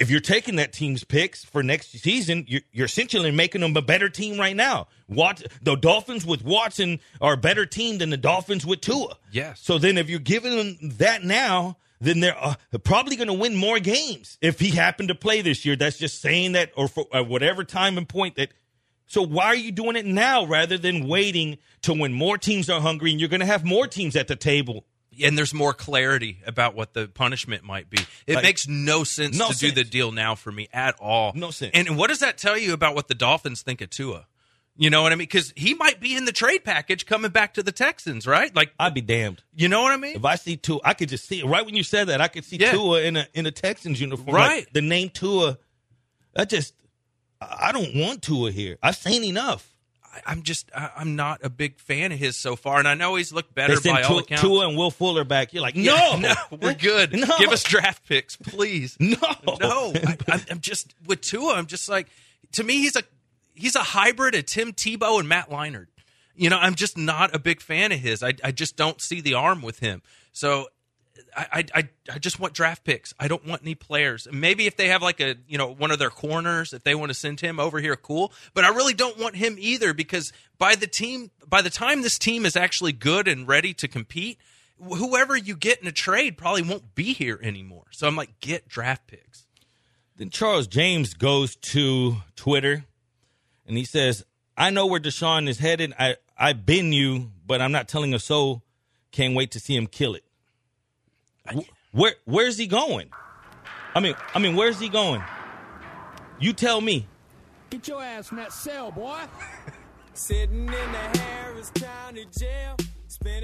if 0.01 0.09
you're 0.09 0.19
taking 0.19 0.55
that 0.55 0.73
team's 0.73 1.03
picks 1.03 1.45
for 1.45 1.61
next 1.61 1.91
season, 1.91 2.45
you're, 2.47 2.61
you're 2.71 2.87
essentially 2.87 3.29
making 3.29 3.61
them 3.61 3.77
a 3.77 3.83
better 3.83 4.09
team 4.09 4.39
right 4.39 4.55
now. 4.55 4.87
Wat, 5.07 5.43
the 5.61 5.75
Dolphins 5.75 6.25
with 6.25 6.43
Watson 6.43 6.99
are 7.21 7.33
a 7.33 7.37
better 7.37 7.67
team 7.67 7.99
than 7.99 8.09
the 8.09 8.17
Dolphins 8.17 8.65
with 8.65 8.81
Tua. 8.81 9.17
Yes. 9.31 9.61
So 9.61 9.77
then 9.77 9.99
if 9.99 10.09
you're 10.09 10.19
giving 10.19 10.57
them 10.57 10.89
that 10.97 11.23
now, 11.23 11.77
then 11.99 12.19
they're 12.19 12.35
uh, 12.35 12.55
probably 12.83 13.15
going 13.15 13.27
to 13.27 13.33
win 13.33 13.55
more 13.55 13.79
games 13.79 14.39
if 14.41 14.59
he 14.59 14.71
happened 14.71 15.09
to 15.09 15.15
play 15.15 15.41
this 15.41 15.65
year. 15.65 15.75
That's 15.75 15.99
just 15.99 16.19
saying 16.19 16.53
that, 16.53 16.71
or 16.75 16.87
for 16.87 17.05
uh, 17.15 17.23
whatever 17.23 17.63
time 17.63 17.99
and 17.99 18.09
point 18.09 18.37
that. 18.37 18.49
So 19.05 19.21
why 19.21 19.45
are 19.47 19.55
you 19.55 19.71
doing 19.71 19.97
it 19.97 20.05
now 20.07 20.45
rather 20.45 20.79
than 20.79 21.07
waiting 21.07 21.59
to 21.83 21.93
when 21.93 22.11
more 22.11 22.39
teams 22.39 22.71
are 22.71 22.81
hungry 22.81 23.11
and 23.11 23.19
you're 23.19 23.29
going 23.29 23.41
to 23.41 23.45
have 23.45 23.63
more 23.63 23.85
teams 23.85 24.15
at 24.15 24.27
the 24.27 24.35
table? 24.35 24.85
And 25.23 25.37
there's 25.37 25.53
more 25.53 25.73
clarity 25.73 26.39
about 26.45 26.75
what 26.75 26.93
the 26.93 27.07
punishment 27.07 27.63
might 27.63 27.89
be. 27.89 27.99
It 28.27 28.35
Like- 28.35 28.43
makes 28.43 28.67
no 28.67 29.03
sense 29.03 29.37
No 29.37 29.51
to 29.51 29.57
do 29.57 29.71
the 29.71 29.83
deal 29.83 30.11
now 30.11 30.35
for 30.35 30.51
me 30.51 30.67
at 30.73 30.95
all. 30.99 31.31
No 31.35 31.51
sense. 31.51 31.71
And 31.73 31.97
what 31.97 32.07
does 32.09 32.19
that 32.19 32.37
tell 32.37 32.57
you 32.57 32.73
about 32.73 32.95
what 32.95 33.07
the 33.07 33.15
Dolphins 33.15 33.61
think 33.61 33.81
of 33.81 33.89
Tua? 33.89 34.27
You 34.77 34.89
know 34.89 35.03
what 35.03 35.11
I 35.11 35.15
mean? 35.15 35.27
Because 35.27 35.53
he 35.55 35.73
might 35.73 35.99
be 35.99 36.15
in 36.15 36.25
the 36.25 36.31
trade 36.31 36.63
package 36.63 37.05
coming 37.05 37.29
back 37.29 37.53
to 37.55 37.61
the 37.63 37.73
Texans, 37.73 38.25
right? 38.25 38.55
Like, 38.55 38.73
I'd 38.79 38.93
be 38.93 39.01
damned. 39.01 39.43
you 39.53 39.67
know 39.67 39.81
what 39.83 39.91
I 39.91 39.97
mean? 39.97 40.15
If 40.15 40.23
I 40.25 40.35
see 40.35 40.55
Tua, 40.57 40.79
I 40.83 40.93
could 40.93 41.09
just 41.09 41.27
see 41.27 41.39
it. 41.41 41.45
Right 41.45 41.65
when 41.65 41.75
you 41.75 41.83
said 41.83 42.07
that, 42.07 42.21
I 42.21 42.27
could 42.29 42.45
see 42.45 42.55
Yeah. 42.57 42.71
Tua 42.71 43.01
in 43.01 43.17
a 43.17 43.27
in 43.33 43.45
a 43.45 43.51
Texans 43.51 43.99
uniform. 43.99 44.35
Right. 44.35 44.59
Like, 44.65 44.73
the 44.73 44.81
name 44.81 45.09
Tua, 45.09 45.57
I 46.35 46.45
just 46.45 46.73
I 47.41 47.71
don't 47.73 47.95
want 47.95 48.21
Tua 48.21 48.51
here. 48.51 48.77
I've 48.81 48.95
seen 48.95 49.23
enough. 49.23 49.67
I'm 50.25 50.43
just, 50.43 50.69
I'm 50.75 51.15
not 51.15 51.39
a 51.43 51.49
big 51.49 51.79
fan 51.79 52.11
of 52.11 52.19
his 52.19 52.35
so 52.35 52.55
far, 52.55 52.79
and 52.79 52.87
I 52.87 52.93
know 52.95 53.15
he's 53.15 53.31
looked 53.31 53.53
better 53.55 53.75
They 53.75 53.81
send 53.81 53.95
by 53.95 54.01
all 54.03 54.09
Tua, 54.09 54.19
accounts. 54.19 54.41
Tua 54.41 54.67
and 54.67 54.77
Will 54.77 54.91
Fuller 54.91 55.23
back. 55.23 55.53
You're 55.53 55.61
like, 55.63 55.75
no, 55.75 55.95
Yeah, 56.19 56.35
no, 56.51 56.57
we're 56.61 56.73
good. 56.73 57.13
No. 57.27 57.37
Give 57.39 57.49
us 57.51 57.63
draft 57.63 58.07
picks, 58.07 58.35
please. 58.35 58.97
No. 58.99 59.15
no. 59.59 59.93
I, 59.95 60.17
I'm- 60.29 60.41
I'm 60.49 60.59
just 60.59 60.93
with 61.05 61.21
Tua. 61.21 61.53
I'm 61.55 61.65
just 61.67 61.87
like, 61.89 62.07
to 62.53 62.63
me, 62.63 62.73
he's 62.79 62.95
a 62.95 63.03
he's 63.53 63.75
a 63.75 63.79
hybrid 63.83 64.35
of 64.35 64.45
Tim 64.45 64.73
Tebow 64.73 65.19
and 65.19 65.29
Matt 65.29 65.49
Leinart. 65.49 65.87
You 66.35 66.49
know, 66.49 66.57
I'm 66.57 66.75
just 66.75 66.97
not 66.97 67.35
a 67.35 67.39
big 67.39 67.61
fan 67.61 67.91
of 67.91 67.99
his. 67.99 68.23
I, 68.23 68.33
I 68.43 68.51
just 68.51 68.75
don't 68.77 68.99
see 69.01 69.21
the 69.21 69.33
arm 69.35 69.61
with 69.61 69.79
him. 69.79 70.01
So 70.31 70.67
I, 71.35 71.65
I 71.73 71.89
I 72.11 72.19
just 72.19 72.39
want 72.39 72.53
draft 72.53 72.83
picks. 72.83 73.13
I 73.19 73.27
don't 73.27 73.45
want 73.45 73.61
any 73.61 73.75
players. 73.75 74.27
Maybe 74.31 74.67
if 74.67 74.77
they 74.77 74.87
have 74.87 75.01
like 75.01 75.19
a 75.19 75.35
you 75.47 75.57
know 75.57 75.67
one 75.73 75.91
of 75.91 75.99
their 75.99 76.09
corners, 76.09 76.73
if 76.73 76.83
they 76.83 76.95
want 76.95 77.09
to 77.09 77.13
send 77.13 77.39
him 77.39 77.59
over 77.59 77.79
here, 77.79 77.95
cool. 77.95 78.33
But 78.53 78.63
I 78.63 78.69
really 78.69 78.93
don't 78.93 79.17
want 79.17 79.35
him 79.35 79.55
either 79.59 79.93
because 79.93 80.33
by 80.57 80.75
the 80.75 80.87
team 80.87 81.31
by 81.47 81.61
the 81.61 81.69
time 81.69 82.01
this 82.01 82.17
team 82.17 82.45
is 82.45 82.55
actually 82.55 82.93
good 82.93 83.27
and 83.27 83.47
ready 83.47 83.73
to 83.75 83.87
compete, 83.87 84.39
whoever 84.79 85.35
you 85.35 85.55
get 85.55 85.81
in 85.81 85.87
a 85.87 85.91
trade 85.91 86.37
probably 86.37 86.63
won't 86.63 86.95
be 86.95 87.13
here 87.13 87.39
anymore. 87.41 87.85
So 87.91 88.07
I'm 88.07 88.15
like, 88.15 88.39
get 88.39 88.67
draft 88.67 89.07
picks. 89.07 89.45
Then 90.17 90.29
Charles 90.29 90.67
James 90.67 91.13
goes 91.13 91.55
to 91.57 92.17
Twitter 92.35 92.85
and 93.67 93.77
he 93.77 93.85
says, 93.85 94.23
I 94.57 94.69
know 94.69 94.85
where 94.85 94.99
Deshaun 94.99 95.47
is 95.47 95.59
headed. 95.59 95.93
I, 95.97 96.17
I've 96.37 96.65
been 96.65 96.93
you, 96.93 97.31
but 97.45 97.61
I'm 97.61 97.71
not 97.71 97.87
telling 97.87 98.13
a 98.13 98.19
soul. 98.19 98.63
Can't 99.11 99.35
wait 99.35 99.51
to 99.51 99.59
see 99.59 99.75
him 99.75 99.87
kill 99.87 100.15
it. 100.15 100.23
Wh- 101.49 101.59
Where 101.91 102.13
where's 102.25 102.57
he 102.57 102.67
going? 102.67 103.09
I 103.95 103.99
mean 103.99 104.15
I 104.33 104.39
mean 104.39 104.55
where's 104.55 104.79
he 104.79 104.89
going? 104.89 105.23
You 106.39 106.53
tell 106.53 106.81
me. 106.81 107.07
Get 107.69 107.87
your 107.87 108.01
ass 108.03 108.31
in 108.31 108.37
that 108.37 108.51
cell, 108.51 108.91
boy. 108.91 109.19
Sitting 110.13 110.61
in 110.61 110.65
the 110.65 110.73
Harris 111.19 111.71
County 111.75 112.25
jail. 112.37 112.75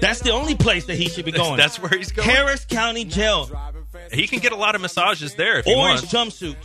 That's 0.00 0.20
the 0.20 0.32
only 0.32 0.54
place 0.56 0.86
that 0.86 0.96
he 0.96 1.08
should 1.08 1.24
be 1.24 1.30
going. 1.44 1.56
That's 1.56 1.80
where 1.80 1.90
he's 1.96 2.10
going. 2.12 2.28
Harris 2.28 2.64
County 2.64 3.04
Jail. 3.04 3.48
He 4.12 4.26
can 4.26 4.40
get 4.40 4.52
a 4.52 4.56
lot 4.56 4.74
of 4.74 4.80
massages 4.80 5.34
there 5.36 5.58
if 5.60 5.66
he 5.66 5.74
Orange 5.74 6.12
wants. 6.12 6.40
jumpsuit. 6.40 6.56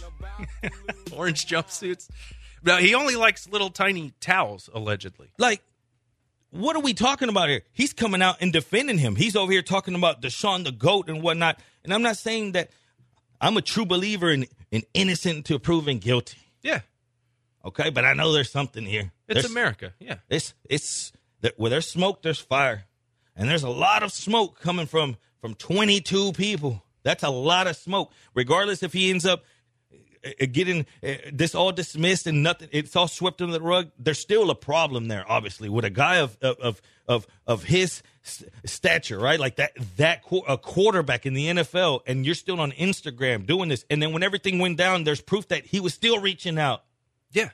Orange 1.15 1.45
jumpsuits. 1.45 2.09
No, 2.63 2.77
he 2.77 2.95
only 2.95 3.15
likes 3.15 3.47
little 3.49 3.69
tiny 3.69 4.13
towels, 4.19 4.69
allegedly. 4.73 5.29
Like, 5.37 5.61
what 6.53 6.75
are 6.75 6.81
we 6.81 6.93
talking 6.93 7.29
about 7.29 7.49
here? 7.49 7.61
He's 7.73 7.93
coming 7.93 8.21
out 8.21 8.37
and 8.41 8.53
defending 8.53 8.97
him. 8.97 9.15
He's 9.15 9.35
over 9.35 9.51
here 9.51 9.61
talking 9.61 9.95
about 9.95 10.21
Deshaun 10.21 10.63
the 10.63 10.71
GOAT 10.71 11.09
and 11.09 11.21
whatnot. 11.21 11.59
And 11.83 11.93
I'm 11.93 12.01
not 12.01 12.17
saying 12.17 12.53
that 12.53 12.69
I'm 13.41 13.57
a 13.57 13.61
true 13.61 13.85
believer 13.85 14.31
in, 14.31 14.45
in 14.71 14.83
innocent 14.93 15.45
to 15.47 15.59
proven 15.59 15.99
guilty. 15.99 16.37
Yeah, 16.61 16.81
Okay, 17.65 17.89
but 17.89 18.03
I 18.05 18.13
know 18.13 18.31
there's 18.33 18.51
something 18.51 18.85
here. 18.85 19.11
it's 19.27 19.35
There's- 19.35 19.45
America. 19.51 19.93
Yeah. 19.99 20.15
It's 20.29 20.53
it's 20.69 21.11
that 21.41 21.53
where 21.57 21.69
there's 21.69 21.87
smoke, 21.87 22.21
there's 22.21 22.39
fire, 22.39 22.85
and 23.35 23.49
there's 23.49 23.63
a 23.63 23.69
lot 23.69 24.03
of 24.03 24.11
smoke 24.11 24.59
coming 24.59 24.85
from 24.85 25.17
from 25.41 25.55
22 25.55 26.33
people. 26.33 26.83
That's 27.03 27.23
a 27.23 27.29
lot 27.29 27.67
of 27.67 27.75
smoke. 27.75 28.11
Regardless 28.33 28.83
if 28.83 28.93
he 28.93 29.09
ends 29.09 29.25
up 29.25 29.43
getting 30.51 30.85
uh, 31.03 31.13
this 31.31 31.55
all 31.55 31.71
dismissed 31.71 32.27
and 32.27 32.43
nothing, 32.43 32.69
it's 32.71 32.95
all 32.95 33.07
swept 33.07 33.41
under 33.41 33.53
the 33.53 33.61
rug. 33.61 33.91
There's 33.97 34.19
still 34.19 34.49
a 34.49 34.55
problem 34.55 35.07
there, 35.07 35.25
obviously, 35.27 35.69
with 35.69 35.85
a 35.85 35.89
guy 35.89 36.17
of 36.17 36.37
of 36.41 36.59
of 36.59 36.81
of, 37.07 37.27
of 37.45 37.63
his 37.63 38.01
stature, 38.65 39.19
right? 39.19 39.39
Like 39.39 39.57
that 39.57 39.73
that 39.97 40.21
a 40.47 40.57
quarterback 40.57 41.25
in 41.25 41.33
the 41.33 41.47
NFL, 41.47 42.01
and 42.07 42.25
you're 42.25 42.35
still 42.35 42.59
on 42.59 42.71
Instagram 42.71 43.45
doing 43.45 43.69
this, 43.69 43.85
and 43.89 44.01
then 44.01 44.13
when 44.13 44.23
everything 44.23 44.59
went 44.59 44.77
down, 44.77 45.03
there's 45.03 45.21
proof 45.21 45.47
that 45.49 45.65
he 45.65 45.79
was 45.79 45.93
still 45.93 46.19
reaching 46.19 46.57
out. 46.57 46.83
Yeah. 47.31 47.49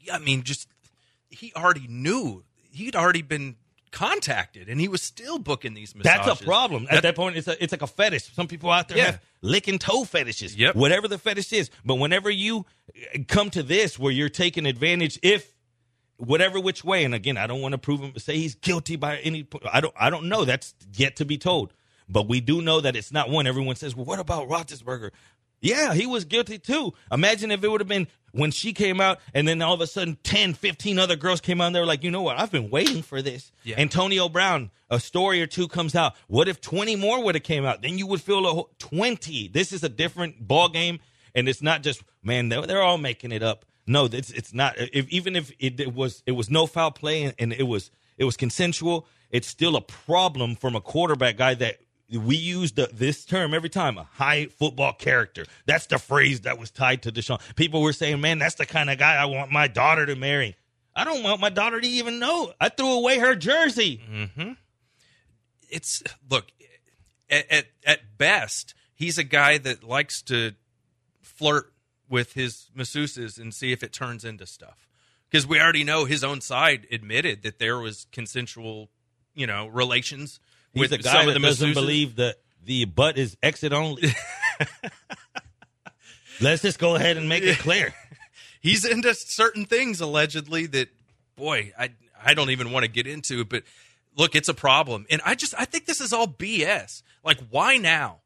Yeah, 0.00 0.14
I 0.14 0.18
mean, 0.20 0.42
just 0.42 0.68
he 1.28 1.52
already 1.54 1.86
knew. 1.88 2.44
He'd 2.70 2.94
already 2.94 3.22
been 3.22 3.56
contacted, 3.90 4.68
and 4.68 4.80
he 4.80 4.88
was 4.88 5.02
still 5.02 5.38
booking 5.38 5.74
these 5.74 5.94
massages. 5.94 6.26
That's 6.26 6.40
a 6.40 6.44
problem. 6.44 6.86
At 6.90 7.02
that 7.02 7.16
point, 7.16 7.36
it's 7.36 7.48
a, 7.48 7.62
it's 7.62 7.72
like 7.72 7.82
a 7.82 7.86
fetish. 7.86 8.32
Some 8.34 8.46
people 8.46 8.70
out 8.70 8.88
there 8.88 8.98
Yeah. 8.98 9.04
have 9.06 9.20
licking 9.42 9.78
toe 9.78 10.04
fetishes. 10.04 10.56
Yep. 10.56 10.74
Whatever 10.76 11.08
the 11.08 11.18
fetish 11.18 11.52
is. 11.52 11.70
But 11.84 11.96
whenever 11.96 12.30
you 12.30 12.66
uh, 13.14 13.18
come 13.28 13.50
to 13.50 13.62
this 13.62 13.98
where 13.98 14.12
you're 14.12 14.28
taking 14.28 14.66
advantage, 14.66 15.18
if 15.22 15.54
whatever 16.16 16.58
which 16.60 16.84
way, 16.84 17.04
and 17.04 17.14
again, 17.14 17.36
I 17.36 17.46
don't 17.46 17.60
want 17.60 17.72
to 17.72 17.78
prove 17.78 18.00
him 18.00 18.12
say 18.18 18.36
he's 18.36 18.54
guilty 18.54 18.96
by 18.96 19.18
any 19.18 19.46
I 19.72 19.80
don't 19.80 19.94
I 19.98 20.10
don't 20.10 20.28
know. 20.28 20.44
That's 20.44 20.74
yet 20.94 21.16
to 21.16 21.24
be 21.24 21.38
told. 21.38 21.72
But 22.08 22.26
we 22.26 22.40
do 22.40 22.62
know 22.62 22.80
that 22.80 22.96
it's 22.96 23.12
not 23.12 23.28
one. 23.28 23.46
Everyone 23.46 23.76
says, 23.76 23.94
Well, 23.94 24.06
what 24.06 24.18
about 24.18 24.48
Roethlisberger? 24.48 25.10
Yeah, 25.60 25.94
he 25.94 26.06
was 26.06 26.24
guilty 26.24 26.58
too. 26.58 26.94
Imagine 27.10 27.50
if 27.50 27.62
it 27.64 27.68
would 27.68 27.80
have 27.80 27.88
been 27.88 28.06
when 28.32 28.50
she 28.50 28.72
came 28.72 29.00
out 29.00 29.18
and 29.34 29.48
then 29.48 29.60
all 29.62 29.74
of 29.74 29.80
a 29.80 29.86
sudden 29.86 30.18
10, 30.22 30.54
15 30.54 30.98
other 30.98 31.16
girls 31.16 31.40
came 31.40 31.60
out 31.60 31.68
and 31.68 31.76
they 31.76 31.80
were 31.80 31.86
like, 31.86 32.04
you 32.04 32.10
know 32.10 32.22
what? 32.22 32.38
I've 32.38 32.52
been 32.52 32.70
waiting 32.70 33.02
for 33.02 33.22
this. 33.22 33.50
Yeah. 33.64 33.76
Antonio 33.78 34.28
Brown, 34.28 34.70
a 34.90 35.00
story 35.00 35.42
or 35.42 35.46
two 35.46 35.68
comes 35.68 35.94
out. 35.94 36.14
What 36.28 36.48
if 36.48 36.60
20 36.60 36.96
more 36.96 37.22
would 37.22 37.34
have 37.34 37.44
came 37.44 37.64
out? 37.64 37.82
Then 37.82 37.98
you 37.98 38.06
would 38.06 38.20
feel 38.20 38.46
a 38.46 38.52
whole 38.52 38.70
20. 38.78 39.48
This 39.48 39.72
is 39.72 39.82
a 39.82 39.88
different 39.88 40.46
ball 40.46 40.68
game. 40.68 41.00
And 41.34 41.48
it's 41.48 41.62
not 41.62 41.82
just, 41.82 42.02
man, 42.22 42.48
they're, 42.48 42.62
they're 42.62 42.82
all 42.82 42.98
making 42.98 43.32
it 43.32 43.42
up. 43.42 43.64
No, 43.86 44.04
it's, 44.06 44.30
it's 44.30 44.52
not. 44.52 44.74
If, 44.76 45.08
even 45.08 45.34
if 45.36 45.50
it, 45.58 45.80
it 45.80 45.94
was, 45.94 46.22
it 46.26 46.32
was 46.32 46.50
no 46.50 46.66
foul 46.66 46.90
play 46.90 47.24
and, 47.24 47.34
and 47.38 47.52
it 47.52 47.62
was, 47.64 47.90
it 48.16 48.24
was 48.24 48.36
consensual, 48.36 49.06
it's 49.30 49.46
still 49.46 49.76
a 49.76 49.80
problem 49.80 50.56
from 50.56 50.74
a 50.74 50.80
quarterback 50.80 51.36
guy 51.36 51.54
that 51.54 51.78
we 52.10 52.36
use 52.36 52.72
the, 52.72 52.88
this 52.92 53.24
term 53.24 53.52
every 53.52 53.68
time 53.68 53.98
a 53.98 54.04
high 54.04 54.46
football 54.46 54.92
character. 54.92 55.44
That's 55.66 55.86
the 55.86 55.98
phrase 55.98 56.42
that 56.42 56.58
was 56.58 56.70
tied 56.70 57.02
to 57.02 57.12
Deshaun. 57.12 57.40
People 57.56 57.82
were 57.82 57.92
saying, 57.92 58.20
man, 58.20 58.38
that's 58.38 58.54
the 58.54 58.66
kind 58.66 58.88
of 58.88 58.98
guy 58.98 59.16
I 59.16 59.26
want 59.26 59.50
my 59.50 59.68
daughter 59.68 60.06
to 60.06 60.16
marry. 60.16 60.56
I 60.96 61.04
don't 61.04 61.22
want 61.22 61.40
my 61.40 61.50
daughter 61.50 61.80
to 61.80 61.86
even 61.86 62.18
know. 62.18 62.52
I 62.60 62.70
threw 62.70 62.90
away 62.92 63.18
her 63.18 63.34
jersey. 63.36 64.02
Mm-hmm. 64.10 64.52
it's 65.68 66.02
look 66.28 66.46
at, 67.30 67.50
at 67.50 67.66
at 67.84 68.18
best 68.18 68.74
he's 68.94 69.18
a 69.18 69.24
guy 69.24 69.58
that 69.58 69.84
likes 69.84 70.22
to 70.22 70.52
flirt 71.22 71.72
with 72.08 72.32
his 72.32 72.70
masseuses 72.76 73.38
and 73.38 73.54
see 73.54 73.70
if 73.70 73.82
it 73.82 73.92
turns 73.92 74.24
into 74.24 74.46
stuff 74.46 74.88
because 75.30 75.46
we 75.46 75.60
already 75.60 75.84
know 75.84 76.04
his 76.04 76.24
own 76.24 76.40
side 76.40 76.86
admitted 76.90 77.42
that 77.42 77.58
there 77.58 77.78
was 77.78 78.06
consensual 78.12 78.88
you 79.34 79.46
know 79.46 79.66
relations 79.66 80.40
He's 80.78 80.90
with 80.90 81.00
a 81.00 81.02
guy 81.02 81.12
some 81.12 81.28
of 81.28 81.34
that 81.34 81.40
the 81.40 81.46
doesn't 81.46 81.70
masseuses. 81.70 81.74
believe 81.74 82.16
that 82.16 82.36
the 82.64 82.84
butt 82.86 83.18
is 83.18 83.36
exit 83.42 83.72
only. 83.72 84.08
Let's 86.40 86.62
just 86.62 86.78
go 86.78 86.94
ahead 86.94 87.16
and 87.16 87.28
make 87.28 87.42
it 87.42 87.58
clear. 87.58 87.94
he's 88.60 88.84
into 88.84 89.14
certain 89.14 89.64
things 89.64 90.00
allegedly 90.00 90.66
that 90.66 90.88
boy 91.36 91.72
i 91.78 91.90
i 92.24 92.34
don't 92.34 92.50
even 92.50 92.72
want 92.72 92.84
to 92.84 92.90
get 92.90 93.06
into 93.06 93.44
but 93.44 93.62
look 94.16 94.34
it's 94.34 94.48
a 94.48 94.54
problem 94.54 95.06
and 95.10 95.20
i 95.24 95.34
just 95.34 95.54
i 95.58 95.64
think 95.64 95.86
this 95.86 96.00
is 96.00 96.12
all 96.12 96.26
bs 96.26 97.02
like 97.24 97.38
why 97.50 97.76
now 97.76 98.16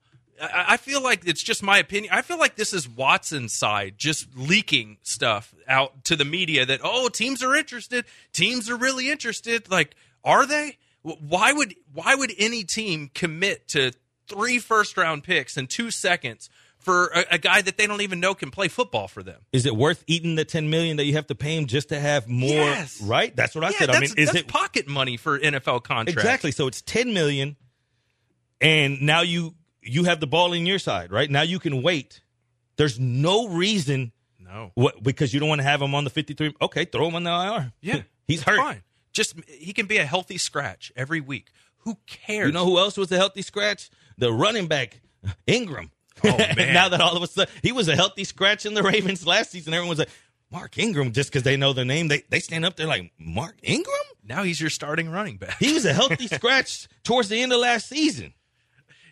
I, 0.40 0.64
I 0.68 0.76
feel 0.76 1.03
like 1.03 1.26
it's 1.26 1.42
just 1.42 1.62
my 1.62 1.78
opinion. 1.78 2.12
I 2.12 2.22
feel 2.22 2.38
like 2.38 2.57
this 2.57 2.72
is 2.72 2.88
Watson's 2.88 3.53
side 3.53 3.94
just 3.96 4.26
leaking 4.34 4.96
stuff 5.03 5.55
out 5.68 6.05
to 6.07 6.16
the 6.16 6.24
media 6.24 6.66
that 6.66 6.80
oh 6.82 7.09
teams 7.11 7.44
are 7.44 7.55
interested, 7.55 8.07
teams 8.32 8.68
are 8.68 8.76
really 8.76 9.09
interested. 9.09 9.70
Like, 9.70 9.94
are 10.24 10.44
they? 10.44 10.78
Wh- 11.03 11.20
Why 11.20 11.53
would 11.53 11.74
why 11.92 12.14
would 12.14 12.32
any 12.38 12.64
team 12.64 13.11
commit 13.14 13.68
to 13.68 13.92
three 14.28 14.59
first 14.59 14.96
round 14.96 15.24
picks 15.24 15.57
and 15.57 15.68
two 15.68 15.90
seconds 15.90 16.48
for 16.82 17.07
a, 17.09 17.24
a 17.32 17.38
guy 17.38 17.62
that 17.62 17.76
they 17.76 17.86
don't 17.86 18.00
even 18.00 18.20
know 18.20 18.34
can 18.34 18.50
play 18.50 18.68
football 18.68 19.07
for 19.07 19.22
them. 19.22 19.40
Is 19.53 19.66
it 19.66 19.76
worth 19.76 20.03
eating 20.07 20.34
the 20.34 20.44
ten 20.44 20.68
million 20.68 20.96
that 20.96 21.05
you 21.05 21.14
have 21.14 21.28
to 21.28 21.34
pay 21.34 21.57
him 21.57 21.66
just 21.66 21.90
to 21.90 21.98
have 22.00 22.28
more? 22.28 22.50
Yes. 22.50 23.00
Right. 23.00 23.34
That's 23.34 23.55
what 23.55 23.64
I 23.64 23.70
yeah, 23.70 23.78
said. 23.78 23.90
I 23.90 24.00
mean, 24.00 24.11
is 24.16 24.32
that's 24.32 24.34
it 24.38 24.48
pocket 24.48 24.88
money 24.88 25.16
for 25.16 25.38
NFL 25.38 25.84
contracts? 25.84 26.12
exactly? 26.12 26.50
So 26.50 26.66
it's 26.66 26.82
ten 26.82 27.14
million, 27.14 27.57
and 28.61 29.00
now 29.03 29.22
you 29.22 29.55
you 29.80 30.05
have 30.05 30.20
the 30.20 30.26
ball 30.26 30.53
in 30.53 30.66
your 30.66 30.78
side, 30.78 31.12
right? 31.12 31.30
Now 31.30 31.42
you 31.42 31.59
can 31.59 31.82
wait. 31.82 32.20
There's 32.76 32.98
no 32.98 33.48
reason. 33.48 34.12
No. 34.38 34.72
What 34.74 35.03
because 35.03 35.32
you 35.32 35.40
don't 35.40 35.48
want 35.48 35.61
to 35.61 35.66
have 35.66 35.80
him 35.80 35.94
on 35.94 36.05
the 36.05 36.11
fifty 36.11 36.34
three? 36.34 36.55
Okay, 36.61 36.84
throw 36.84 37.07
him 37.07 37.14
on 37.14 37.22
the 37.22 37.30
IR. 37.30 37.72
Yeah, 37.80 38.03
he's 38.26 38.42
hurt. 38.42 38.59
Fine. 38.59 38.82
Just 39.12 39.34
he 39.46 39.72
can 39.72 39.86
be 39.86 39.98
a 39.98 40.04
healthy 40.04 40.38
scratch 40.38 40.92
every 40.96 41.20
week. 41.20 41.50
Who 41.78 41.98
cares? 42.06 42.46
You 42.46 42.52
know 42.52 42.64
who 42.64 42.78
else 42.78 42.96
was 42.96 43.10
a 43.12 43.16
healthy 43.16 43.42
scratch? 43.42 43.90
The 44.18 44.32
running 44.32 44.66
back 44.66 45.00
Ingram. 45.46 45.90
Oh, 46.24 46.36
man. 46.56 46.72
now 46.72 46.88
that 46.88 47.00
all 47.00 47.16
of 47.16 47.22
a 47.22 47.26
sudden 47.26 47.52
he 47.62 47.72
was 47.72 47.88
a 47.88 47.96
healthy 47.96 48.24
scratch 48.24 48.66
in 48.66 48.74
the 48.74 48.82
Ravens 48.82 49.26
last 49.26 49.50
season, 49.50 49.74
everyone's 49.74 49.98
like 49.98 50.10
Mark 50.50 50.78
Ingram 50.78 51.12
just 51.12 51.30
because 51.30 51.42
they 51.42 51.56
know 51.56 51.72
the 51.72 51.84
name. 51.84 52.08
They 52.08 52.22
they 52.28 52.40
stand 52.40 52.64
up 52.64 52.76
there 52.76 52.86
like 52.86 53.12
Mark 53.18 53.56
Ingram. 53.62 53.94
Now 54.24 54.42
he's 54.44 54.60
your 54.60 54.70
starting 54.70 55.10
running 55.10 55.36
back. 55.36 55.58
He 55.58 55.72
was 55.72 55.84
a 55.84 55.92
healthy 55.92 56.28
scratch 56.32 56.88
towards 57.02 57.28
the 57.28 57.40
end 57.40 57.52
of 57.52 57.60
last 57.60 57.88
season. 57.88 58.34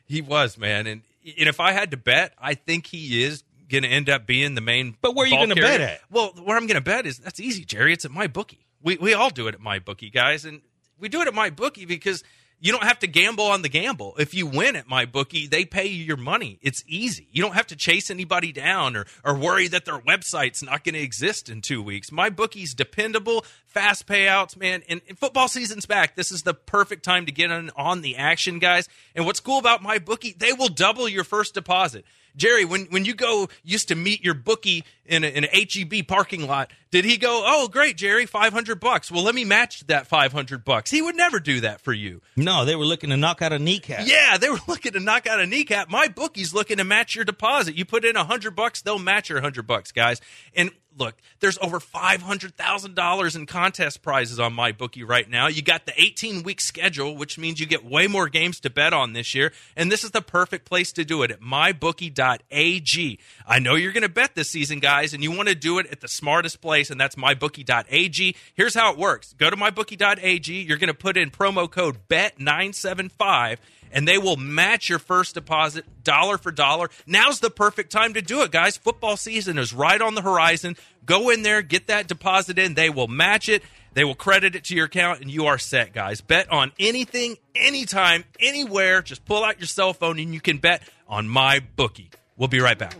He 0.06 0.20
was, 0.20 0.58
man. 0.58 0.86
And, 0.86 1.02
and 1.24 1.48
if 1.48 1.60
I 1.60 1.72
had 1.72 1.90
to 1.92 1.96
bet, 1.96 2.32
I 2.38 2.54
think 2.54 2.86
he 2.86 3.22
is 3.22 3.42
going 3.68 3.84
to 3.84 3.88
end 3.88 4.10
up 4.10 4.26
being 4.26 4.54
the 4.54 4.60
main. 4.60 4.96
But 5.00 5.14
where 5.14 5.24
are 5.24 5.28
you 5.28 5.36
gonna 5.36 5.54
bet 5.54 5.80
at? 5.80 6.00
Well, 6.10 6.32
where 6.42 6.56
I'm 6.56 6.66
going 6.66 6.76
to 6.76 6.80
bet 6.80 7.06
is 7.06 7.18
that's 7.18 7.40
easy, 7.40 7.64
Jerry. 7.64 7.92
It's 7.92 8.04
at 8.04 8.10
my 8.10 8.26
bookie. 8.26 8.66
We 8.82 8.96
we 8.96 9.14
all 9.14 9.30
do 9.30 9.46
it 9.48 9.54
at 9.54 9.60
my 9.60 9.78
bookie, 9.78 10.10
guys, 10.10 10.44
and 10.44 10.62
we 10.98 11.08
do 11.08 11.20
it 11.20 11.28
at 11.28 11.34
my 11.34 11.50
bookie 11.50 11.84
because 11.84 12.22
you 12.62 12.72
don't 12.72 12.84
have 12.84 12.98
to 12.98 13.06
gamble 13.06 13.46
on 13.46 13.62
the 13.62 13.70
gamble. 13.70 14.14
If 14.18 14.34
you 14.34 14.46
win 14.46 14.76
at 14.76 14.86
my 14.86 15.06
bookie, 15.06 15.46
they 15.46 15.64
pay 15.64 15.86
you 15.86 16.04
your 16.04 16.18
money. 16.18 16.58
It's 16.60 16.84
easy. 16.86 17.26
You 17.32 17.42
don't 17.42 17.54
have 17.54 17.68
to 17.68 17.76
chase 17.76 18.10
anybody 18.10 18.52
down 18.52 18.96
or 18.96 19.06
or 19.24 19.34
worry 19.34 19.66
that 19.68 19.86
their 19.86 19.98
website's 19.98 20.62
not 20.62 20.84
going 20.84 20.94
to 20.94 21.00
exist 21.00 21.48
in 21.48 21.62
two 21.62 21.82
weeks. 21.82 22.12
My 22.12 22.28
bookie's 22.28 22.74
dependable, 22.74 23.46
fast 23.66 24.06
payouts, 24.06 24.56
man. 24.56 24.82
And, 24.88 25.00
and 25.08 25.18
football 25.18 25.48
season's 25.48 25.86
back. 25.86 26.16
This 26.16 26.30
is 26.30 26.42
the 26.42 26.54
perfect 26.54 27.02
time 27.02 27.26
to 27.26 27.32
get 27.32 27.50
on, 27.50 27.70
on 27.76 28.02
the 28.02 28.16
action, 28.16 28.58
guys. 28.58 28.88
And 29.14 29.24
what's 29.24 29.40
cool 29.40 29.58
about 29.58 29.82
my 29.82 29.98
bookie, 29.98 30.34
they 30.38 30.52
will 30.52 30.68
double 30.68 31.08
your 31.08 31.24
first 31.24 31.54
deposit. 31.54 32.04
Jerry, 32.36 32.64
when, 32.64 32.86
when 32.86 33.04
you 33.04 33.14
go 33.14 33.48
used 33.64 33.88
to 33.88 33.94
meet 33.94 34.22
your 34.22 34.34
bookie 34.34 34.84
in, 35.10 35.24
a, 35.24 35.26
in 35.26 35.44
an 35.44 35.50
HEB 35.52 36.06
parking 36.06 36.46
lot, 36.46 36.70
did 36.90 37.04
he 37.04 37.16
go, 37.16 37.42
"Oh, 37.44 37.68
great, 37.68 37.96
Jerry, 37.96 38.26
five 38.26 38.52
hundred 38.52 38.80
bucks"? 38.80 39.10
Well, 39.10 39.22
let 39.22 39.34
me 39.34 39.44
match 39.44 39.86
that 39.88 40.06
five 40.06 40.32
hundred 40.32 40.64
bucks. 40.64 40.90
He 40.90 41.02
would 41.02 41.16
never 41.16 41.40
do 41.40 41.60
that 41.60 41.80
for 41.80 41.92
you. 41.92 42.22
No, 42.36 42.64
they 42.64 42.76
were 42.76 42.84
looking 42.84 43.10
to 43.10 43.16
knock 43.16 43.42
out 43.42 43.52
a 43.52 43.58
kneecap. 43.58 44.06
Yeah, 44.06 44.38
they 44.38 44.48
were 44.48 44.58
looking 44.68 44.92
to 44.92 45.00
knock 45.00 45.26
out 45.26 45.40
a 45.40 45.46
kneecap. 45.46 45.90
My 45.90 46.08
bookie's 46.08 46.54
looking 46.54 46.78
to 46.78 46.84
match 46.84 47.14
your 47.14 47.24
deposit. 47.24 47.74
You 47.74 47.84
put 47.84 48.04
in 48.04 48.16
a 48.16 48.24
hundred 48.24 48.56
bucks, 48.56 48.82
they'll 48.82 48.98
match 48.98 49.28
your 49.28 49.40
hundred 49.40 49.66
bucks, 49.66 49.92
guys. 49.92 50.20
And 50.54 50.70
look, 50.96 51.16
there's 51.40 51.58
over 51.62 51.80
five 51.80 52.22
hundred 52.22 52.56
thousand 52.56 52.94
dollars 52.94 53.36
in 53.36 53.46
contest 53.46 54.02
prizes 54.02 54.38
on 54.40 54.52
my 54.52 54.72
bookie 54.72 55.04
right 55.04 55.28
now. 55.28 55.46
You 55.48 55.62
got 55.62 55.86
the 55.86 55.92
18 56.00 56.42
week 56.42 56.60
schedule, 56.60 57.16
which 57.16 57.38
means 57.38 57.60
you 57.60 57.66
get 57.66 57.84
way 57.84 58.06
more 58.06 58.28
games 58.28 58.60
to 58.60 58.70
bet 58.70 58.92
on 58.92 59.12
this 59.12 59.34
year. 59.34 59.52
And 59.76 59.90
this 59.90 60.04
is 60.04 60.10
the 60.10 60.22
perfect 60.22 60.66
place 60.66 60.92
to 60.92 61.04
do 61.04 61.22
it 61.22 61.30
at 61.30 61.40
mybookie.ag. 61.40 63.18
I 63.46 63.58
know 63.58 63.74
you're 63.74 63.92
going 63.92 64.02
to 64.02 64.08
bet 64.08 64.34
this 64.34 64.50
season, 64.50 64.80
guys, 64.80 64.99
and 65.14 65.22
you 65.22 65.30
want 65.30 65.48
to 65.48 65.54
do 65.54 65.78
it 65.78 65.86
at 65.86 66.00
the 66.00 66.08
smartest 66.08 66.60
place, 66.60 66.90
and 66.90 67.00
that's 67.00 67.16
mybookie.ag. 67.16 68.36
Here's 68.54 68.74
how 68.74 68.92
it 68.92 68.98
works: 68.98 69.34
go 69.38 69.50
to 69.50 69.56
mybookie.ag. 69.56 70.62
You're 70.62 70.78
going 70.78 70.88
to 70.88 70.94
put 70.94 71.16
in 71.16 71.30
promo 71.30 71.70
code 71.70 72.08
BET975 72.08 73.58
and 73.92 74.06
they 74.06 74.18
will 74.18 74.36
match 74.36 74.88
your 74.88 74.98
first 74.98 75.34
deposit 75.34 75.84
dollar 76.04 76.38
for 76.38 76.52
dollar. 76.52 76.90
Now's 77.06 77.40
the 77.40 77.50
perfect 77.50 77.90
time 77.90 78.14
to 78.14 78.22
do 78.22 78.42
it, 78.42 78.50
guys. 78.50 78.76
Football 78.76 79.16
season 79.16 79.58
is 79.58 79.72
right 79.72 80.00
on 80.00 80.14
the 80.14 80.22
horizon. 80.22 80.76
Go 81.04 81.30
in 81.30 81.42
there, 81.42 81.62
get 81.62 81.88
that 81.88 82.06
deposit 82.06 82.58
in. 82.58 82.74
They 82.74 82.90
will 82.90 83.08
match 83.08 83.48
it. 83.48 83.62
They 83.92 84.04
will 84.04 84.14
credit 84.14 84.54
it 84.54 84.64
to 84.64 84.74
your 84.76 84.86
account, 84.86 85.20
and 85.20 85.30
you 85.30 85.46
are 85.46 85.58
set, 85.58 85.92
guys. 85.92 86.20
Bet 86.20 86.50
on 86.52 86.70
anything, 86.78 87.36
anytime, 87.56 88.24
anywhere. 88.38 89.02
Just 89.02 89.24
pull 89.24 89.42
out 89.42 89.58
your 89.58 89.66
cell 89.66 89.92
phone, 89.92 90.20
and 90.20 90.32
you 90.32 90.40
can 90.40 90.58
bet 90.58 90.82
on 91.08 91.28
my 91.28 91.60
bookie. 91.74 92.10
We'll 92.36 92.48
be 92.48 92.60
right 92.60 92.78
back. 92.78 92.96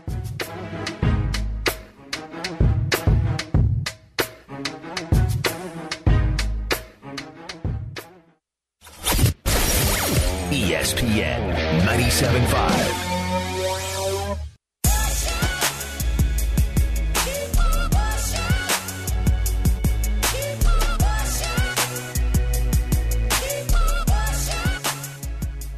ESPN 10.61 11.41
97.5. 11.85 13.11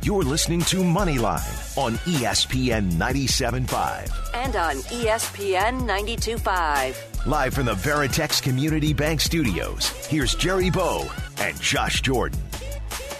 You're 0.03 0.23
listening 0.23 0.59
to 0.63 0.84
Moneyline 0.84 1.77
on 1.77 1.93
ESPN 1.99 2.91
97.5. 2.91 4.11
And 4.34 4.57
on 4.57 4.75
ESPN 4.75 5.88
92.5. 5.88 7.25
Live 7.25 7.53
from 7.53 7.67
the 7.67 7.75
Veritex 7.75 8.43
Community 8.43 8.91
Bank 8.91 9.21
Studios, 9.21 9.91
here's 10.07 10.36
Jerry 10.36 10.69
Bow 10.69 11.09
and 11.38 11.57
Josh 11.61 12.01
Jordan. 12.01 12.38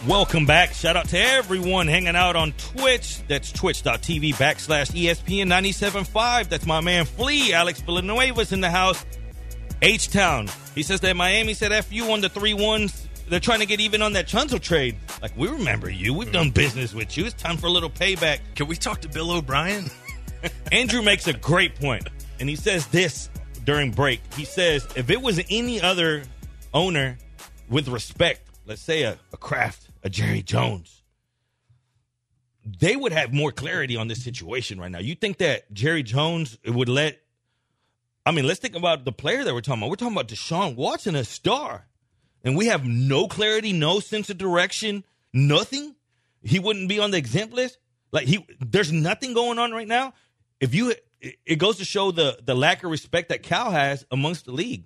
Welcome 0.08 0.46
back. 0.46 0.74
Shout 0.74 0.98
out 0.98 1.08
to 1.10 1.18
everyone 1.18 1.88
hanging 1.88 2.18
out 2.18 2.36
on 2.36 2.52
Twitch. 2.58 3.26
That's 3.30 3.54
twitch.tv 3.54 4.36
backslash 4.36 4.92
ESPN 4.92 5.48
97.5. 5.48 6.50
That's 6.50 6.66
my 6.66 6.82
man 6.82 7.06
Flea. 7.06 7.54
Alex 7.54 7.82
Villanueva's 7.82 8.52
in 8.52 8.60
the 8.60 8.70
house. 8.70 9.06
H 9.82 10.10
Town. 10.10 10.50
He 10.76 10.84
says 10.84 11.00
that 11.02 11.16
Miami 11.16 11.54
said 11.54 11.72
F 11.72 11.94
you 11.94 12.12
on 12.12 12.20
the 12.20 12.28
3 12.28 12.52
1s. 12.52 13.08
They're 13.30 13.40
trying 13.40 13.62
to 13.62 13.66
get 13.66 13.80
even 13.80 14.02
on 14.02 14.12
that 14.14 14.28
Chunzo 14.28 14.60
trade. 14.60 14.98
Like, 15.22 15.38
we 15.38 15.48
remember 15.48 15.90
you. 15.90 16.14
We've 16.14 16.34
done 16.34 16.48
mm-hmm. 16.48 16.54
business 16.54 16.94
with 16.94 17.16
you. 17.16 17.26
It's 17.26 17.42
time 17.42 17.56
for 17.56 17.68
a 17.68 17.72
little 17.72 17.90
payback. 17.90 18.40
Can 18.56 18.68
we 18.68 18.76
talk 18.76 19.00
to 19.02 19.10
Bill 19.10 19.32
O'Brien? 19.32 19.86
Andrew 20.74 21.02
makes 21.02 21.28
a 21.28 21.34
great 21.34 21.76
point, 21.76 22.10
and 22.42 22.50
he 22.50 22.58
says 22.58 22.88
this 22.88 23.30
during 23.64 23.92
break. 23.92 24.20
He 24.34 24.44
says, 24.44 24.86
if 24.98 25.10
it 25.10 25.22
was 25.22 25.40
any 25.50 25.80
other 25.80 26.24
owner 26.74 27.18
with 27.70 27.88
respect, 27.88 28.42
let's 28.66 28.82
say 28.82 29.04
a, 29.04 29.18
a 29.32 29.38
Kraft, 29.38 29.83
a 30.04 30.10
Jerry 30.10 30.42
Jones, 30.44 31.02
they 32.66 32.96
would 32.96 33.12
have 33.12 33.34
more 33.34 33.52
clarity 33.52 33.98
on 33.98 34.08
this 34.08 34.24
situation 34.24 34.80
right 34.80 34.92
now. 34.92 35.00
You 35.00 35.16
think 35.16 35.38
that 35.40 35.72
Jerry 35.74 36.04
Jones 36.04 36.58
would 36.66 36.90
let? 36.90 37.20
I 38.26 38.32
mean, 38.32 38.48
let's 38.48 38.60
think 38.60 38.76
about 38.76 39.04
the 39.04 39.12
player 39.12 39.44
that 39.44 39.54
we're 39.54 39.62
talking 39.62 39.82
about. 39.82 39.90
We're 39.90 39.96
talking 39.98 40.16
about 40.16 40.28
Deshaun 40.30 40.76
Watson, 40.76 41.16
a 41.16 41.24
star, 41.26 41.88
and 42.44 42.56
we 42.56 42.68
have 42.68 42.86
no 42.86 43.28
clarity, 43.28 43.74
no 43.74 44.00
sense 44.00 44.30
of 44.30 44.38
direction, 44.38 45.04
nothing. 45.34 45.96
He 46.42 46.60
wouldn't 46.60 46.88
be 46.88 47.00
on 47.00 47.12
the 47.12 47.18
exempt 47.18 47.54
list. 47.54 47.78
Like 48.12 48.28
he, 48.28 48.46
there's 48.62 48.92
nothing 48.92 49.34
going 49.34 49.60
on 49.60 49.72
right 49.72 49.88
now. 49.88 50.14
If 50.60 50.74
you, 50.74 50.94
it- 51.20 51.56
goes 51.58 51.78
to 51.78 51.86
show 51.86 52.12
the 52.12 52.38
the 52.44 52.54
lack 52.54 52.84
of 52.84 52.92
respect 52.92 53.30
that 53.30 53.44
Cal 53.44 53.72
has 53.72 54.06
amongst 54.12 54.46
the 54.46 54.52
league. 54.52 54.86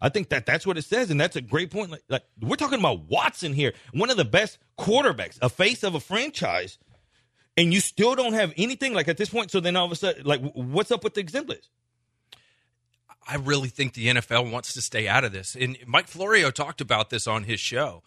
I 0.00 0.08
think 0.08 0.28
that 0.28 0.46
that's 0.46 0.66
what 0.66 0.78
it 0.78 0.82
says, 0.82 1.10
and 1.10 1.20
that's 1.20 1.36
a 1.36 1.40
great 1.40 1.70
point. 1.70 1.90
Like, 1.90 2.04
like 2.08 2.22
we're 2.40 2.56
talking 2.56 2.78
about 2.78 3.08
Watson 3.08 3.52
here, 3.52 3.72
one 3.92 4.10
of 4.10 4.16
the 4.16 4.24
best 4.24 4.58
quarterbacks, 4.78 5.38
a 5.42 5.48
face 5.48 5.82
of 5.82 5.94
a 5.94 6.00
franchise, 6.00 6.78
and 7.56 7.74
you 7.74 7.80
still 7.80 8.14
don't 8.14 8.34
have 8.34 8.52
anything 8.56 8.94
like 8.94 9.08
at 9.08 9.16
this 9.16 9.30
point. 9.30 9.50
So 9.50 9.60
then 9.60 9.74
all 9.76 9.86
of 9.86 9.92
a 9.92 9.96
sudden, 9.96 10.24
like, 10.24 10.40
what's 10.52 10.92
up 10.92 11.02
with 11.02 11.14
the 11.14 11.20
exemplars? 11.20 11.68
I 13.26 13.36
really 13.36 13.68
think 13.68 13.92
the 13.92 14.06
NFL 14.06 14.50
wants 14.50 14.72
to 14.72 14.80
stay 14.80 15.06
out 15.06 15.24
of 15.24 15.32
this. 15.32 15.54
And 15.54 15.76
Mike 15.86 16.06
Florio 16.06 16.50
talked 16.50 16.80
about 16.80 17.10
this 17.10 17.26
on 17.26 17.44
his 17.44 17.60
show. 17.60 18.02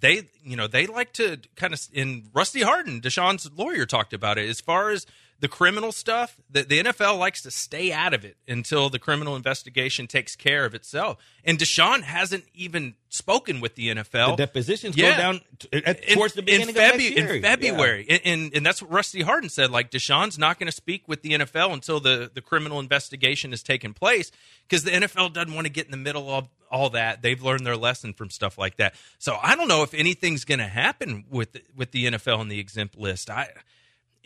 They, 0.00 0.28
you 0.42 0.56
know, 0.56 0.66
they 0.66 0.86
like 0.86 1.14
to 1.14 1.38
kind 1.56 1.72
of, 1.72 1.80
in 1.92 2.28
Rusty 2.34 2.62
Hardin, 2.62 3.00
Deshaun's 3.00 3.50
lawyer 3.56 3.86
talked 3.86 4.12
about 4.12 4.36
it. 4.36 4.48
As 4.48 4.60
far 4.60 4.90
as 4.90 5.06
the 5.40 5.48
criminal 5.48 5.92
stuff, 5.92 6.36
the, 6.50 6.62
the 6.64 6.82
NFL 6.82 7.16
likes 7.18 7.42
to 7.42 7.50
stay 7.52 7.92
out 7.92 8.12
of 8.12 8.24
it 8.24 8.36
until 8.48 8.90
the 8.90 8.98
criminal 8.98 9.36
investigation 9.36 10.08
takes 10.08 10.34
care 10.34 10.64
of 10.64 10.74
itself. 10.74 11.16
And 11.44 11.58
Deshaun 11.58 12.02
hasn't 12.02 12.44
even 12.54 12.94
spoken 13.08 13.60
with 13.60 13.76
the 13.76 13.88
NFL. 13.90 14.36
The 14.36 14.46
depositions 14.46 14.96
Yeah. 14.96 15.12
go 15.12 15.16
down 15.18 15.40
t- 15.60 15.68
uh, 15.72 15.80
at, 15.86 16.04
In- 16.04 16.14
towards 16.16 16.34
the 16.34 16.42
beginning 16.42 16.70
in, 16.70 16.76
of 16.76 16.82
Febu- 16.82 16.98
next 16.98 17.10
year. 17.16 17.34
in 17.36 17.42
February, 17.42 18.06
and, 18.10 18.20
and 18.24 18.54
and 18.56 18.66
that's 18.66 18.82
what 18.82 18.90
Rusty 18.90 19.22
Hardin 19.22 19.48
said. 19.48 19.70
Like 19.70 19.90
Deshaun's 19.92 20.38
not 20.38 20.58
going 20.58 20.66
to 20.66 20.72
speak 20.76 21.06
with 21.06 21.22
the 21.22 21.30
NFL 21.30 21.72
until 21.72 22.00
the 22.00 22.28
the 22.34 22.40
criminal 22.42 22.80
investigation 22.80 23.52
has 23.52 23.62
taken 23.62 23.94
place, 23.94 24.32
because 24.68 24.82
the 24.84 24.90
NFL 24.90 25.32
doesn't 25.34 25.54
want 25.54 25.66
to 25.66 25.72
get 25.72 25.84
in 25.84 25.90
the 25.92 25.96
middle 25.96 26.28
of 26.34 26.48
all 26.70 26.90
that. 26.90 27.22
They've 27.22 27.40
learned 27.42 27.64
their 27.64 27.76
lesson 27.76 28.12
from 28.12 28.28
stuff 28.28 28.58
like 28.58 28.76
that. 28.76 28.94
So 29.18 29.38
I 29.42 29.54
don't 29.56 29.68
know 29.68 29.82
if 29.84 29.94
anything's 29.94 30.44
going 30.44 30.58
to 30.58 30.66
happen 30.68 31.24
with 31.30 31.56
with 31.76 31.92
the 31.92 32.06
NFL 32.06 32.40
and 32.40 32.50
the 32.50 32.58
exempt 32.58 32.98
list. 32.98 33.30
I 33.30 33.48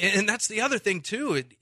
and 0.02 0.28
that's 0.28 0.48
the 0.48 0.60
other 0.60 0.78
thing 0.78 1.00
too. 1.00 1.34
It, 1.34 1.54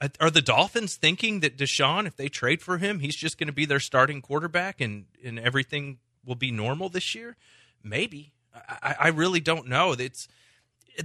uh, 0.00 0.08
are 0.20 0.30
the 0.30 0.42
Dolphins 0.42 0.96
thinking 0.96 1.40
that 1.40 1.56
Deshaun, 1.56 2.06
if 2.06 2.16
they 2.16 2.28
trade 2.28 2.60
for 2.60 2.76
him, 2.76 2.98
he's 2.98 3.16
just 3.16 3.38
going 3.38 3.46
to 3.46 3.52
be 3.52 3.64
their 3.64 3.80
starting 3.80 4.20
quarterback 4.20 4.80
and, 4.80 5.06
and 5.24 5.38
everything 5.38 5.98
will 6.24 6.34
be 6.34 6.50
normal 6.50 6.90
this 6.90 7.14
year? 7.14 7.36
Maybe. 7.82 8.32
I, 8.54 8.96
I 9.00 9.08
really 9.08 9.40
don't 9.40 9.68
know. 9.68 9.92
It's 9.92 10.28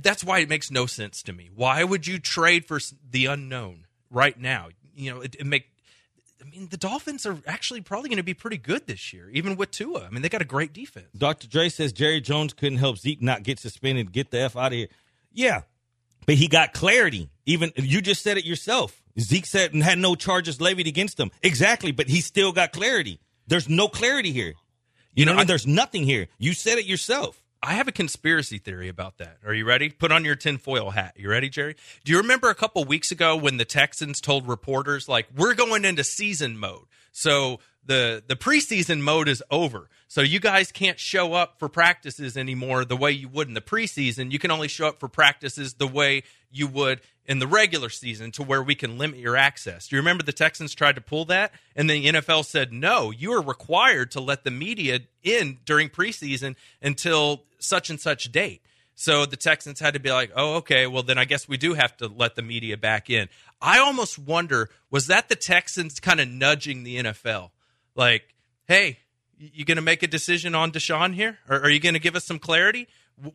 that's 0.02 0.24
why 0.24 0.40
it 0.40 0.50
makes 0.50 0.72
no 0.72 0.86
sense 0.86 1.24
to 1.24 1.34
me. 1.34 1.50
Why 1.54 1.84
would 1.84 2.08
you 2.08 2.20
trade 2.20 2.66
for 2.66 2.80
the 3.10 3.28
unknown? 3.28 3.86
right 4.12 4.40
now. 4.40 4.70
You 4.96 5.16
know, 5.16 5.22
it, 5.22 5.36
it 5.40 5.46
make. 5.46 5.68
I 6.42 6.50
mean, 6.50 6.68
the 6.70 6.78
Dolphins 6.78 7.26
are 7.26 7.38
actually 7.46 7.82
probably 7.82 8.10
going 8.10 8.18
to 8.18 8.24
be 8.24 8.34
pretty 8.34 8.58
good 8.58 8.88
this 8.88 9.14
year, 9.14 9.30
even 9.30 9.56
with 9.56 9.72
Tua. 9.72 10.06
I 10.06 10.10
mean, 10.10 10.24
they 10.24 10.30
got 10.30 10.42
a 10.42 10.46
great 10.46 10.74
defense. 10.74 11.06
Dr. 11.16 11.48
Dre 11.48 11.70
says 11.70 11.94
Jerry 11.94 12.20
Jones 12.20 12.54
couldn't 12.54 12.80
help 12.80 12.98
Zeke 12.98 13.22
not 13.22 13.44
get 13.44 13.60
suspended. 13.60 14.12
Get 14.12 14.32
the 14.32 14.40
F 14.42 14.58
out 14.58 14.68
of 14.68 14.74
here. 14.74 14.88
Yeah, 15.32 15.62
but 16.26 16.36
he 16.36 16.48
got 16.48 16.74
clarity. 16.74 17.30
Even 17.46 17.72
you 17.76 18.02
just 18.02 18.24
said 18.24 18.38
it 18.38 18.46
yourself. 18.46 19.02
Zeke 19.20 19.46
said 19.46 19.74
and 19.74 19.84
had 19.84 19.98
no 19.98 20.16
charges 20.16 20.62
levied 20.62 20.88
against 20.88 21.20
him. 21.20 21.32
Exactly, 21.42 21.92
but 21.92 22.08
he 22.08 22.22
still 22.22 22.52
got 22.52 22.72
clarity. 22.72 23.20
There's 23.48 23.68
no 23.68 23.88
clarity 23.88 24.32
here. 24.32 24.54
You, 25.14 25.26
know, 25.26 25.34
what 25.34 25.42
I? 25.42 25.46
There's 25.46 25.68
nothing 25.68 26.04
here. 26.04 26.28
You 26.38 26.54
said 26.54 26.78
it 26.78 26.86
yourself. 26.86 27.42
I 27.64 27.74
have 27.74 27.88
a 27.88 27.92
conspiracy 27.92 28.58
theory 28.58 28.88
about 28.88 29.18
that. 29.20 29.38
Are 29.46 29.54
you 29.54 29.66
ready? 29.66 29.90
Put 29.90 30.12
on 30.12 30.26
your 30.26 30.36
tinfoil 30.36 30.90
hat. 30.90 31.14
You 31.18 31.30
ready, 31.30 31.48
Jerry? 31.48 31.76
Do 32.04 32.12
you 32.12 32.18
remember 32.20 32.50
a 32.50 32.56
couple 32.56 32.84
weeks 32.86 33.12
ago 33.12 33.36
when 33.36 33.58
the 33.58 33.66
Texans 33.66 34.20
told 34.20 34.48
reporters 34.48 35.08
like 35.08 35.28
we're 35.36 35.54
going 35.54 35.86
into 35.86 36.04
season 36.04 36.58
mode? 36.58 36.86
So 37.12 37.60
the 37.86 38.24
the 38.26 38.36
preseason 38.36 39.02
mode 39.02 39.28
is 39.28 39.44
over. 39.50 39.90
So 40.08 40.22
you 40.22 40.40
guys 40.40 40.72
can't 40.72 41.00
show 41.00 41.34
up 41.34 41.58
for 41.58 41.70
practices 41.70 42.36
anymore 42.36 42.84
the 42.86 42.98
way 42.98 43.12
you 43.12 43.30
would 43.30 43.48
in 43.48 43.54
the 43.54 43.62
preseason. 43.62 44.32
You 44.32 44.40
can 44.40 44.52
only 44.52 44.68
show 44.68 44.88
up 44.88 45.00
for 45.00 45.08
practices 45.08 45.76
the 45.76 45.88
way 45.88 46.24
you 46.52 46.68
would 46.68 47.02
in 47.26 47.40
the 47.40 47.48
regular 47.48 47.90
season 47.90 48.32
to 48.32 48.44
where 48.44 48.62
we 48.62 48.76
can 48.76 48.98
limit 48.98 49.20
your 49.20 49.38
access. 49.38 49.88
Do 49.88 49.96
you 49.96 50.02
remember 50.02 50.24
the 50.24 50.34
Texans 50.34 50.76
tried 50.76 50.96
to 50.96 51.02
pull 51.02 51.26
that 51.26 51.54
and 51.76 51.90
the 51.90 52.06
NFL 52.08 52.46
said, 52.46 52.74
"No, 52.74 53.12
you 53.12 53.32
are 53.34 53.42
required 53.42 54.12
to 54.12 54.20
let 54.20 54.44
the 54.44 54.52
media 54.52 55.00
in 55.24 55.60
during 55.66 55.90
preseason 55.90 56.56
until 56.82 57.46
such 57.60 57.90
and 57.90 58.00
such 58.00 58.32
date." 58.32 58.62
So 58.96 59.26
the 59.26 59.38
Texans 59.38 59.80
had 59.80 59.94
to 59.94 60.00
be 60.00 60.12
like, 60.12 60.32
"Oh, 60.36 60.56
okay, 60.56 60.86
well 60.88 61.04
then 61.04 61.18
I 61.18 61.26
guess 61.26 61.48
we 61.48 61.58
do 61.58 61.74
have 61.74 61.96
to 61.98 62.08
let 62.08 62.36
the 62.36 62.42
media 62.42 62.78
back 62.78 63.10
in." 63.10 63.30
I 63.62 63.80
almost 63.80 64.20
wonder 64.20 64.70
was 64.90 65.08
that 65.08 65.30
the 65.30 65.36
Texans 65.36 66.00
kind 66.00 66.20
of 66.20 66.28
nudging 66.28 66.84
the 66.84 66.98
NFL? 66.98 67.52
Like, 67.96 68.24
"Hey, 68.68 69.00
you 69.38 69.66
going 69.66 69.78
to 69.78 69.82
make 69.82 70.04
a 70.04 70.08
decision 70.08 70.56
on 70.56 70.72
Deshaun 70.72 71.14
here? 71.14 71.40
Or 71.50 71.62
are 71.62 71.70
you 71.70 71.80
going 71.80 71.94
to 71.94 72.00
give 72.00 72.16
us 72.16 72.26
some 72.26 72.40
clarity?" 72.40 72.88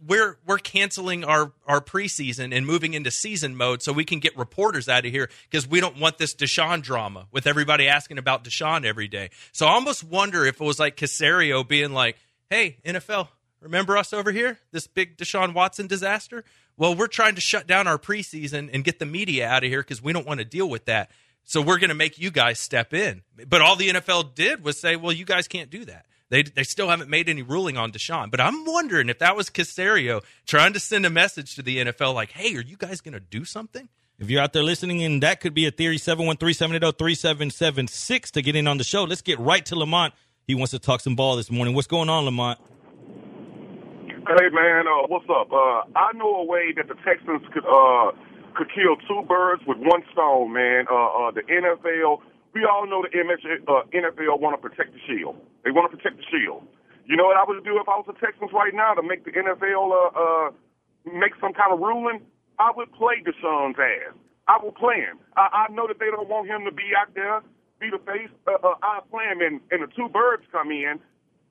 we're 0.06 0.38
we're 0.46 0.58
canceling 0.58 1.24
our 1.24 1.52
our 1.66 1.80
preseason 1.80 2.54
and 2.54 2.66
moving 2.66 2.94
into 2.94 3.10
season 3.10 3.56
mode 3.56 3.82
so 3.82 3.92
we 3.92 4.04
can 4.04 4.18
get 4.18 4.36
reporters 4.36 4.88
out 4.88 5.04
of 5.04 5.12
here 5.12 5.30
because 5.48 5.66
we 5.66 5.80
don't 5.80 5.98
want 5.98 6.18
this 6.18 6.34
Deshaun 6.34 6.82
drama 6.82 7.26
with 7.30 7.46
everybody 7.46 7.88
asking 7.88 8.18
about 8.18 8.44
Deshaun 8.44 8.84
every 8.84 9.08
day. 9.08 9.30
So 9.52 9.66
I 9.66 9.72
almost 9.72 10.02
wonder 10.04 10.44
if 10.44 10.60
it 10.60 10.64
was 10.64 10.78
like 10.78 10.96
Caserio 10.96 11.66
being 11.66 11.92
like, 11.92 12.16
"Hey, 12.50 12.78
NFL, 12.84 13.28
remember 13.60 13.96
us 13.96 14.12
over 14.12 14.32
here? 14.32 14.58
This 14.72 14.86
big 14.86 15.16
Deshaun 15.16 15.54
Watson 15.54 15.86
disaster? 15.86 16.44
Well, 16.76 16.94
we're 16.94 17.06
trying 17.06 17.36
to 17.36 17.40
shut 17.40 17.66
down 17.66 17.86
our 17.86 17.98
preseason 17.98 18.68
and 18.72 18.84
get 18.84 18.98
the 18.98 19.06
media 19.06 19.48
out 19.48 19.64
of 19.64 19.70
here 19.70 19.80
because 19.80 20.02
we 20.02 20.12
don't 20.12 20.26
want 20.26 20.38
to 20.38 20.44
deal 20.44 20.68
with 20.68 20.86
that. 20.86 21.10
So 21.46 21.62
we're 21.62 21.78
going 21.78 21.88
to 21.88 21.94
make 21.94 22.18
you 22.18 22.30
guys 22.30 22.60
step 22.60 22.92
in." 22.92 23.22
But 23.48 23.62
all 23.62 23.76
the 23.76 23.88
NFL 23.88 24.34
did 24.34 24.62
was 24.62 24.78
say, 24.78 24.96
"Well, 24.96 25.12
you 25.12 25.24
guys 25.24 25.48
can't 25.48 25.70
do 25.70 25.86
that." 25.86 26.04
They 26.28 26.42
they 26.42 26.64
still 26.64 26.88
haven't 26.88 27.08
made 27.08 27.28
any 27.28 27.42
ruling 27.42 27.76
on 27.76 27.92
Deshaun, 27.92 28.30
but 28.30 28.40
I'm 28.40 28.64
wondering 28.64 29.08
if 29.08 29.20
that 29.20 29.36
was 29.36 29.48
Caserio 29.48 30.22
trying 30.46 30.72
to 30.74 30.80
send 30.80 31.06
a 31.06 31.10
message 31.10 31.54
to 31.54 31.62
the 31.62 31.78
NFL 31.78 32.14
like, 32.14 32.32
"Hey, 32.32 32.54
are 32.56 32.60
you 32.60 32.76
guys 32.76 33.00
going 33.00 33.14
to 33.14 33.20
do 33.20 33.44
something?" 33.44 33.88
If 34.18 34.30
you're 34.30 34.40
out 34.40 34.54
there 34.54 34.62
listening, 34.62 35.04
and 35.04 35.22
that 35.22 35.40
could 35.40 35.52
be 35.52 35.66
a 35.66 35.70
theory, 35.70 35.98
713-780-3776 35.98 38.30
to 38.30 38.40
get 38.40 38.56
in 38.56 38.66
on 38.66 38.78
the 38.78 38.84
show. 38.84 39.04
Let's 39.04 39.20
get 39.20 39.38
right 39.38 39.62
to 39.66 39.76
Lamont. 39.76 40.14
He 40.46 40.54
wants 40.54 40.70
to 40.70 40.78
talk 40.78 41.00
some 41.00 41.16
ball 41.16 41.36
this 41.36 41.50
morning. 41.50 41.74
What's 41.74 41.86
going 41.86 42.08
on, 42.08 42.24
Lamont? 42.24 42.58
Hey 44.08 44.48
man, 44.52 44.86
uh, 44.88 45.06
what's 45.06 45.26
up? 45.30 45.52
Uh, 45.52 45.82
I 45.94 46.10
know 46.14 46.34
a 46.36 46.44
way 46.44 46.72
that 46.76 46.88
the 46.88 46.94
Texans 47.04 47.42
could 47.52 47.64
uh, 47.64 48.10
could 48.56 48.72
kill 48.72 48.96
two 49.06 49.22
birds 49.28 49.62
with 49.66 49.78
one 49.78 50.02
stone, 50.12 50.52
man. 50.52 50.86
Uh, 50.90 51.28
uh, 51.28 51.30
the 51.30 51.44
NFL 51.44 52.24
we 52.56 52.64
all 52.64 52.88
know 52.88 53.04
the 53.04 53.12
MS, 53.12 53.44
uh, 53.68 53.84
NFL 53.92 54.40
want 54.40 54.56
to 54.56 54.62
protect 54.64 54.96
the 54.96 55.02
shield. 55.04 55.36
They 55.60 55.68
want 55.76 55.92
to 55.92 55.92
protect 55.92 56.16
the 56.16 56.24
shield. 56.32 56.64
You 57.04 57.12
know 57.12 57.28
what 57.28 57.36
I 57.36 57.44
would 57.44 57.60
do 57.68 57.76
if 57.76 57.84
I 57.84 58.00
was 58.00 58.08
the 58.08 58.16
Texans 58.16 58.48
right 58.56 58.72
now 58.72 58.96
to 58.96 59.04
make 59.04 59.28
the 59.28 59.30
NFL 59.36 59.92
uh, 59.92 60.08
uh, 60.16 60.48
make 61.04 61.36
some 61.36 61.52
kind 61.52 61.68
of 61.68 61.84
ruling? 61.84 62.24
I 62.56 62.72
would 62.72 62.88
play 62.96 63.20
Deshaun's 63.20 63.76
ass. 63.76 64.16
I 64.48 64.56
will 64.56 64.72
play 64.72 65.04
him. 65.04 65.20
I, 65.36 65.68
I 65.68 65.72
know 65.76 65.84
that 65.84 66.00
they 66.00 66.08
don't 66.08 66.32
want 66.32 66.48
him 66.48 66.64
to 66.64 66.72
be 66.72 66.96
out 66.96 67.12
there, 67.12 67.44
be 67.76 67.92
the 67.92 68.00
face. 68.08 68.32
Uh, 68.48 68.56
uh, 68.64 68.80
I 68.80 69.04
play 69.12 69.28
him, 69.28 69.44
and, 69.44 69.60
and 69.68 69.84
the 69.84 69.92
two 69.92 70.08
birds 70.08 70.48
come 70.48 70.72
in. 70.72 70.96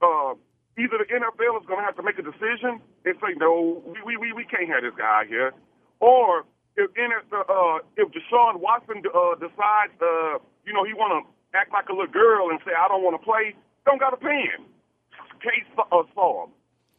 Uh, 0.02 0.34
either 0.82 0.98
the 0.98 1.06
NFL 1.06 1.62
is 1.62 1.70
going 1.70 1.86
to 1.86 1.86
have 1.86 1.96
to 2.02 2.04
make 2.04 2.18
a 2.18 2.26
decision 2.26 2.82
and 3.06 3.14
say, 3.22 3.38
no, 3.38 3.86
we, 4.02 4.18
we, 4.18 4.34
we 4.34 4.44
can't 4.50 4.74
have 4.74 4.82
this 4.82 4.98
guy 4.98 5.30
here, 5.30 5.54
or 6.02 6.50
if 6.78 6.92
uh, 7.32 7.80
if 7.96 8.08
Deshaun 8.12 8.60
Watson 8.60 9.02
uh, 9.08 9.36
decides, 9.40 9.96
uh, 10.02 10.40
you 10.68 10.74
know, 10.74 10.84
he 10.84 10.94
want 10.94 11.16
to 11.16 11.22
act 11.58 11.72
like 11.72 11.88
a 11.90 11.96
little 11.96 12.12
girl 12.12 12.52
and 12.52 12.60
say, 12.68 12.76
I 12.76 12.88
don't 12.88 13.04
want 13.04 13.16
to 13.16 13.24
play, 13.24 13.56
don't 13.86 14.00
got 14.00 14.12
pay 14.20 14.44
him. 14.52 14.68
Case 15.40 15.68
uh, 15.80 16.04
solved. 16.14 16.52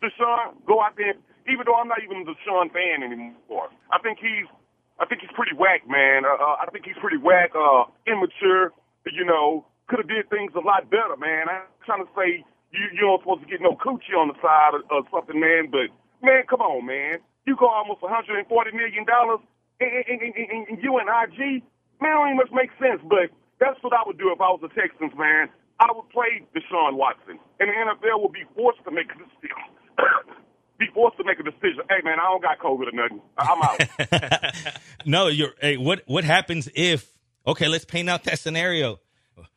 Deshaun, 0.03 0.57
go 0.67 0.81
out 0.81 0.97
there. 0.97 1.15
Even 1.47 1.63
though 1.63 1.79
I'm 1.79 1.87
not 1.87 2.03
even 2.03 2.25
a 2.25 2.27
Deshaun 2.27 2.73
fan 2.75 3.07
anymore, 3.07 3.71
I 3.95 4.03
think 4.03 4.19
he's, 4.19 4.51
I 4.99 5.07
think 5.07 5.23
he's 5.23 5.31
pretty 5.37 5.55
whack, 5.55 5.87
man. 5.87 6.27
Uh, 6.27 6.35
uh, 6.35 6.57
I 6.59 6.67
think 6.73 6.85
he's 6.85 6.99
pretty 6.99 7.19
whack, 7.23 7.55
uh, 7.55 7.87
immature. 8.09 8.73
You 9.07 9.25
know, 9.25 9.63
could 9.87 10.03
have 10.03 10.11
did 10.11 10.27
things 10.29 10.51
a 10.59 10.65
lot 10.65 10.91
better, 10.91 11.15
man. 11.15 11.47
I'm 11.47 11.71
trying 11.87 12.03
to 12.03 12.11
say 12.19 12.43
you 12.75 12.85
you 12.93 13.07
don't 13.07 13.23
supposed 13.23 13.47
to 13.47 13.51
get 13.51 13.63
no 13.63 13.79
coochie 13.79 14.19
on 14.19 14.27
the 14.27 14.39
side 14.43 14.75
or, 14.91 15.07
something, 15.15 15.39
man. 15.39 15.71
But 15.71 15.95
man, 16.19 16.43
come 16.51 16.61
on, 16.61 16.83
man. 16.83 17.23
You 17.47 17.55
go 17.55 17.71
almost 17.71 18.03
140 18.03 18.43
million 18.75 19.07
dollars 19.07 19.39
and, 19.81 19.93
and, 20.09 20.35
and, 20.35 20.67
and 20.69 20.83
you 20.83 20.99
and 20.99 21.09
IG, 21.09 21.63
man, 22.01 22.17
don't 22.17 22.29
even 22.29 22.37
much 22.37 22.53
make 22.53 22.71
sense. 22.81 23.01
But 23.05 23.31
that's 23.61 23.81
what 23.83 23.93
I 23.93 24.03
would 24.07 24.19
do 24.19 24.33
if 24.33 24.41
I 24.41 24.49
was 24.49 24.61
the 24.63 24.69
Texans, 24.69 25.13
man. 25.17 25.49
I 25.79 25.93
would 25.93 26.09
play 26.09 26.41
Deshaun 26.57 26.97
Watson, 26.97 27.39
and 27.61 27.69
the 27.69 27.75
NFL 27.75 28.23
would 28.23 28.33
be 28.33 28.45
forced 28.55 28.83
to 28.85 28.91
make 28.91 29.07
a 29.13 29.19
decision. 29.19 29.61
be 30.79 30.87
forced 30.95 31.19
to 31.19 31.25
make 31.25 31.39
a 31.39 31.43
decision. 31.43 31.85
Hey, 31.89 32.01
man, 32.03 32.19
I 32.19 32.31
don't 32.31 32.43
got 32.43 32.59
COVID 32.59 32.89
or 32.89 32.97
nothing. 32.97 33.21
I'm 33.37 33.63
out. 33.63 34.79
no, 35.07 35.29
you're. 35.29 35.53
Hey, 35.61 35.77
what 35.77 36.03
what 36.07 36.25
happens 36.25 36.69
if? 36.75 37.07
Okay, 37.47 37.69
let's 37.69 37.85
paint 37.85 38.09
out 38.09 38.25
that 38.25 38.39
scenario. 38.39 38.99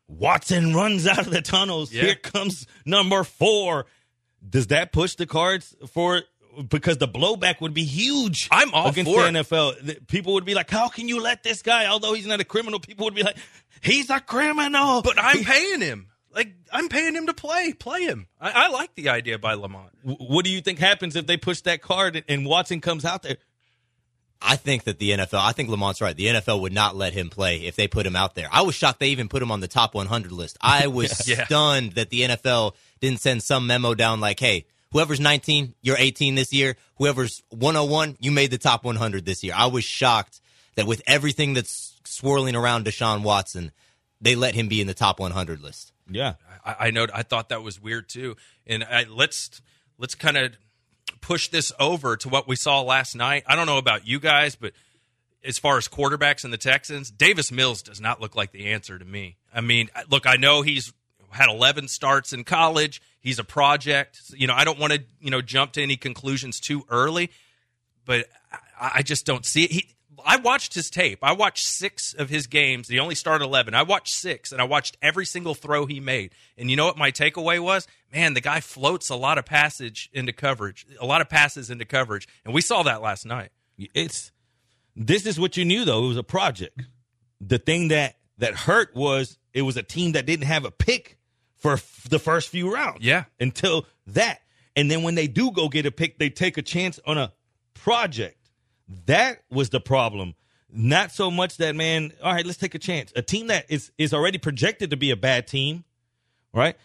Watson 0.07 0.73
runs 0.73 1.07
out 1.07 1.19
of 1.19 1.31
the 1.31 1.41
tunnels. 1.41 1.93
Yeah. 1.93 2.03
Here 2.03 2.15
comes 2.15 2.67
number 2.85 3.23
four. 3.23 3.85
Does 4.47 4.67
that 4.67 4.91
push 4.91 5.15
the 5.15 5.25
cards 5.25 5.75
for 5.91 6.23
because 6.69 6.97
the 6.97 7.07
blowback 7.07 7.61
would 7.61 7.73
be 7.73 7.83
huge. 7.85 8.47
I'm 8.51 8.73
all 8.73 8.89
against 8.89 9.11
for 9.11 9.21
the 9.23 9.27
it. 9.39 9.47
NFL. 9.47 10.07
People 10.07 10.33
would 10.33 10.45
be 10.45 10.53
like, 10.53 10.69
"How 10.69 10.87
can 10.89 11.07
you 11.07 11.21
let 11.21 11.43
this 11.43 11.61
guy? 11.61 11.85
Although 11.87 12.13
he's 12.13 12.27
not 12.27 12.39
a 12.39 12.43
criminal, 12.45 12.79
people 12.79 13.05
would 13.05 13.15
be 13.15 13.23
like, 13.23 13.37
he's 13.81 14.09
a 14.09 14.19
criminal." 14.19 15.01
But 15.01 15.17
I'm 15.19 15.43
paying 15.43 15.81
him. 15.81 16.07
Like 16.33 16.53
I'm 16.71 16.89
paying 16.89 17.15
him 17.15 17.25
to 17.27 17.33
play. 17.33 17.73
Play 17.73 18.03
him. 18.03 18.27
I, 18.39 18.51
I 18.65 18.67
like 18.69 18.93
the 18.95 19.09
idea 19.09 19.39
by 19.39 19.53
Lamont. 19.55 19.89
W- 20.05 20.17
what 20.27 20.45
do 20.45 20.51
you 20.51 20.61
think 20.61 20.77
happens 20.79 21.15
if 21.15 21.25
they 21.25 21.37
push 21.37 21.61
that 21.61 21.81
card 21.81 22.15
and- 22.17 22.25
and 22.27 22.45
Watson 22.45 22.81
comes 22.81 23.03
out 23.05 23.23
there? 23.23 23.37
I 24.41 24.55
think 24.55 24.85
that 24.85 24.99
the 24.99 25.09
NFL, 25.11 25.39
I 25.39 25.51
think 25.51 25.69
Lamont's 25.69 25.99
right. 26.01 26.15
The 26.15 26.27
NFL 26.27 26.61
would 26.61 26.71
not 26.71 26.95
let 26.95 27.11
him 27.13 27.29
play 27.29 27.57
if 27.65 27.75
they 27.75 27.87
put 27.89 28.05
him 28.05 28.15
out 28.15 28.35
there. 28.35 28.47
I 28.51 28.61
was 28.61 28.73
shocked 28.73 28.99
they 29.01 29.09
even 29.09 29.27
put 29.27 29.41
him 29.41 29.51
on 29.51 29.59
the 29.59 29.67
top 29.67 29.93
100 29.93 30.31
list. 30.31 30.57
I 30.61 30.87
was 30.87 31.27
Yeah. 31.27 31.43
stunned 31.45 31.93
that 31.93 32.09
the 32.09 32.21
NFL 32.21 32.73
didn't 33.01 33.19
send 33.19 33.43
some 33.43 33.67
memo 33.67 33.95
down 33.95 34.21
like, 34.21 34.39
hey, 34.39 34.65
whoever's 34.91 35.19
19, 35.19 35.75
you're 35.81 35.97
18 35.97 36.35
this 36.35 36.53
year. 36.53 36.75
Whoever's 36.97 37.43
101, 37.49 38.17
you 38.19 38.31
made 38.31 38.51
the 38.51 38.57
top 38.57 38.83
100 38.83 39.25
this 39.25 39.43
year. 39.43 39.53
I 39.55 39.67
was 39.67 39.83
shocked 39.83 40.41
that 40.75 40.87
with 40.87 41.01
everything 41.07 41.53
that's 41.53 41.99
swirling 42.05 42.55
around 42.55 42.85
Deshaun 42.85 43.23
Watson, 43.23 43.71
they 44.21 44.35
let 44.35 44.55
him 44.55 44.67
be 44.67 44.81
in 44.81 44.87
the 44.87 44.93
top 44.93 45.19
100 45.19 45.61
list. 45.61 45.91
Yeah, 46.09 46.33
I, 46.65 46.75
I 46.79 46.91
know. 46.91 47.07
I 47.13 47.23
thought 47.23 47.49
that 47.49 47.61
was 47.61 47.81
weird 47.81 48.09
too. 48.09 48.35
And 48.65 48.83
I, 48.83 49.05
let's 49.07 49.61
let's 49.97 50.15
kind 50.15 50.37
of 50.37 50.57
push 51.21 51.49
this 51.49 51.71
over 51.79 52.17
to 52.17 52.29
what 52.29 52.47
we 52.47 52.55
saw 52.55 52.81
last 52.81 53.15
night. 53.15 53.43
I 53.47 53.55
don't 53.55 53.67
know 53.67 53.77
about 53.77 54.07
you 54.07 54.19
guys, 54.19 54.55
but 54.55 54.73
as 55.43 55.57
far 55.57 55.77
as 55.77 55.87
quarterbacks 55.87 56.43
in 56.43 56.51
the 56.51 56.57
Texans, 56.57 57.11
Davis 57.11 57.51
Mills 57.51 57.81
does 57.81 58.01
not 58.01 58.19
look 58.19 58.35
like 58.35 58.51
the 58.51 58.67
answer 58.67 58.97
to 58.97 59.05
me. 59.05 59.37
I 59.53 59.61
mean, 59.61 59.89
look, 60.09 60.27
I 60.27 60.35
know 60.35 60.61
he's 60.61 60.93
had 61.29 61.49
11 61.49 61.87
starts 61.87 62.33
in 62.33 62.43
college. 62.43 63.01
He's 63.21 63.39
a 63.39 63.43
project. 63.43 64.21
You 64.35 64.47
know, 64.47 64.53
I 64.55 64.63
don't 64.63 64.79
want 64.79 64.93
to, 64.93 65.03
you 65.19 65.29
know, 65.29 65.41
jump 65.41 65.73
to 65.73 65.81
any 65.81 65.97
conclusions 65.97 66.59
too 66.59 66.83
early, 66.89 67.31
but 68.05 68.27
I, 68.79 68.91
I 68.95 69.01
just 69.01 69.25
don't 69.25 69.45
see 69.45 69.65
it. 69.65 69.71
He, 69.71 69.95
I 70.25 70.37
watched 70.37 70.73
his 70.73 70.89
tape. 70.89 71.19
I 71.21 71.33
watched 71.33 71.65
six 71.65 72.13
of 72.13 72.29
his 72.29 72.47
games. 72.47 72.87
He 72.87 72.99
only 72.99 73.15
started 73.15 73.45
11. 73.45 73.73
I 73.73 73.83
watched 73.83 74.13
six, 74.13 74.51
and 74.51 74.61
I 74.61 74.65
watched 74.65 74.97
every 75.01 75.25
single 75.25 75.53
throw 75.53 75.85
he 75.85 75.99
made. 75.99 76.31
And 76.57 76.69
you 76.69 76.75
know 76.75 76.85
what 76.85 76.97
my 76.97 77.11
takeaway 77.11 77.59
was? 77.59 77.87
Man, 78.13 78.33
the 78.33 78.41
guy 78.41 78.59
floats 78.59 79.09
a 79.09 79.15
lot 79.15 79.37
of 79.37 79.45
passage 79.45 80.09
into 80.13 80.33
coverage, 80.33 80.85
a 80.99 81.05
lot 81.05 81.21
of 81.21 81.29
passes 81.29 81.69
into 81.69 81.85
coverage. 81.85 82.27
And 82.43 82.53
we 82.53 82.61
saw 82.61 82.83
that 82.83 83.01
last 83.01 83.25
night. 83.25 83.51
it's 83.77 84.31
this 84.95 85.25
is 85.25 85.39
what 85.39 85.55
you 85.55 85.63
knew 85.63 85.85
though. 85.85 86.03
It 86.03 86.07
was 86.07 86.17
a 86.17 86.23
project. 86.23 86.81
The 87.39 87.59
thing 87.59 87.89
that 87.89 88.15
that 88.37 88.55
hurt 88.55 88.95
was 88.95 89.37
it 89.53 89.61
was 89.61 89.77
a 89.77 89.83
team 89.83 90.13
that 90.13 90.25
didn't 90.25 90.47
have 90.47 90.65
a 90.65 90.71
pick 90.71 91.18
for 91.59 91.73
f- 91.73 92.07
the 92.09 92.19
first 92.19 92.49
few 92.49 92.73
rounds. 92.73 92.99
Yeah. 93.01 93.25
Until 93.39 93.85
that. 94.07 94.41
And 94.75 94.89
then 94.89 95.03
when 95.03 95.15
they 95.15 95.27
do 95.27 95.51
go 95.51 95.69
get 95.69 95.85
a 95.85 95.91
pick, 95.91 96.17
they 96.19 96.29
take 96.29 96.57
a 96.57 96.61
chance 96.61 96.99
on 97.05 97.17
a 97.17 97.31
project. 97.73 98.37
That 99.05 99.43
was 99.51 99.69
the 99.69 99.79
problem. 99.79 100.35
Not 100.71 101.11
so 101.11 101.29
much 101.31 101.57
that 101.57 101.75
man. 101.75 102.11
All 102.23 102.33
right, 102.33 102.45
let's 102.45 102.57
take 102.59 102.75
a 102.75 102.79
chance. 102.79 103.11
A 103.15 103.21
team 103.21 103.47
that 103.47 103.65
is 103.69 103.91
is 103.97 104.13
already 104.13 104.37
projected 104.37 104.91
to 104.91 104.97
be 104.97 105.11
a 105.11 105.15
bad 105.15 105.47
team, 105.47 105.83
right? 106.53 106.75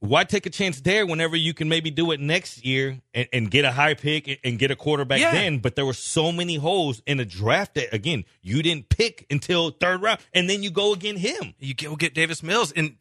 Why 0.00 0.24
take 0.24 0.44
a 0.46 0.50
chance 0.50 0.80
there 0.82 1.06
whenever 1.06 1.34
you 1.34 1.54
can 1.54 1.68
maybe 1.68 1.90
do 1.90 2.10
it 2.12 2.20
next 2.20 2.64
year 2.64 3.00
and, 3.14 3.26
and 3.32 3.50
get 3.50 3.64
a 3.64 3.72
high 3.72 3.94
pick 3.94 4.38
and 4.44 4.58
get 4.58 4.70
a 4.70 4.76
quarterback 4.76 5.18
Yeah. 5.18 5.32
then? 5.32 5.58
But 5.58 5.76
there 5.76 5.86
were 5.86 5.94
so 5.94 6.30
many 6.30 6.56
holes 6.56 7.02
in 7.06 7.16
the 7.16 7.24
draft 7.24 7.74
that 7.74 7.92
again 7.94 8.24
you 8.42 8.62
didn't 8.62 8.88
pick 8.88 9.26
until 9.30 9.70
third 9.70 10.02
round, 10.02 10.20
and 10.32 10.48
then 10.48 10.62
you 10.62 10.70
go 10.70 10.92
again 10.92 11.16
him. 11.16 11.54
You 11.58 11.74
go 11.74 11.96
get 11.96 12.14
Davis 12.14 12.42
Mills, 12.42 12.70
and 12.72 12.96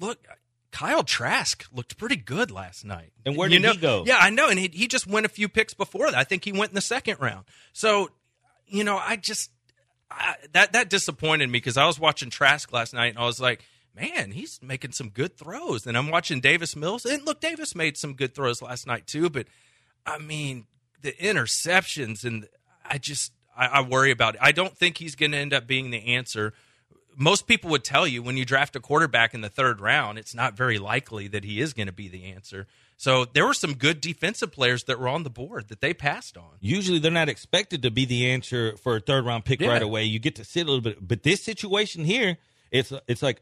look, 0.00 0.18
Kyle 0.72 1.02
Trask 1.02 1.64
looked 1.72 1.96
pretty 1.96 2.16
good 2.16 2.50
last 2.50 2.84
night. 2.84 3.12
And 3.24 3.36
where 3.36 3.48
You 3.48 3.58
did 3.58 3.62
know- 3.66 3.72
he 3.72 3.78
go? 3.78 4.04
Yeah, 4.06 4.18
I 4.18 4.30
know, 4.30 4.48
and 4.48 4.58
he 4.58 4.68
he 4.72 4.86
just 4.88 5.06
went 5.06 5.26
a 5.26 5.28
few 5.28 5.48
picks 5.48 5.74
before 5.74 6.10
that. 6.10 6.18
I 6.18 6.24
think 6.24 6.44
he 6.44 6.52
went 6.52 6.70
in 6.70 6.74
the 6.74 6.80
second 6.80 7.18
round. 7.20 7.44
So, 7.72 8.10
you 8.66 8.84
know, 8.84 8.98
I 8.98 9.16
just 9.16 9.50
I, 10.10 10.34
that 10.52 10.72
that 10.74 10.90
disappointed 10.90 11.46
me 11.48 11.58
because 11.58 11.76
I 11.76 11.86
was 11.86 11.98
watching 11.98 12.30
Trask 12.30 12.72
last 12.72 12.94
night, 12.94 13.08
and 13.08 13.18
I 13.18 13.24
was 13.24 13.40
like. 13.40 13.62
Man, 13.98 14.30
he's 14.32 14.60
making 14.62 14.92
some 14.92 15.08
good 15.08 15.38
throws, 15.38 15.86
and 15.86 15.96
I'm 15.96 16.10
watching 16.10 16.40
Davis 16.42 16.76
Mills. 16.76 17.06
And 17.06 17.24
look, 17.24 17.40
Davis 17.40 17.74
made 17.74 17.96
some 17.96 18.12
good 18.12 18.34
throws 18.34 18.60
last 18.60 18.86
night 18.86 19.06
too. 19.06 19.30
But 19.30 19.46
I 20.04 20.18
mean, 20.18 20.66
the 21.00 21.12
interceptions, 21.12 22.22
and 22.22 22.46
I 22.84 22.98
just 22.98 23.32
I, 23.56 23.66
I 23.68 23.80
worry 23.80 24.10
about 24.10 24.34
it. 24.34 24.40
I 24.44 24.52
don't 24.52 24.76
think 24.76 24.98
he's 24.98 25.14
going 25.14 25.32
to 25.32 25.38
end 25.38 25.54
up 25.54 25.66
being 25.66 25.90
the 25.90 26.14
answer 26.14 26.52
most 27.16 27.46
people 27.46 27.70
would 27.70 27.82
tell 27.84 28.06
you 28.06 28.22
when 28.22 28.36
you 28.36 28.44
draft 28.44 28.76
a 28.76 28.80
quarterback 28.80 29.32
in 29.34 29.40
the 29.40 29.48
third 29.48 29.80
round, 29.80 30.18
it's 30.18 30.34
not 30.34 30.54
very 30.56 30.78
likely 30.78 31.28
that 31.28 31.44
he 31.44 31.60
is 31.60 31.72
going 31.72 31.86
to 31.86 31.92
be 31.92 32.08
the 32.08 32.24
answer. 32.26 32.66
So 32.98 33.24
there 33.24 33.46
were 33.46 33.54
some 33.54 33.74
good 33.74 34.00
defensive 34.00 34.52
players 34.52 34.84
that 34.84 34.98
were 34.98 35.08
on 35.08 35.22
the 35.22 35.30
board 35.30 35.68
that 35.68 35.80
they 35.80 35.92
passed 35.94 36.36
on. 36.36 36.56
Usually 36.60 36.98
they're 36.98 37.10
not 37.10 37.28
expected 37.28 37.82
to 37.82 37.90
be 37.90 38.04
the 38.04 38.30
answer 38.30 38.76
for 38.76 38.96
a 38.96 39.00
third 39.00 39.24
round 39.24 39.44
pick 39.44 39.60
Yeah. 39.60 39.68
right 39.68 39.82
away. 39.82 40.04
You 40.04 40.18
get 40.18 40.36
to 40.36 40.44
sit 40.44 40.62
a 40.62 40.70
little 40.70 40.80
bit, 40.80 40.98
but 41.06 41.22
this 41.22 41.42
situation 41.42 42.04
here, 42.04 42.38
it's 42.70 42.92
it's 43.06 43.22
like, 43.22 43.40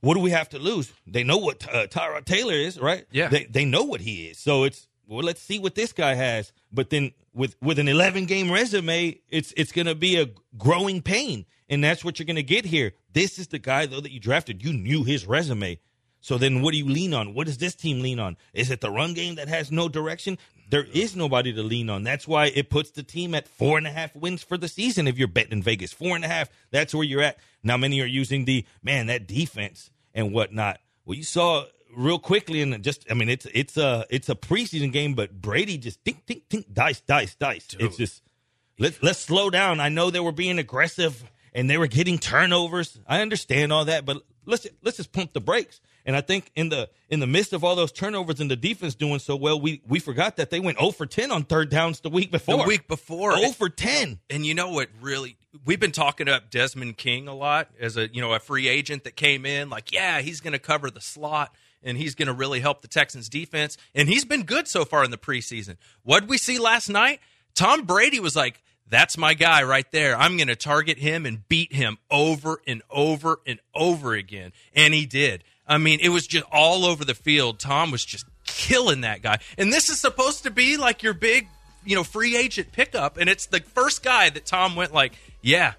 what 0.00 0.14
do 0.14 0.20
we 0.20 0.30
have 0.30 0.48
to 0.50 0.58
lose? 0.58 0.92
They 1.06 1.22
know 1.24 1.38
what 1.38 1.66
uh, 1.72 1.86
Tyrod 1.86 2.24
Taylor 2.24 2.54
is, 2.54 2.78
right? 2.80 3.04
Yeah. 3.12 3.28
they 3.28 3.44
they 3.44 3.64
know 3.64 3.84
what 3.84 4.00
he 4.00 4.26
is. 4.26 4.38
So 4.38 4.64
it's 4.64 4.88
well, 5.06 5.22
let's 5.24 5.42
see 5.42 5.58
what 5.58 5.74
this 5.74 5.92
guy 5.92 6.14
has. 6.14 6.52
But 6.72 6.90
then 6.90 7.12
with 7.34 7.56
with 7.62 7.78
an 7.78 7.88
11 7.88 8.26
game 8.26 8.50
resume, 8.50 9.18
it's 9.28 9.52
it's 9.56 9.72
going 9.72 9.86
to 9.86 9.94
be 9.94 10.20
a 10.20 10.30
growing 10.56 11.02
pain, 11.02 11.46
and 11.72 11.82
that's 11.82 12.04
what 12.04 12.18
you're 12.18 12.26
going 12.26 12.36
to 12.36 12.42
get 12.42 12.66
here. 12.66 12.92
This 13.14 13.38
is 13.38 13.48
the 13.48 13.58
guy 13.58 13.86
though 13.86 14.00
that 14.00 14.12
you 14.12 14.20
drafted. 14.20 14.62
You 14.62 14.74
knew 14.74 15.04
his 15.04 15.26
resume. 15.26 15.80
So 16.20 16.36
then 16.36 16.60
what 16.60 16.72
do 16.72 16.78
you 16.78 16.86
lean 16.86 17.14
on? 17.14 17.32
What 17.32 17.46
does 17.46 17.56
this 17.56 17.74
team 17.74 18.00
lean 18.00 18.20
on? 18.20 18.36
Is 18.52 18.70
it 18.70 18.82
the 18.82 18.90
run 18.90 19.14
game 19.14 19.36
that 19.36 19.48
has 19.48 19.72
no 19.72 19.88
direction? 19.88 20.36
There 20.68 20.84
is 20.92 21.16
nobody 21.16 21.50
to 21.52 21.62
lean 21.62 21.88
on. 21.88 22.04
That's 22.04 22.28
why 22.28 22.46
it 22.46 22.68
puts 22.68 22.90
the 22.90 23.02
team 23.02 23.34
at 23.34 23.48
four 23.48 23.78
and 23.78 23.86
a 23.86 23.90
half 23.90 24.14
wins 24.14 24.42
for 24.42 24.58
the 24.58 24.68
season 24.68 25.08
if 25.08 25.18
you're 25.18 25.28
betting 25.28 25.52
in 25.52 25.62
Vegas. 25.62 25.94
Four 25.94 26.14
and 26.14 26.24
a 26.24 26.28
half. 26.28 26.50
That's 26.70 26.94
where 26.94 27.04
you're 27.04 27.22
at. 27.22 27.38
Now 27.62 27.78
many 27.78 28.00
are 28.02 28.06
using 28.06 28.44
the 28.44 28.66
man, 28.82 29.06
that 29.06 29.26
defense 29.26 29.90
and 30.14 30.32
whatnot. 30.32 30.78
Well, 31.06 31.16
you 31.16 31.24
saw 31.24 31.64
real 31.96 32.18
quickly 32.18 32.60
and 32.60 32.84
just 32.84 33.04
I 33.10 33.14
mean 33.14 33.30
it's 33.30 33.46
it's 33.54 33.78
a 33.78 34.04
it's 34.10 34.28
a 34.28 34.34
preseason 34.34 34.92
game, 34.92 35.14
but 35.14 35.40
Brady 35.40 35.78
just 35.78 36.04
think 36.04 36.26
think 36.26 36.50
think 36.50 36.72
dice, 36.72 37.00
dice, 37.00 37.34
dice. 37.34 37.74
It's 37.78 37.96
just 37.96 38.22
let's 38.78 39.02
let's 39.02 39.18
slow 39.18 39.48
down. 39.48 39.80
I 39.80 39.88
know 39.88 40.10
they 40.10 40.20
were 40.20 40.32
being 40.32 40.58
aggressive 40.58 41.24
and 41.54 41.68
they 41.68 41.78
were 41.78 41.86
getting 41.86 42.18
turnovers. 42.18 42.98
I 43.06 43.20
understand 43.20 43.72
all 43.72 43.84
that, 43.86 44.04
but 44.04 44.22
let's 44.46 44.66
let's 44.82 44.96
just 44.96 45.12
pump 45.12 45.32
the 45.32 45.40
brakes. 45.40 45.80
And 46.04 46.16
I 46.16 46.20
think 46.20 46.50
in 46.56 46.68
the 46.68 46.88
in 47.08 47.20
the 47.20 47.26
midst 47.26 47.52
of 47.52 47.62
all 47.62 47.76
those 47.76 47.92
turnovers 47.92 48.40
and 48.40 48.50
the 48.50 48.56
defense 48.56 48.94
doing 48.94 49.18
so 49.18 49.36
well, 49.36 49.60
we 49.60 49.82
we 49.86 50.00
forgot 50.00 50.36
that 50.36 50.50
they 50.50 50.60
went 50.60 50.78
0 50.78 50.90
for 50.90 51.06
10 51.06 51.30
on 51.30 51.44
third 51.44 51.70
downs 51.70 52.00
the 52.00 52.10
week 52.10 52.30
before. 52.30 52.58
The 52.58 52.64
week 52.64 52.88
before, 52.88 53.36
0 53.36 53.52
for 53.52 53.68
10. 53.68 54.18
And 54.28 54.44
you 54.44 54.54
know 54.54 54.70
what 54.70 54.88
really 55.00 55.36
we've 55.64 55.80
been 55.80 55.92
talking 55.92 56.28
up 56.28 56.50
Desmond 56.50 56.96
King 56.96 57.28
a 57.28 57.34
lot 57.34 57.70
as 57.78 57.96
a 57.96 58.12
you 58.12 58.20
know 58.20 58.32
a 58.32 58.40
free 58.40 58.68
agent 58.68 59.04
that 59.04 59.16
came 59.16 59.46
in 59.46 59.70
like 59.70 59.92
yeah, 59.92 60.20
he's 60.20 60.40
going 60.40 60.54
to 60.54 60.58
cover 60.58 60.90
the 60.90 61.00
slot 61.00 61.54
and 61.84 61.96
he's 61.96 62.14
going 62.14 62.28
to 62.28 62.34
really 62.34 62.60
help 62.60 62.82
the 62.82 62.88
Texans 62.88 63.28
defense 63.28 63.76
and 63.94 64.08
he's 64.08 64.24
been 64.24 64.42
good 64.42 64.66
so 64.66 64.84
far 64.84 65.04
in 65.04 65.10
the 65.12 65.18
preseason. 65.18 65.76
What 66.02 66.20
did 66.20 66.30
we 66.30 66.38
see 66.38 66.58
last 66.58 66.88
night? 66.88 67.20
Tom 67.54 67.82
Brady 67.82 68.18
was 68.18 68.34
like 68.34 68.62
that's 68.92 69.16
my 69.16 69.32
guy 69.32 69.62
right 69.62 69.90
there. 69.90 70.16
I'm 70.16 70.36
going 70.36 70.48
to 70.48 70.56
target 70.56 70.98
him 70.98 71.24
and 71.24 71.48
beat 71.48 71.72
him 71.72 71.96
over 72.10 72.60
and 72.66 72.82
over 72.90 73.40
and 73.46 73.58
over 73.74 74.12
again. 74.12 74.52
And 74.74 74.92
he 74.92 75.06
did. 75.06 75.42
I 75.66 75.78
mean, 75.78 75.98
it 76.02 76.10
was 76.10 76.26
just 76.26 76.44
all 76.52 76.84
over 76.84 77.04
the 77.04 77.14
field. 77.14 77.58
Tom 77.58 77.90
was 77.90 78.04
just 78.04 78.26
killing 78.44 79.00
that 79.00 79.22
guy. 79.22 79.38
And 79.56 79.72
this 79.72 79.88
is 79.88 79.98
supposed 79.98 80.42
to 80.42 80.50
be 80.50 80.76
like 80.76 81.02
your 81.02 81.14
big, 81.14 81.48
you 81.84 81.96
know, 81.96 82.04
free 82.04 82.36
agent 82.36 82.72
pickup. 82.72 83.16
And 83.16 83.30
it's 83.30 83.46
the 83.46 83.60
first 83.60 84.02
guy 84.02 84.28
that 84.28 84.44
Tom 84.44 84.76
went 84.76 84.92
like, 84.92 85.14
yeah, 85.40 85.72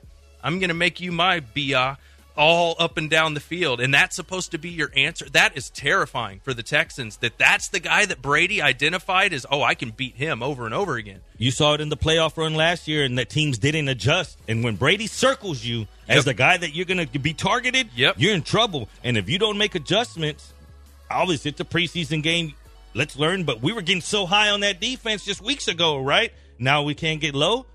I'm 0.44 0.58
going 0.58 0.70
to 0.70 0.74
make 0.74 1.00
you 1.00 1.12
my 1.12 1.42
BIA 1.42 1.98
all 2.36 2.76
up 2.80 2.98
and 2.98 3.10
down 3.10 3.34
the 3.34 3.40
field. 3.40 3.80
And 3.80 3.94
that's 3.94 4.16
supposed 4.16 4.52
to 4.52 4.58
be 4.58 4.70
your 4.70 4.92
answer. 4.96 5.30
That 5.30 5.56
is 5.56 5.70
terrifying 5.70 6.40
for 6.44 6.54
the 6.54 6.64
Texans 6.64 7.18
that 7.18 7.38
that's 7.38 7.68
the 7.70 7.80
guy 7.80 8.06
that 8.06 8.22
Brady 8.22 8.62
identified 8.62 9.34
as, 9.34 9.46
oh, 9.52 9.62
I 9.62 9.76
can 9.76 9.92
beat 9.92 10.16
him 10.16 10.42
over 10.42 10.66
and 10.66 10.74
over 10.74 10.96
again. 10.96 11.20
You 11.38 11.52
saw 11.52 11.74
it 11.74 11.82
in 11.82 11.90
the 11.90 11.98
playoff 11.98 12.38
run 12.38 12.56
last 12.56 12.88
year, 12.88 13.04
and 13.04 13.18
that 13.18 13.30
teams 13.30 13.58
didn't 13.58 13.88
adjust. 13.88 14.38
And 14.48 14.64
when 14.64 14.76
Brady 14.76 15.08
circles 15.08 15.64
you 15.64 15.88
as 16.08 16.18
Yep. 16.18 16.26
the 16.26 16.34
guy 16.34 16.58
that 16.58 16.74
you're 16.74 16.86
going 16.86 17.08
to 17.08 17.20
be 17.20 17.34
targeted, 17.34 17.90
Yep. 17.96 18.16
you're 18.18 18.34
in 18.34 18.42
trouble. 18.44 18.90
And 19.04 19.18
if 19.18 19.30
you 19.30 19.38
don't 19.38 19.58
make 19.58 19.76
adjustments, 19.76 20.54
obviously 21.12 21.50
it's 21.50 21.60
a 21.62 21.66
preseason 21.66 22.24
game. 22.24 22.54
Let's 22.96 23.16
learn. 23.18 23.44
But 23.44 23.62
we 23.62 23.74
were 23.74 23.82
getting 23.82 24.02
so 24.02 24.26
high 24.26 24.50
on 24.50 24.62
that 24.62 24.80
defense 24.80 25.26
just 25.26 25.42
weeks 25.42 25.68
ago, 25.68 26.00
right? 26.00 26.32
Now 26.60 26.84
we 26.84 26.96
can't 26.96 27.20
get 27.20 27.36
low. 27.36 27.66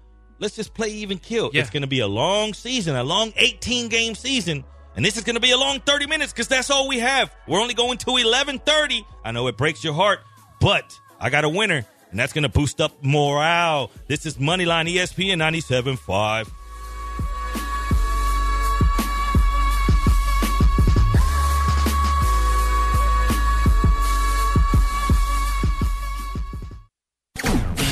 Let's 0.40 0.54
just 0.54 0.72
play 0.72 0.88
even 0.90 1.18
kill. 1.18 1.50
Yeah. 1.52 1.62
It's 1.62 1.70
going 1.70 1.82
to 1.82 1.88
be 1.88 2.00
a 2.00 2.06
long 2.06 2.54
season, 2.54 2.94
a 2.94 3.02
long 3.02 3.32
18 3.36 3.88
game 3.88 4.14
season. 4.14 4.64
And 4.94 5.04
this 5.04 5.16
is 5.16 5.24
going 5.24 5.34
to 5.34 5.40
be 5.40 5.50
a 5.50 5.56
long 5.56 5.80
30 5.80 6.06
minutes 6.06 6.32
because 6.32 6.48
that's 6.48 6.70
all 6.70 6.88
we 6.88 6.98
have. 6.98 7.32
We're 7.46 7.60
only 7.60 7.74
going 7.74 7.98
to 7.98 8.06
11:30. 8.06 9.04
I 9.24 9.32
know 9.32 9.46
it 9.48 9.56
breaks 9.56 9.84
your 9.84 9.94
heart, 9.94 10.20
but 10.60 10.98
I 11.20 11.30
got 11.30 11.44
a 11.44 11.48
winner, 11.48 11.84
and 12.10 12.18
that's 12.18 12.32
going 12.32 12.42
to 12.42 12.48
boost 12.48 12.80
up 12.80 12.92
morale. 13.02 13.90
This 14.06 14.26
is 14.26 14.36
Moneyline 14.38 14.92
ESPN 14.92 15.38
97.5. 15.38 16.50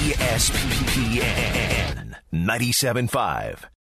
ESPN 0.09 1.86
97.5. 2.45 3.69